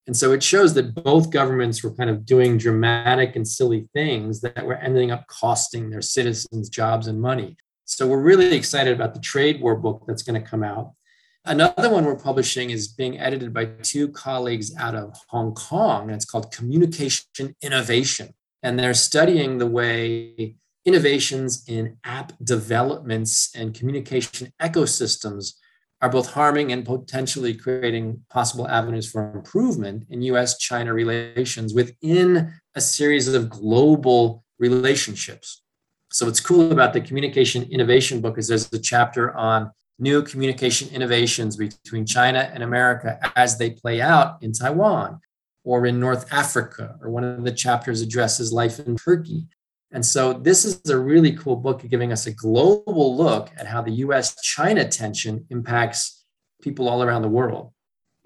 And 0.07 0.17
so 0.17 0.33
it 0.33 0.43
shows 0.43 0.75
that 0.75 0.95
both 0.95 1.31
governments 1.31 1.83
were 1.83 1.95
kind 1.95 2.11
of 2.11 2.27
doing 2.27 2.59
dramatic 2.59 3.35
and 3.37 3.47
silly 3.47 3.89
things 3.93 4.41
that 4.41 4.65
were 4.65 4.77
ending 4.77 5.11
up 5.11 5.27
costing 5.27 5.91
their 5.91 6.03
citizens 6.03 6.69
jobs 6.69 7.07
and 7.07 7.21
money. 7.21 7.57
So 7.85 8.07
we're 8.07 8.21
really 8.21 8.55
excited 8.57 8.95
about 8.95 9.15
the 9.15 9.21
trade 9.21 9.61
war 9.61 9.77
book 9.77 10.05
that's 10.07 10.23
going 10.23 10.41
to 10.41 10.49
come 10.49 10.63
out. 10.63 10.93
Another 11.49 11.89
one 11.91 12.05
we're 12.05 12.17
publishing 12.17 12.71
is 12.71 12.89
being 12.89 13.21
edited 13.21 13.55
by 13.55 13.67
two 13.83 14.09
colleagues 14.09 14.75
out 14.77 14.97
of 14.97 15.17
Hong 15.29 15.55
Kong, 15.55 16.09
and 16.09 16.11
it's 16.11 16.25
called 16.25 16.51
Communication 16.51 17.55
Innovation. 17.63 18.35
And 18.65 18.77
they're 18.77 18.95
studying 18.95 19.59
the 19.59 19.67
way 19.69 20.57
innovations 20.85 21.63
in 21.69 21.99
app 22.03 22.33
developments 22.43 23.51
and 23.55 23.75
communication 23.75 24.53
ecosystems 24.61 25.53
are 26.03 26.09
both 26.09 26.33
harming 26.33 26.73
and 26.73 26.85
potentially 26.85 27.55
creating 27.55 28.21
possible 28.29 28.67
avenues 28.67 29.09
for 29.09 29.31
improvement 29.31 30.05
in 30.11 30.23
US 30.23 30.59
China 30.59 30.93
relations 30.93 31.75
within 31.75 32.53
a 32.75 32.81
series 32.81 33.29
of 33.29 33.49
global 33.49 34.45
relationships. 34.59 35.63
So, 36.11 36.27
what's 36.27 36.41
cool 36.41 36.73
about 36.73 36.93
the 36.93 37.01
communication 37.01 37.63
innovation 37.71 38.21
book 38.21 38.37
is 38.37 38.49
there's 38.49 38.73
a 38.73 38.81
chapter 38.81 39.35
on 39.37 39.71
new 39.99 40.23
communication 40.23 40.89
innovations 40.95 41.57
between 41.57 42.05
China 42.05 42.51
and 42.53 42.63
America 42.63 43.19
as 43.35 43.59
they 43.59 43.71
play 43.71 44.01
out 44.01 44.43
in 44.43 44.53
Taiwan 44.53 45.21
or 45.65 45.87
in 45.87 45.99
North 45.99 46.33
Africa, 46.33 46.97
or 47.01 47.11
one 47.11 47.25
of 47.25 47.45
the 47.45 47.53
chapters 47.53 48.01
addresses 48.01 48.53
life 48.53 48.79
in 48.79 48.97
Turkey. 48.97 49.47
And 49.91 50.05
so 50.05 50.33
this 50.33 50.65
is 50.65 50.81
a 50.89 50.99
really 50.99 51.33
cool 51.33 51.57
book 51.57 51.83
giving 51.89 52.13
us 52.13 52.27
a 52.27 52.33
global 52.33 53.17
look 53.17 53.51
at 53.57 53.67
how 53.67 53.83
the 53.83 53.93
US 53.93 54.41
China 54.43 54.87
tension 54.87 55.45
impacts 55.51 56.25
people 56.63 56.89
all 56.89 57.03
around 57.03 57.23
the 57.23 57.29
world. 57.29 57.73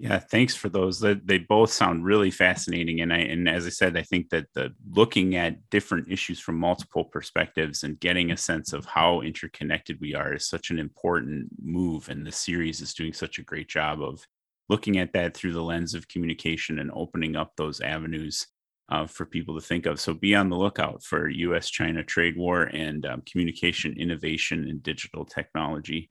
Yeah, 0.01 0.17
thanks 0.17 0.55
for 0.55 0.67
those. 0.67 0.99
They, 0.99 1.37
both 1.37 1.71
sound 1.71 2.05
really 2.05 2.31
fascinating, 2.31 3.01
and 3.01 3.13
I 3.13 3.17
and 3.19 3.47
as 3.47 3.67
I 3.67 3.69
said, 3.69 3.95
I 3.95 4.01
think 4.01 4.29
that 4.29 4.47
the 4.55 4.73
looking 4.91 5.35
at 5.35 5.69
different 5.69 6.11
issues 6.11 6.39
from 6.39 6.57
multiple 6.57 7.03
perspectives 7.05 7.83
and 7.83 7.99
getting 7.99 8.31
a 8.31 8.37
sense 8.37 8.73
of 8.73 8.85
how 8.85 9.21
interconnected 9.21 9.99
we 10.01 10.15
are 10.15 10.33
is 10.33 10.47
such 10.49 10.71
an 10.71 10.79
important 10.79 11.49
move. 11.63 12.09
And 12.09 12.25
the 12.25 12.31
series 12.31 12.81
is 12.81 12.95
doing 12.95 13.13
such 13.13 13.37
a 13.37 13.43
great 13.43 13.69
job 13.69 14.01
of 14.01 14.25
looking 14.69 14.97
at 14.97 15.13
that 15.13 15.35
through 15.37 15.53
the 15.53 15.61
lens 15.61 15.93
of 15.93 16.07
communication 16.07 16.79
and 16.79 16.89
opening 16.95 17.35
up 17.35 17.51
those 17.55 17.79
avenues 17.79 18.47
uh, 18.89 19.05
for 19.05 19.27
people 19.27 19.53
to 19.53 19.61
think 19.61 19.85
of. 19.85 19.99
So 19.99 20.15
be 20.15 20.33
on 20.33 20.49
the 20.49 20.57
lookout 20.57 21.03
for 21.03 21.29
U.S. 21.29 21.69
China 21.69 22.03
trade 22.03 22.35
war 22.37 22.63
and 22.63 23.05
um, 23.05 23.21
communication 23.31 23.93
innovation 23.99 24.67
and 24.67 24.81
digital 24.81 25.25
technology. 25.25 26.09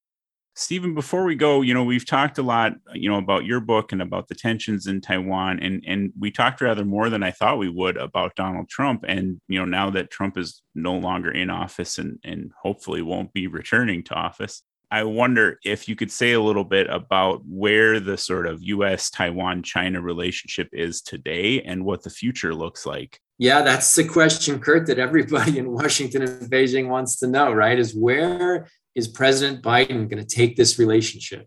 Stephen, 0.54 0.94
before 0.94 1.24
we 1.24 1.36
go, 1.36 1.62
you 1.62 1.72
know, 1.72 1.84
we've 1.84 2.06
talked 2.06 2.38
a 2.38 2.42
lot, 2.42 2.72
you 2.92 3.08
know, 3.08 3.18
about 3.18 3.44
your 3.44 3.60
book 3.60 3.92
and 3.92 4.02
about 4.02 4.28
the 4.28 4.34
tensions 4.34 4.86
in 4.86 5.00
Taiwan, 5.00 5.60
and 5.60 5.82
and 5.86 6.12
we 6.18 6.30
talked 6.30 6.60
rather 6.60 6.84
more 6.84 7.08
than 7.08 7.22
I 7.22 7.30
thought 7.30 7.58
we 7.58 7.68
would 7.68 7.96
about 7.96 8.34
Donald 8.34 8.68
Trump. 8.68 9.04
And 9.06 9.40
you 9.48 9.58
know, 9.58 9.64
now 9.64 9.90
that 9.90 10.10
Trump 10.10 10.36
is 10.36 10.60
no 10.74 10.96
longer 10.96 11.30
in 11.30 11.50
office 11.50 11.98
and 11.98 12.18
and 12.24 12.52
hopefully 12.60 13.00
won't 13.00 13.32
be 13.32 13.46
returning 13.46 14.02
to 14.04 14.14
office, 14.14 14.62
I 14.90 15.04
wonder 15.04 15.58
if 15.64 15.88
you 15.88 15.94
could 15.94 16.10
say 16.10 16.32
a 16.32 16.40
little 16.40 16.64
bit 16.64 16.88
about 16.90 17.42
where 17.46 18.00
the 18.00 18.18
sort 18.18 18.48
of 18.48 18.60
U.S. 18.62 19.08
Taiwan 19.08 19.62
China 19.62 20.00
relationship 20.00 20.68
is 20.72 21.00
today 21.00 21.62
and 21.62 21.84
what 21.84 22.02
the 22.02 22.10
future 22.10 22.52
looks 22.52 22.84
like. 22.84 23.20
Yeah, 23.38 23.62
that's 23.62 23.94
the 23.94 24.04
question, 24.04 24.58
Kurt, 24.58 24.86
that 24.88 24.98
everybody 24.98 25.58
in 25.58 25.70
Washington 25.70 26.22
and 26.22 26.50
Beijing 26.50 26.88
wants 26.88 27.16
to 27.20 27.28
know, 27.28 27.52
right? 27.52 27.78
Is 27.78 27.94
where 27.94 28.68
is 28.94 29.08
President 29.08 29.62
Biden 29.62 30.08
going 30.08 30.24
to 30.24 30.24
take 30.24 30.56
this 30.56 30.78
relationship? 30.78 31.46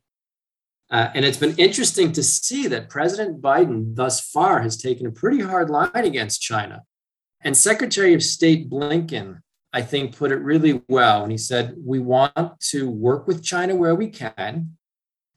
Uh, 0.89 1.09
and 1.15 1.25
it's 1.25 1.37
been 1.37 1.55
interesting 1.57 2.11
to 2.11 2.21
see 2.21 2.67
that 2.67 2.89
President 2.89 3.41
Biden 3.41 3.95
thus 3.95 4.21
far 4.21 4.61
has 4.61 4.77
taken 4.77 5.07
a 5.07 5.11
pretty 5.11 5.41
hard 5.41 5.69
line 5.69 5.89
against 5.95 6.41
China. 6.41 6.83
And 7.41 7.57
Secretary 7.57 8.13
of 8.13 8.23
State 8.23 8.69
Blinken, 8.69 9.39
I 9.73 9.81
think, 9.81 10.15
put 10.15 10.31
it 10.31 10.37
really 10.37 10.81
well 10.87 11.21
when 11.21 11.31
he 11.31 11.37
said, 11.37 11.75
We 11.83 11.99
want 11.99 12.59
to 12.69 12.89
work 12.89 13.27
with 13.27 13.43
China 13.43 13.75
where 13.75 13.95
we 13.95 14.07
can. 14.07 14.77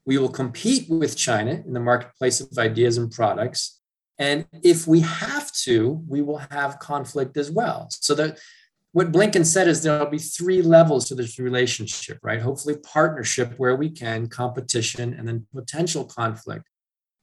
We 0.05 0.17
will 0.17 0.29
compete 0.29 0.89
with 0.89 1.17
China 1.17 1.51
in 1.65 1.73
the 1.73 1.79
marketplace 1.79 2.39
of 2.39 2.57
ideas 2.57 2.97
and 2.97 3.11
products. 3.11 3.81
And 4.19 4.45
if 4.63 4.87
we 4.87 5.01
have 5.01 5.51
to, 5.63 6.03
we 6.07 6.21
will 6.21 6.37
have 6.51 6.79
conflict 6.79 7.35
as 7.35 7.51
well. 7.51 7.87
So 7.89 8.15
that 8.15 8.39
what 8.93 9.11
Blinken 9.11 9.45
said 9.45 9.67
is 9.67 9.83
there'll 9.83 10.09
be 10.09 10.17
three 10.17 10.61
levels 10.61 11.07
to 11.07 11.15
this 11.15 11.37
relationship, 11.37 12.19
right? 12.23 12.41
Hopefully, 12.41 12.77
partnership 12.77 13.53
where 13.57 13.75
we 13.75 13.89
can, 13.89 14.27
competition, 14.27 15.13
and 15.13 15.27
then 15.27 15.45
potential 15.53 16.05
conflict. 16.05 16.65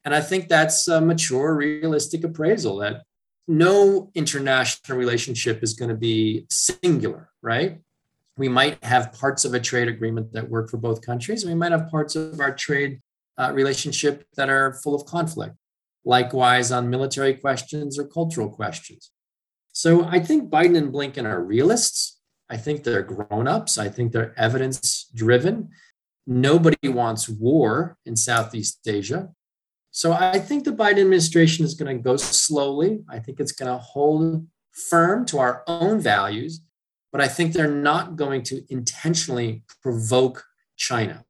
And 0.05 0.15
I 0.15 0.21
think 0.21 0.49
that's 0.49 0.87
a 0.89 1.01
mature, 1.01 1.55
realistic 1.55 2.25
appraisal 2.25 2.77
that 2.79 3.03
no 3.49 4.11
international 4.15 4.99
relationship 4.99 5.63
is 5.63 5.75
going 5.75 5.89
to 5.89 5.97
be 5.97 6.47
singular, 6.51 7.31
right? 7.43 7.81
We 8.37 8.49
might 8.49 8.83
have 8.85 9.13
parts 9.13 9.45
of 9.45 9.55
a 9.55 9.61
trade 9.61 9.89
agreement 9.89 10.33
that 10.33 10.49
work 10.49 10.71
for 10.71 10.77
both 10.77 11.05
countries. 11.05 11.45
We 11.45 11.55
might 11.55 11.73
have 11.73 11.89
parts 11.89 12.17
of 12.17 12.41
our 12.41 12.55
trade 12.55 13.01
uh, 13.39 13.53
relationship 13.55 14.27
that 14.37 14.49
are 14.49 14.75
full 14.75 14.95
of 14.95 15.07
conflict. 15.07 15.55
Likewise, 16.05 16.71
on 16.71 16.91
military 16.91 17.35
questions 17.35 17.99
or 17.99 18.07
cultural 18.07 18.51
questions. 18.51 19.11
So 19.75 20.05
I 20.05 20.21
think 20.21 20.51
Biden 20.51 20.79
and 20.79 20.93
Blinken 20.93 21.27
are 21.27 21.43
realists. 21.43 22.21
I 22.49 22.57
think 22.57 22.85
they're 22.85 23.03
grown-ups. 23.03 23.77
I 23.77 23.89
think 23.89 24.13
they're 24.13 24.33
evidence-driven. 24.39 25.69
Nobody 26.29 26.89
wants 26.89 27.29
war 27.29 27.99
in 28.07 28.15
Southeast 28.15 28.79
Asia. 28.87 29.31
So 29.91 30.13
I 30.13 30.39
think 30.39 30.63
the 30.63 30.71
Biden 30.71 31.01
administration 31.01 31.65
is 31.65 31.75
going 31.75 31.97
to 31.97 32.03
go 32.03 32.17
slowly. 32.17 33.03
I 33.09 33.19
think 33.19 33.41
it's 33.41 33.53
going 33.53 33.71
to 33.71 33.79
hold 33.79 34.47
firm 34.71 35.27
to 35.27 35.41
our 35.41 35.65
own 35.67 36.01
values, 36.01 36.61
but 37.11 37.21
I 37.21 37.27
think 37.27 37.53
they're 37.53 37.69
not 37.69 38.15
going 38.15 38.43
to 38.45 38.63
intentionally 38.69 39.65
provoke 39.83 40.45
China. 40.77 41.25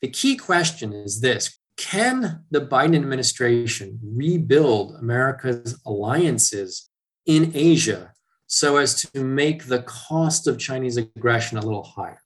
The 0.00 0.08
key 0.08 0.36
question 0.36 0.92
is 0.92 1.20
this 1.20 1.58
Can 1.76 2.44
the 2.52 2.60
Biden 2.60 2.94
administration 2.94 3.98
rebuild 4.02 4.94
America's 4.96 5.80
alliances 5.84 6.90
in 7.26 7.52
Asia 7.54 8.12
so 8.46 8.76
as 8.76 8.94
to 9.02 9.24
make 9.24 9.64
the 9.64 9.82
cost 9.82 10.46
of 10.46 10.58
Chinese 10.58 10.96
aggression 10.96 11.56
a 11.56 11.62
little 11.62 11.84
higher. 11.84 12.20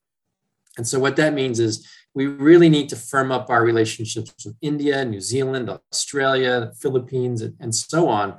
And 0.76 0.86
so, 0.86 0.98
what 0.98 1.16
that 1.16 1.34
means 1.34 1.60
is 1.60 1.88
we 2.14 2.26
really 2.26 2.68
need 2.68 2.88
to 2.88 2.96
firm 2.96 3.30
up 3.30 3.50
our 3.50 3.62
relationships 3.62 4.44
with 4.44 4.56
India, 4.60 5.04
New 5.04 5.20
Zealand, 5.20 5.70
Australia, 5.70 6.72
Philippines, 6.80 7.42
and 7.42 7.74
so 7.74 8.08
on. 8.08 8.38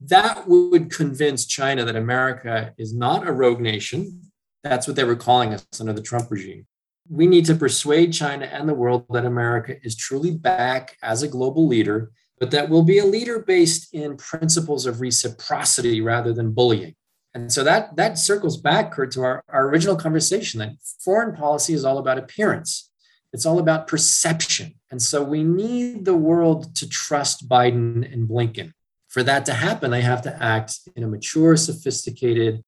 That 0.00 0.46
would 0.46 0.90
convince 0.90 1.46
China 1.46 1.84
that 1.84 1.96
America 1.96 2.74
is 2.76 2.94
not 2.94 3.26
a 3.26 3.32
rogue 3.32 3.60
nation. 3.60 4.30
That's 4.62 4.86
what 4.86 4.96
they 4.96 5.04
were 5.04 5.16
calling 5.16 5.54
us 5.54 5.66
under 5.80 5.92
the 5.92 6.02
Trump 6.02 6.30
regime. 6.30 6.66
We 7.08 7.26
need 7.26 7.46
to 7.46 7.54
persuade 7.54 8.12
China 8.12 8.44
and 8.46 8.68
the 8.68 8.74
world 8.74 9.06
that 9.10 9.24
America 9.24 9.76
is 9.82 9.96
truly 9.96 10.32
back 10.32 10.96
as 11.02 11.22
a 11.22 11.28
global 11.28 11.66
leader 11.66 12.10
but 12.40 12.50
that 12.50 12.68
will 12.68 12.82
be 12.82 12.98
a 12.98 13.04
leader 13.04 13.40
based 13.40 13.92
in 13.94 14.16
principles 14.16 14.86
of 14.86 15.00
reciprocity 15.00 16.00
rather 16.00 16.32
than 16.32 16.52
bullying. 16.52 16.94
And 17.34 17.52
so 17.52 17.62
that, 17.64 17.94
that 17.96 18.18
circles 18.18 18.56
back, 18.56 18.92
Kurt, 18.92 19.12
to 19.12 19.22
our, 19.22 19.42
our 19.48 19.68
original 19.68 19.96
conversation 19.96 20.60
that 20.60 20.72
foreign 21.04 21.36
policy 21.36 21.74
is 21.74 21.84
all 21.84 21.98
about 21.98 22.18
appearance. 22.18 22.90
It's 23.32 23.44
all 23.44 23.58
about 23.58 23.86
perception. 23.86 24.74
And 24.90 25.02
so 25.02 25.22
we 25.22 25.44
need 25.44 26.04
the 26.04 26.16
world 26.16 26.74
to 26.76 26.88
trust 26.88 27.48
Biden 27.48 28.10
and 28.10 28.28
Blinken. 28.28 28.72
For 29.08 29.22
that 29.22 29.44
to 29.46 29.54
happen, 29.54 29.90
they 29.90 30.02
have 30.02 30.22
to 30.22 30.42
act 30.42 30.78
in 30.96 31.02
a 31.02 31.08
mature, 31.08 31.56
sophisticated, 31.56 32.62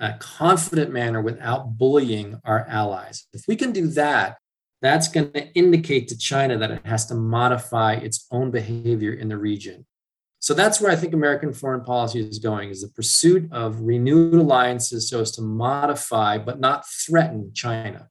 uh, 0.00 0.12
confident 0.18 0.92
manner 0.92 1.20
without 1.20 1.78
bullying 1.78 2.40
our 2.44 2.66
allies. 2.68 3.26
If 3.32 3.42
we 3.46 3.56
can 3.56 3.72
do 3.72 3.88
that, 3.88 4.38
that's 4.84 5.08
going 5.08 5.32
to 5.32 5.52
indicate 5.54 6.08
to 6.08 6.18
China 6.18 6.58
that 6.58 6.70
it 6.70 6.84
has 6.84 7.06
to 7.06 7.14
modify 7.14 7.94
its 7.94 8.26
own 8.30 8.50
behavior 8.50 9.14
in 9.14 9.28
the 9.28 9.38
region. 9.38 9.86
So 10.40 10.52
that's 10.52 10.78
where 10.78 10.92
I 10.92 10.96
think 10.96 11.14
American 11.14 11.54
foreign 11.54 11.82
policy 11.82 12.20
is 12.20 12.38
going 12.38 12.68
is 12.68 12.82
the 12.82 12.88
pursuit 12.88 13.50
of 13.50 13.80
renewed 13.80 14.34
alliances 14.34 15.08
so 15.08 15.22
as 15.22 15.30
to 15.32 15.42
modify 15.42 16.36
but 16.36 16.60
not 16.60 16.86
threaten 16.86 17.52
China. 17.54 18.10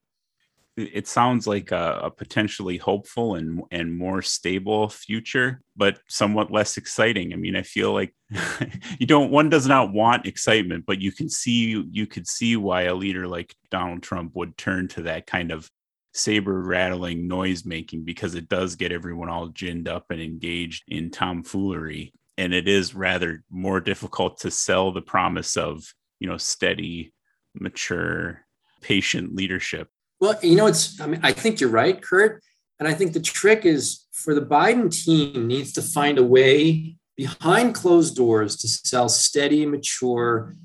It 0.76 1.07
sounds 1.07 1.45
like 1.45 1.71
a, 1.71 1.99
a 2.05 2.09
potentially 2.09 2.78
hopeful 2.78 3.36
and 3.36 3.61
and 3.69 3.95
more 3.95 4.24
stable 4.24 4.89
future, 4.89 5.61
but 5.78 5.99
somewhat 6.09 6.51
less 6.51 6.78
exciting. 6.78 7.32
I 7.32 7.36
mean, 7.36 7.55
I 7.55 7.61
feel 7.61 7.93
like 7.93 8.15
you 8.97 9.05
don't 9.05 9.30
one 9.30 9.51
does 9.51 9.67
not 9.67 9.93
want 9.93 10.26
excitement, 10.26 10.86
but 10.88 10.99
you 10.99 11.11
can 11.11 11.30
see 11.30 11.86
you 11.91 12.07
could 12.07 12.28
see 12.28 12.55
why 12.55 12.84
a 12.84 12.95
leader 12.95 13.28
like 13.28 13.53
Donald 13.69 14.01
Trump 14.01 14.32
would 14.34 14.57
turn 14.57 14.88
to 14.88 15.03
that 15.03 15.28
kind 15.28 15.51
of 15.51 15.69
saber 16.14 16.61
rattling 16.61 17.28
noise 17.28 17.66
making 17.66 18.03
because 18.03 18.36
it 18.36 18.47
does 18.47 18.76
get 18.76 18.91
everyone 18.91 19.30
all 19.30 19.49
ginned 19.49 19.88
up 19.88 20.05
and 20.11 20.22
engaged 20.22 20.84
in 20.88 21.09
tomfoolery. 21.09 22.14
And 22.38 22.53
it 22.53 22.68
is 22.68 22.95
rather 22.95 23.43
more 23.49 23.80
difficult 23.80 24.39
to 24.41 24.51
sell 24.51 24.91
the 24.91 25.01
promise 25.01 25.57
of 25.57 25.84
you 26.20 26.28
know 26.28 26.38
steady 26.38 27.14
mature 27.53 28.41
patient 28.82 29.36
leadership. 29.36 29.89
Well 30.20 30.38
you 30.41 30.55
know 30.55 30.68
it's 30.68 30.99
i 31.01 31.07
mean 31.07 31.20
i 31.24 31.32
think 31.32 31.59
you're 31.59 31.70
right 31.70 32.01
kurt. 32.01 32.41
And 32.80 32.88
i 32.88 32.93
think 32.93 33.14
the 33.14 33.20
trick 33.20 33.66
is 33.66 34.05
for 34.11 34.34
the 34.34 34.41
biden 34.41 34.91
team 34.91 35.47
needs 35.47 35.74
to 35.74 35.82
find 35.82 36.18
a 36.18 36.24
way 36.24 36.95
behind 37.16 37.76
closed 37.76 38.16
doors 38.16 38.55
to 38.57 38.68
sell 38.68 39.09
steady 39.09 39.66
mature 39.66 40.55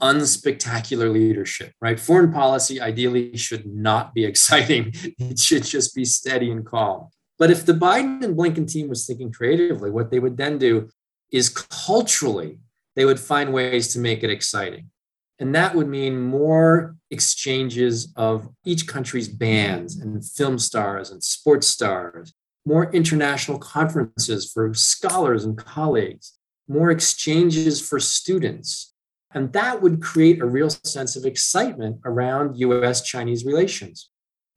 unspectacular 0.00 1.12
leadership, 1.12 1.72
right? 1.80 1.98
Foreign 1.98 2.32
policy 2.32 2.80
ideally 2.80 3.36
should 3.36 3.66
not 3.66 4.14
be 4.14 4.24
exciting. 4.30 4.92
It 5.18 5.38
should 5.38 5.64
just 5.64 5.94
be 5.94 6.04
steady 6.04 6.50
and 6.50 6.64
calm. 6.64 7.08
But 7.38 7.50
if 7.50 7.64
the 7.64 7.72
Biden 7.72 8.22
and 8.24 8.36
Blinken 8.36 8.70
team 8.70 8.88
was 8.88 9.06
thinking 9.06 9.32
creatively, 9.32 9.90
what 9.90 10.10
they 10.10 10.18
would 10.18 10.36
then 10.36 10.58
do 10.58 10.88
is 11.30 11.48
culturally, 11.48 12.58
they 12.96 13.04
would 13.04 13.20
find 13.20 13.52
ways 13.52 13.92
to 13.92 14.00
make 14.00 14.24
it 14.24 14.30
exciting. 14.30 14.90
And 15.38 15.54
that 15.54 15.74
would 15.74 15.86
mean 15.86 16.20
more 16.20 16.96
exchanges 17.10 18.12
of 18.16 18.48
each 18.64 18.88
country's 18.88 19.28
bands 19.28 19.96
and 19.96 20.24
film 20.24 20.58
stars 20.58 21.10
and 21.10 21.22
sports 21.22 21.68
stars, 21.68 22.34
more 22.66 22.90
international 22.92 23.58
conferences 23.58 24.50
for 24.52 24.74
scholars 24.74 25.44
and 25.44 25.56
colleagues, 25.56 26.38
more 26.66 26.90
exchanges 26.90 27.80
for 27.86 28.00
students. 28.00 28.94
And 29.34 29.52
that 29.52 29.82
would 29.82 30.02
create 30.02 30.40
a 30.40 30.46
real 30.46 30.70
sense 30.70 31.16
of 31.16 31.24
excitement 31.24 32.00
around 32.04 32.56
US 32.58 33.02
Chinese 33.02 33.44
relations. 33.44 34.10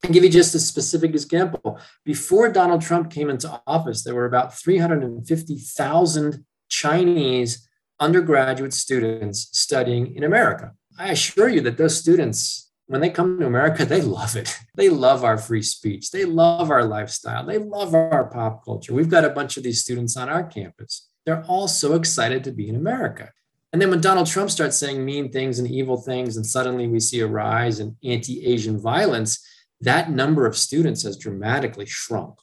I'll 0.04 0.10
give 0.10 0.24
you 0.24 0.30
just 0.30 0.54
a 0.54 0.58
specific 0.58 1.12
example. 1.12 1.78
Before 2.04 2.50
Donald 2.50 2.82
Trump 2.82 3.10
came 3.10 3.30
into 3.30 3.60
office, 3.66 4.02
there 4.02 4.14
were 4.14 4.24
about 4.24 4.58
350,000 4.58 6.44
Chinese 6.68 7.68
undergraduate 8.00 8.74
students 8.74 9.48
studying 9.52 10.16
in 10.16 10.24
America. 10.24 10.72
I 10.98 11.10
assure 11.10 11.48
you 11.48 11.60
that 11.62 11.76
those 11.76 11.96
students, 11.96 12.70
when 12.86 13.00
they 13.00 13.10
come 13.10 13.38
to 13.38 13.46
America, 13.46 13.84
they 13.86 14.02
love 14.02 14.34
it. 14.34 14.58
They 14.74 14.88
love 14.88 15.22
our 15.22 15.38
free 15.38 15.62
speech. 15.62 16.10
They 16.10 16.24
love 16.24 16.70
our 16.70 16.84
lifestyle. 16.84 17.46
They 17.46 17.58
love 17.58 17.94
our 17.94 18.24
pop 18.24 18.64
culture. 18.64 18.94
We've 18.94 19.08
got 19.08 19.24
a 19.24 19.30
bunch 19.30 19.56
of 19.56 19.62
these 19.62 19.82
students 19.82 20.16
on 20.16 20.28
our 20.28 20.42
campus. 20.42 21.08
They're 21.24 21.44
all 21.44 21.68
so 21.68 21.94
excited 21.94 22.42
to 22.44 22.50
be 22.50 22.68
in 22.68 22.74
America. 22.74 23.30
And 23.72 23.80
then 23.80 23.90
when 23.90 24.00
Donald 24.00 24.26
Trump 24.26 24.50
starts 24.50 24.76
saying 24.76 25.04
mean 25.04 25.30
things 25.30 25.58
and 25.58 25.70
evil 25.70 25.96
things, 25.96 26.36
and 26.36 26.44
suddenly 26.44 26.88
we 26.88 27.00
see 27.00 27.20
a 27.20 27.26
rise 27.26 27.80
in 27.80 27.96
anti 28.04 28.44
Asian 28.46 28.78
violence, 28.78 29.46
that 29.80 30.10
number 30.10 30.46
of 30.46 30.56
students 30.56 31.02
has 31.02 31.16
dramatically 31.16 31.86
shrunk. 31.86 32.34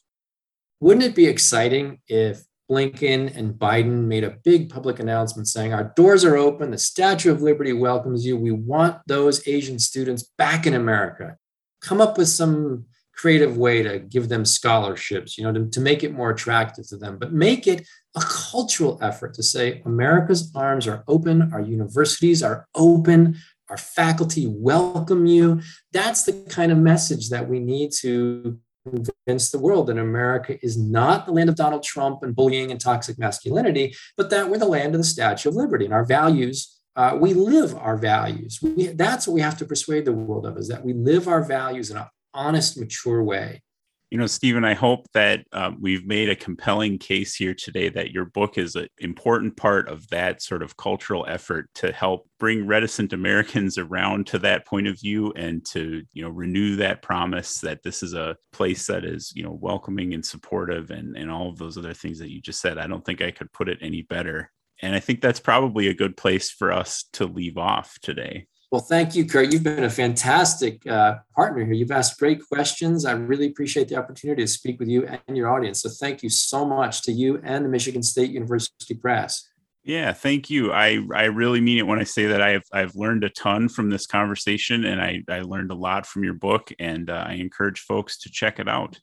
Wouldn't 0.80 1.04
it 1.04 1.14
be 1.14 1.26
exciting 1.26 2.00
if 2.08 2.42
Blinken 2.70 3.36
and 3.36 3.54
Biden 3.54 4.06
made 4.06 4.22
a 4.22 4.36
big 4.44 4.70
public 4.70 5.00
announcement 5.00 5.48
saying, 5.48 5.74
Our 5.74 5.92
doors 5.96 6.24
are 6.24 6.36
open. 6.36 6.70
The 6.70 6.78
Statue 6.78 7.32
of 7.32 7.42
Liberty 7.42 7.72
welcomes 7.72 8.24
you. 8.24 8.36
We 8.36 8.52
want 8.52 8.98
those 9.06 9.46
Asian 9.48 9.78
students 9.78 10.30
back 10.38 10.66
in 10.66 10.74
America. 10.74 11.36
Come 11.80 12.00
up 12.00 12.16
with 12.16 12.28
some 12.28 12.86
creative 13.12 13.56
way 13.56 13.82
to 13.82 13.98
give 13.98 14.28
them 14.28 14.44
scholarships, 14.44 15.36
you 15.36 15.44
know, 15.44 15.52
to, 15.52 15.68
to 15.68 15.80
make 15.80 16.04
it 16.04 16.14
more 16.14 16.30
attractive 16.30 16.88
to 16.88 16.96
them, 16.96 17.18
but 17.18 17.32
make 17.32 17.66
it 17.66 17.86
a 18.16 18.20
cultural 18.20 18.98
effort 19.00 19.34
to 19.34 19.42
say 19.42 19.82
America's 19.84 20.50
arms 20.54 20.86
are 20.86 21.04
open, 21.06 21.52
our 21.52 21.60
universities 21.60 22.42
are 22.42 22.66
open, 22.74 23.36
our 23.68 23.76
faculty 23.76 24.46
welcome 24.48 25.26
you. 25.26 25.60
That's 25.92 26.24
the 26.24 26.32
kind 26.48 26.72
of 26.72 26.78
message 26.78 27.30
that 27.30 27.48
we 27.48 27.60
need 27.60 27.92
to 28.00 28.58
convince 28.88 29.50
the 29.50 29.58
world 29.58 29.86
that 29.86 29.98
America 29.98 30.58
is 30.64 30.76
not 30.76 31.26
the 31.26 31.32
land 31.32 31.48
of 31.48 31.54
Donald 31.54 31.82
Trump 31.82 32.22
and 32.22 32.34
bullying 32.34 32.70
and 32.70 32.80
toxic 32.80 33.18
masculinity, 33.18 33.94
but 34.16 34.30
that 34.30 34.50
we're 34.50 34.58
the 34.58 34.66
land 34.66 34.94
of 34.94 35.00
the 35.00 35.04
Statue 35.04 35.50
of 35.50 35.54
Liberty 35.54 35.84
and 35.84 35.94
our 35.94 36.04
values. 36.04 36.80
Uh, 36.96 37.16
we 37.20 37.32
live 37.34 37.76
our 37.76 37.96
values. 37.96 38.58
We, 38.60 38.88
that's 38.88 39.28
what 39.28 39.34
we 39.34 39.40
have 39.42 39.56
to 39.58 39.64
persuade 39.64 40.04
the 40.04 40.12
world 40.12 40.46
of: 40.46 40.56
is 40.58 40.66
that 40.68 40.84
we 40.84 40.92
live 40.92 41.28
our 41.28 41.44
values 41.44 41.90
in 41.90 41.96
an 41.96 42.06
honest, 42.34 42.78
mature 42.78 43.22
way 43.22 43.62
you 44.10 44.18
know, 44.18 44.26
Stephen, 44.26 44.64
I 44.64 44.74
hope 44.74 45.06
that 45.12 45.44
uh, 45.52 45.70
we've 45.78 46.04
made 46.04 46.28
a 46.28 46.34
compelling 46.34 46.98
case 46.98 47.36
here 47.36 47.54
today 47.54 47.88
that 47.90 48.10
your 48.10 48.24
book 48.24 48.58
is 48.58 48.74
an 48.74 48.88
important 48.98 49.56
part 49.56 49.88
of 49.88 50.08
that 50.08 50.42
sort 50.42 50.64
of 50.64 50.76
cultural 50.76 51.24
effort 51.28 51.70
to 51.76 51.92
help 51.92 52.28
bring 52.40 52.66
reticent 52.66 53.12
Americans 53.12 53.78
around 53.78 54.26
to 54.26 54.40
that 54.40 54.66
point 54.66 54.88
of 54.88 54.98
view 54.98 55.32
and 55.36 55.64
to, 55.66 56.02
you 56.12 56.22
know, 56.22 56.28
renew 56.28 56.74
that 56.76 57.02
promise 57.02 57.60
that 57.60 57.84
this 57.84 58.02
is 58.02 58.12
a 58.12 58.36
place 58.52 58.88
that 58.88 59.04
is, 59.04 59.32
you 59.36 59.44
know, 59.44 59.56
welcoming 59.60 60.12
and 60.12 60.26
supportive 60.26 60.90
and, 60.90 61.16
and 61.16 61.30
all 61.30 61.48
of 61.48 61.58
those 61.58 61.78
other 61.78 61.94
things 61.94 62.18
that 62.18 62.32
you 62.32 62.40
just 62.40 62.60
said. 62.60 62.78
I 62.78 62.88
don't 62.88 63.04
think 63.04 63.22
I 63.22 63.30
could 63.30 63.52
put 63.52 63.68
it 63.68 63.78
any 63.80 64.02
better. 64.02 64.50
And 64.82 64.92
I 64.92 64.98
think 64.98 65.20
that's 65.20 65.40
probably 65.40 65.86
a 65.86 65.94
good 65.94 66.16
place 66.16 66.50
for 66.50 66.72
us 66.72 67.04
to 67.12 67.26
leave 67.26 67.58
off 67.58 67.96
today. 68.02 68.46
Well, 68.70 68.80
thank 68.80 69.16
you, 69.16 69.24
Kurt. 69.24 69.52
You've 69.52 69.64
been 69.64 69.82
a 69.82 69.90
fantastic 69.90 70.86
uh, 70.86 71.18
partner 71.34 71.64
here. 71.64 71.74
You've 71.74 71.90
asked 71.90 72.20
great 72.20 72.40
questions. 72.46 73.04
I 73.04 73.12
really 73.12 73.46
appreciate 73.46 73.88
the 73.88 73.96
opportunity 73.96 74.42
to 74.42 74.48
speak 74.48 74.78
with 74.78 74.88
you 74.88 75.08
and 75.26 75.36
your 75.36 75.48
audience. 75.48 75.82
So, 75.82 75.88
thank 75.88 76.22
you 76.22 76.28
so 76.28 76.64
much 76.64 77.02
to 77.02 77.12
you 77.12 77.40
and 77.42 77.64
the 77.64 77.68
Michigan 77.68 78.02
State 78.02 78.30
University 78.30 78.94
Press. 78.94 79.48
Yeah, 79.82 80.12
thank 80.12 80.50
you. 80.50 80.72
I, 80.72 81.00
I 81.14 81.24
really 81.24 81.60
mean 81.60 81.78
it 81.78 81.86
when 81.86 81.98
I 81.98 82.04
say 82.04 82.26
that 82.26 82.42
I've 82.42 82.64
I've 82.72 82.94
learned 82.94 83.24
a 83.24 83.30
ton 83.30 83.68
from 83.68 83.90
this 83.90 84.06
conversation, 84.06 84.84
and 84.84 85.00
I, 85.00 85.22
I 85.28 85.40
learned 85.40 85.72
a 85.72 85.74
lot 85.74 86.06
from 86.06 86.22
your 86.22 86.34
book, 86.34 86.70
and 86.78 87.10
uh, 87.10 87.24
I 87.26 87.32
encourage 87.34 87.80
folks 87.80 88.18
to 88.18 88.30
check 88.30 88.60
it 88.60 88.68
out. 88.68 89.00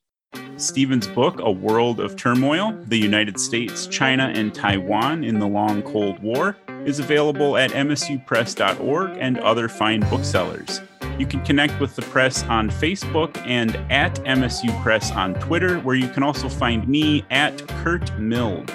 Stephen's 0.57 1.07
book, 1.07 1.39
A 1.39 1.51
World 1.51 1.99
of 1.99 2.15
Turmoil 2.15 2.78
The 2.88 2.97
United 2.97 3.39
States, 3.39 3.88
China, 3.88 4.32
and 4.34 4.53
Taiwan 4.53 5.24
in 5.24 5.39
the 5.39 5.47
Long 5.47 5.82
Cold 5.82 6.20
War, 6.20 6.55
is 6.88 6.99
available 6.99 7.57
at 7.57 7.71
msupress.org 7.71 9.17
and 9.19 9.38
other 9.39 9.67
fine 9.67 9.99
booksellers. 10.09 10.81
You 11.19 11.25
can 11.25 11.43
connect 11.43 11.79
with 11.79 11.95
the 11.95 12.03
press 12.03 12.43
on 12.43 12.69
Facebook 12.69 13.35
and 13.45 13.75
at 13.91 14.15
MSU 14.23 14.81
Press 14.81 15.11
on 15.11 15.33
Twitter, 15.35 15.79
where 15.79 15.95
you 15.95 16.07
can 16.07 16.23
also 16.23 16.47
find 16.47 16.88
me 16.88 17.25
at 17.29 17.67
Kurt 17.83 18.05
Milb. 18.17 18.67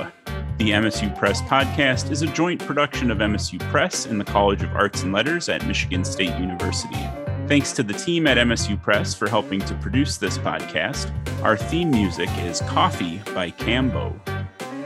The 0.58 0.70
MSU 0.70 1.16
Press 1.16 1.40
podcast 1.42 2.10
is 2.10 2.22
a 2.22 2.26
joint 2.26 2.60
production 2.64 3.10
of 3.10 3.18
MSU 3.18 3.58
Press 3.70 4.06
and 4.06 4.20
the 4.20 4.24
College 4.24 4.62
of 4.62 4.70
Arts 4.76 5.02
and 5.02 5.12
Letters 5.12 5.48
at 5.48 5.66
Michigan 5.66 6.04
State 6.04 6.36
University. 6.38 7.08
Thanks 7.48 7.72
to 7.72 7.82
the 7.82 7.94
team 7.94 8.26
at 8.26 8.36
MSU 8.36 8.80
Press 8.80 9.14
for 9.14 9.28
helping 9.28 9.60
to 9.60 9.74
produce 9.76 10.18
this 10.18 10.36
podcast. 10.38 11.10
Our 11.42 11.56
theme 11.56 11.90
music 11.90 12.28
is 12.38 12.60
Coffee 12.62 13.22
by 13.34 13.50
Cambo. 13.52 14.14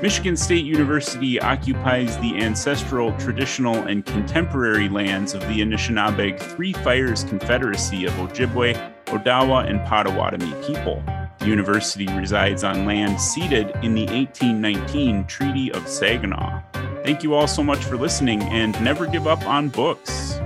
Michigan 0.03 0.37
State 0.37 0.67
University 0.67 1.41
occupies 1.41 2.19
the 2.19 2.37
ancestral, 2.37 3.17
traditional, 3.19 3.75
and 3.87 4.05
contemporary 4.05 4.91
lands 4.91 5.33
of 5.33 5.41
the 5.49 5.61
Anishinaabeg 5.61 6.39
Three 6.39 6.75
Fires 6.75 7.25
Confederacy 7.25 8.05
of 8.05 8.13
Ojibwe, 8.15 8.75
Odawa, 9.07 9.67
and 9.69 9.81
Potawatomi 9.87 10.53
people. 10.67 11.03
The 11.39 11.47
university 11.47 12.07
resides 12.09 12.63
on 12.63 12.85
land 12.85 13.19
ceded 13.19 13.71
in 13.83 13.95
the 13.95 14.05
1819 14.07 15.27
Treaty 15.27 15.73
of 15.73 15.89
Saginaw. 15.89 16.63
Thank 17.03 17.23
you 17.23 17.33
all 17.33 17.47
so 17.47 17.63
much 17.63 17.83
for 17.83 17.97
listening, 17.97 18.43
and 18.43 18.79
never 18.85 19.07
give 19.07 19.27
up 19.27 19.47
on 19.47 19.71
books. 19.71 20.41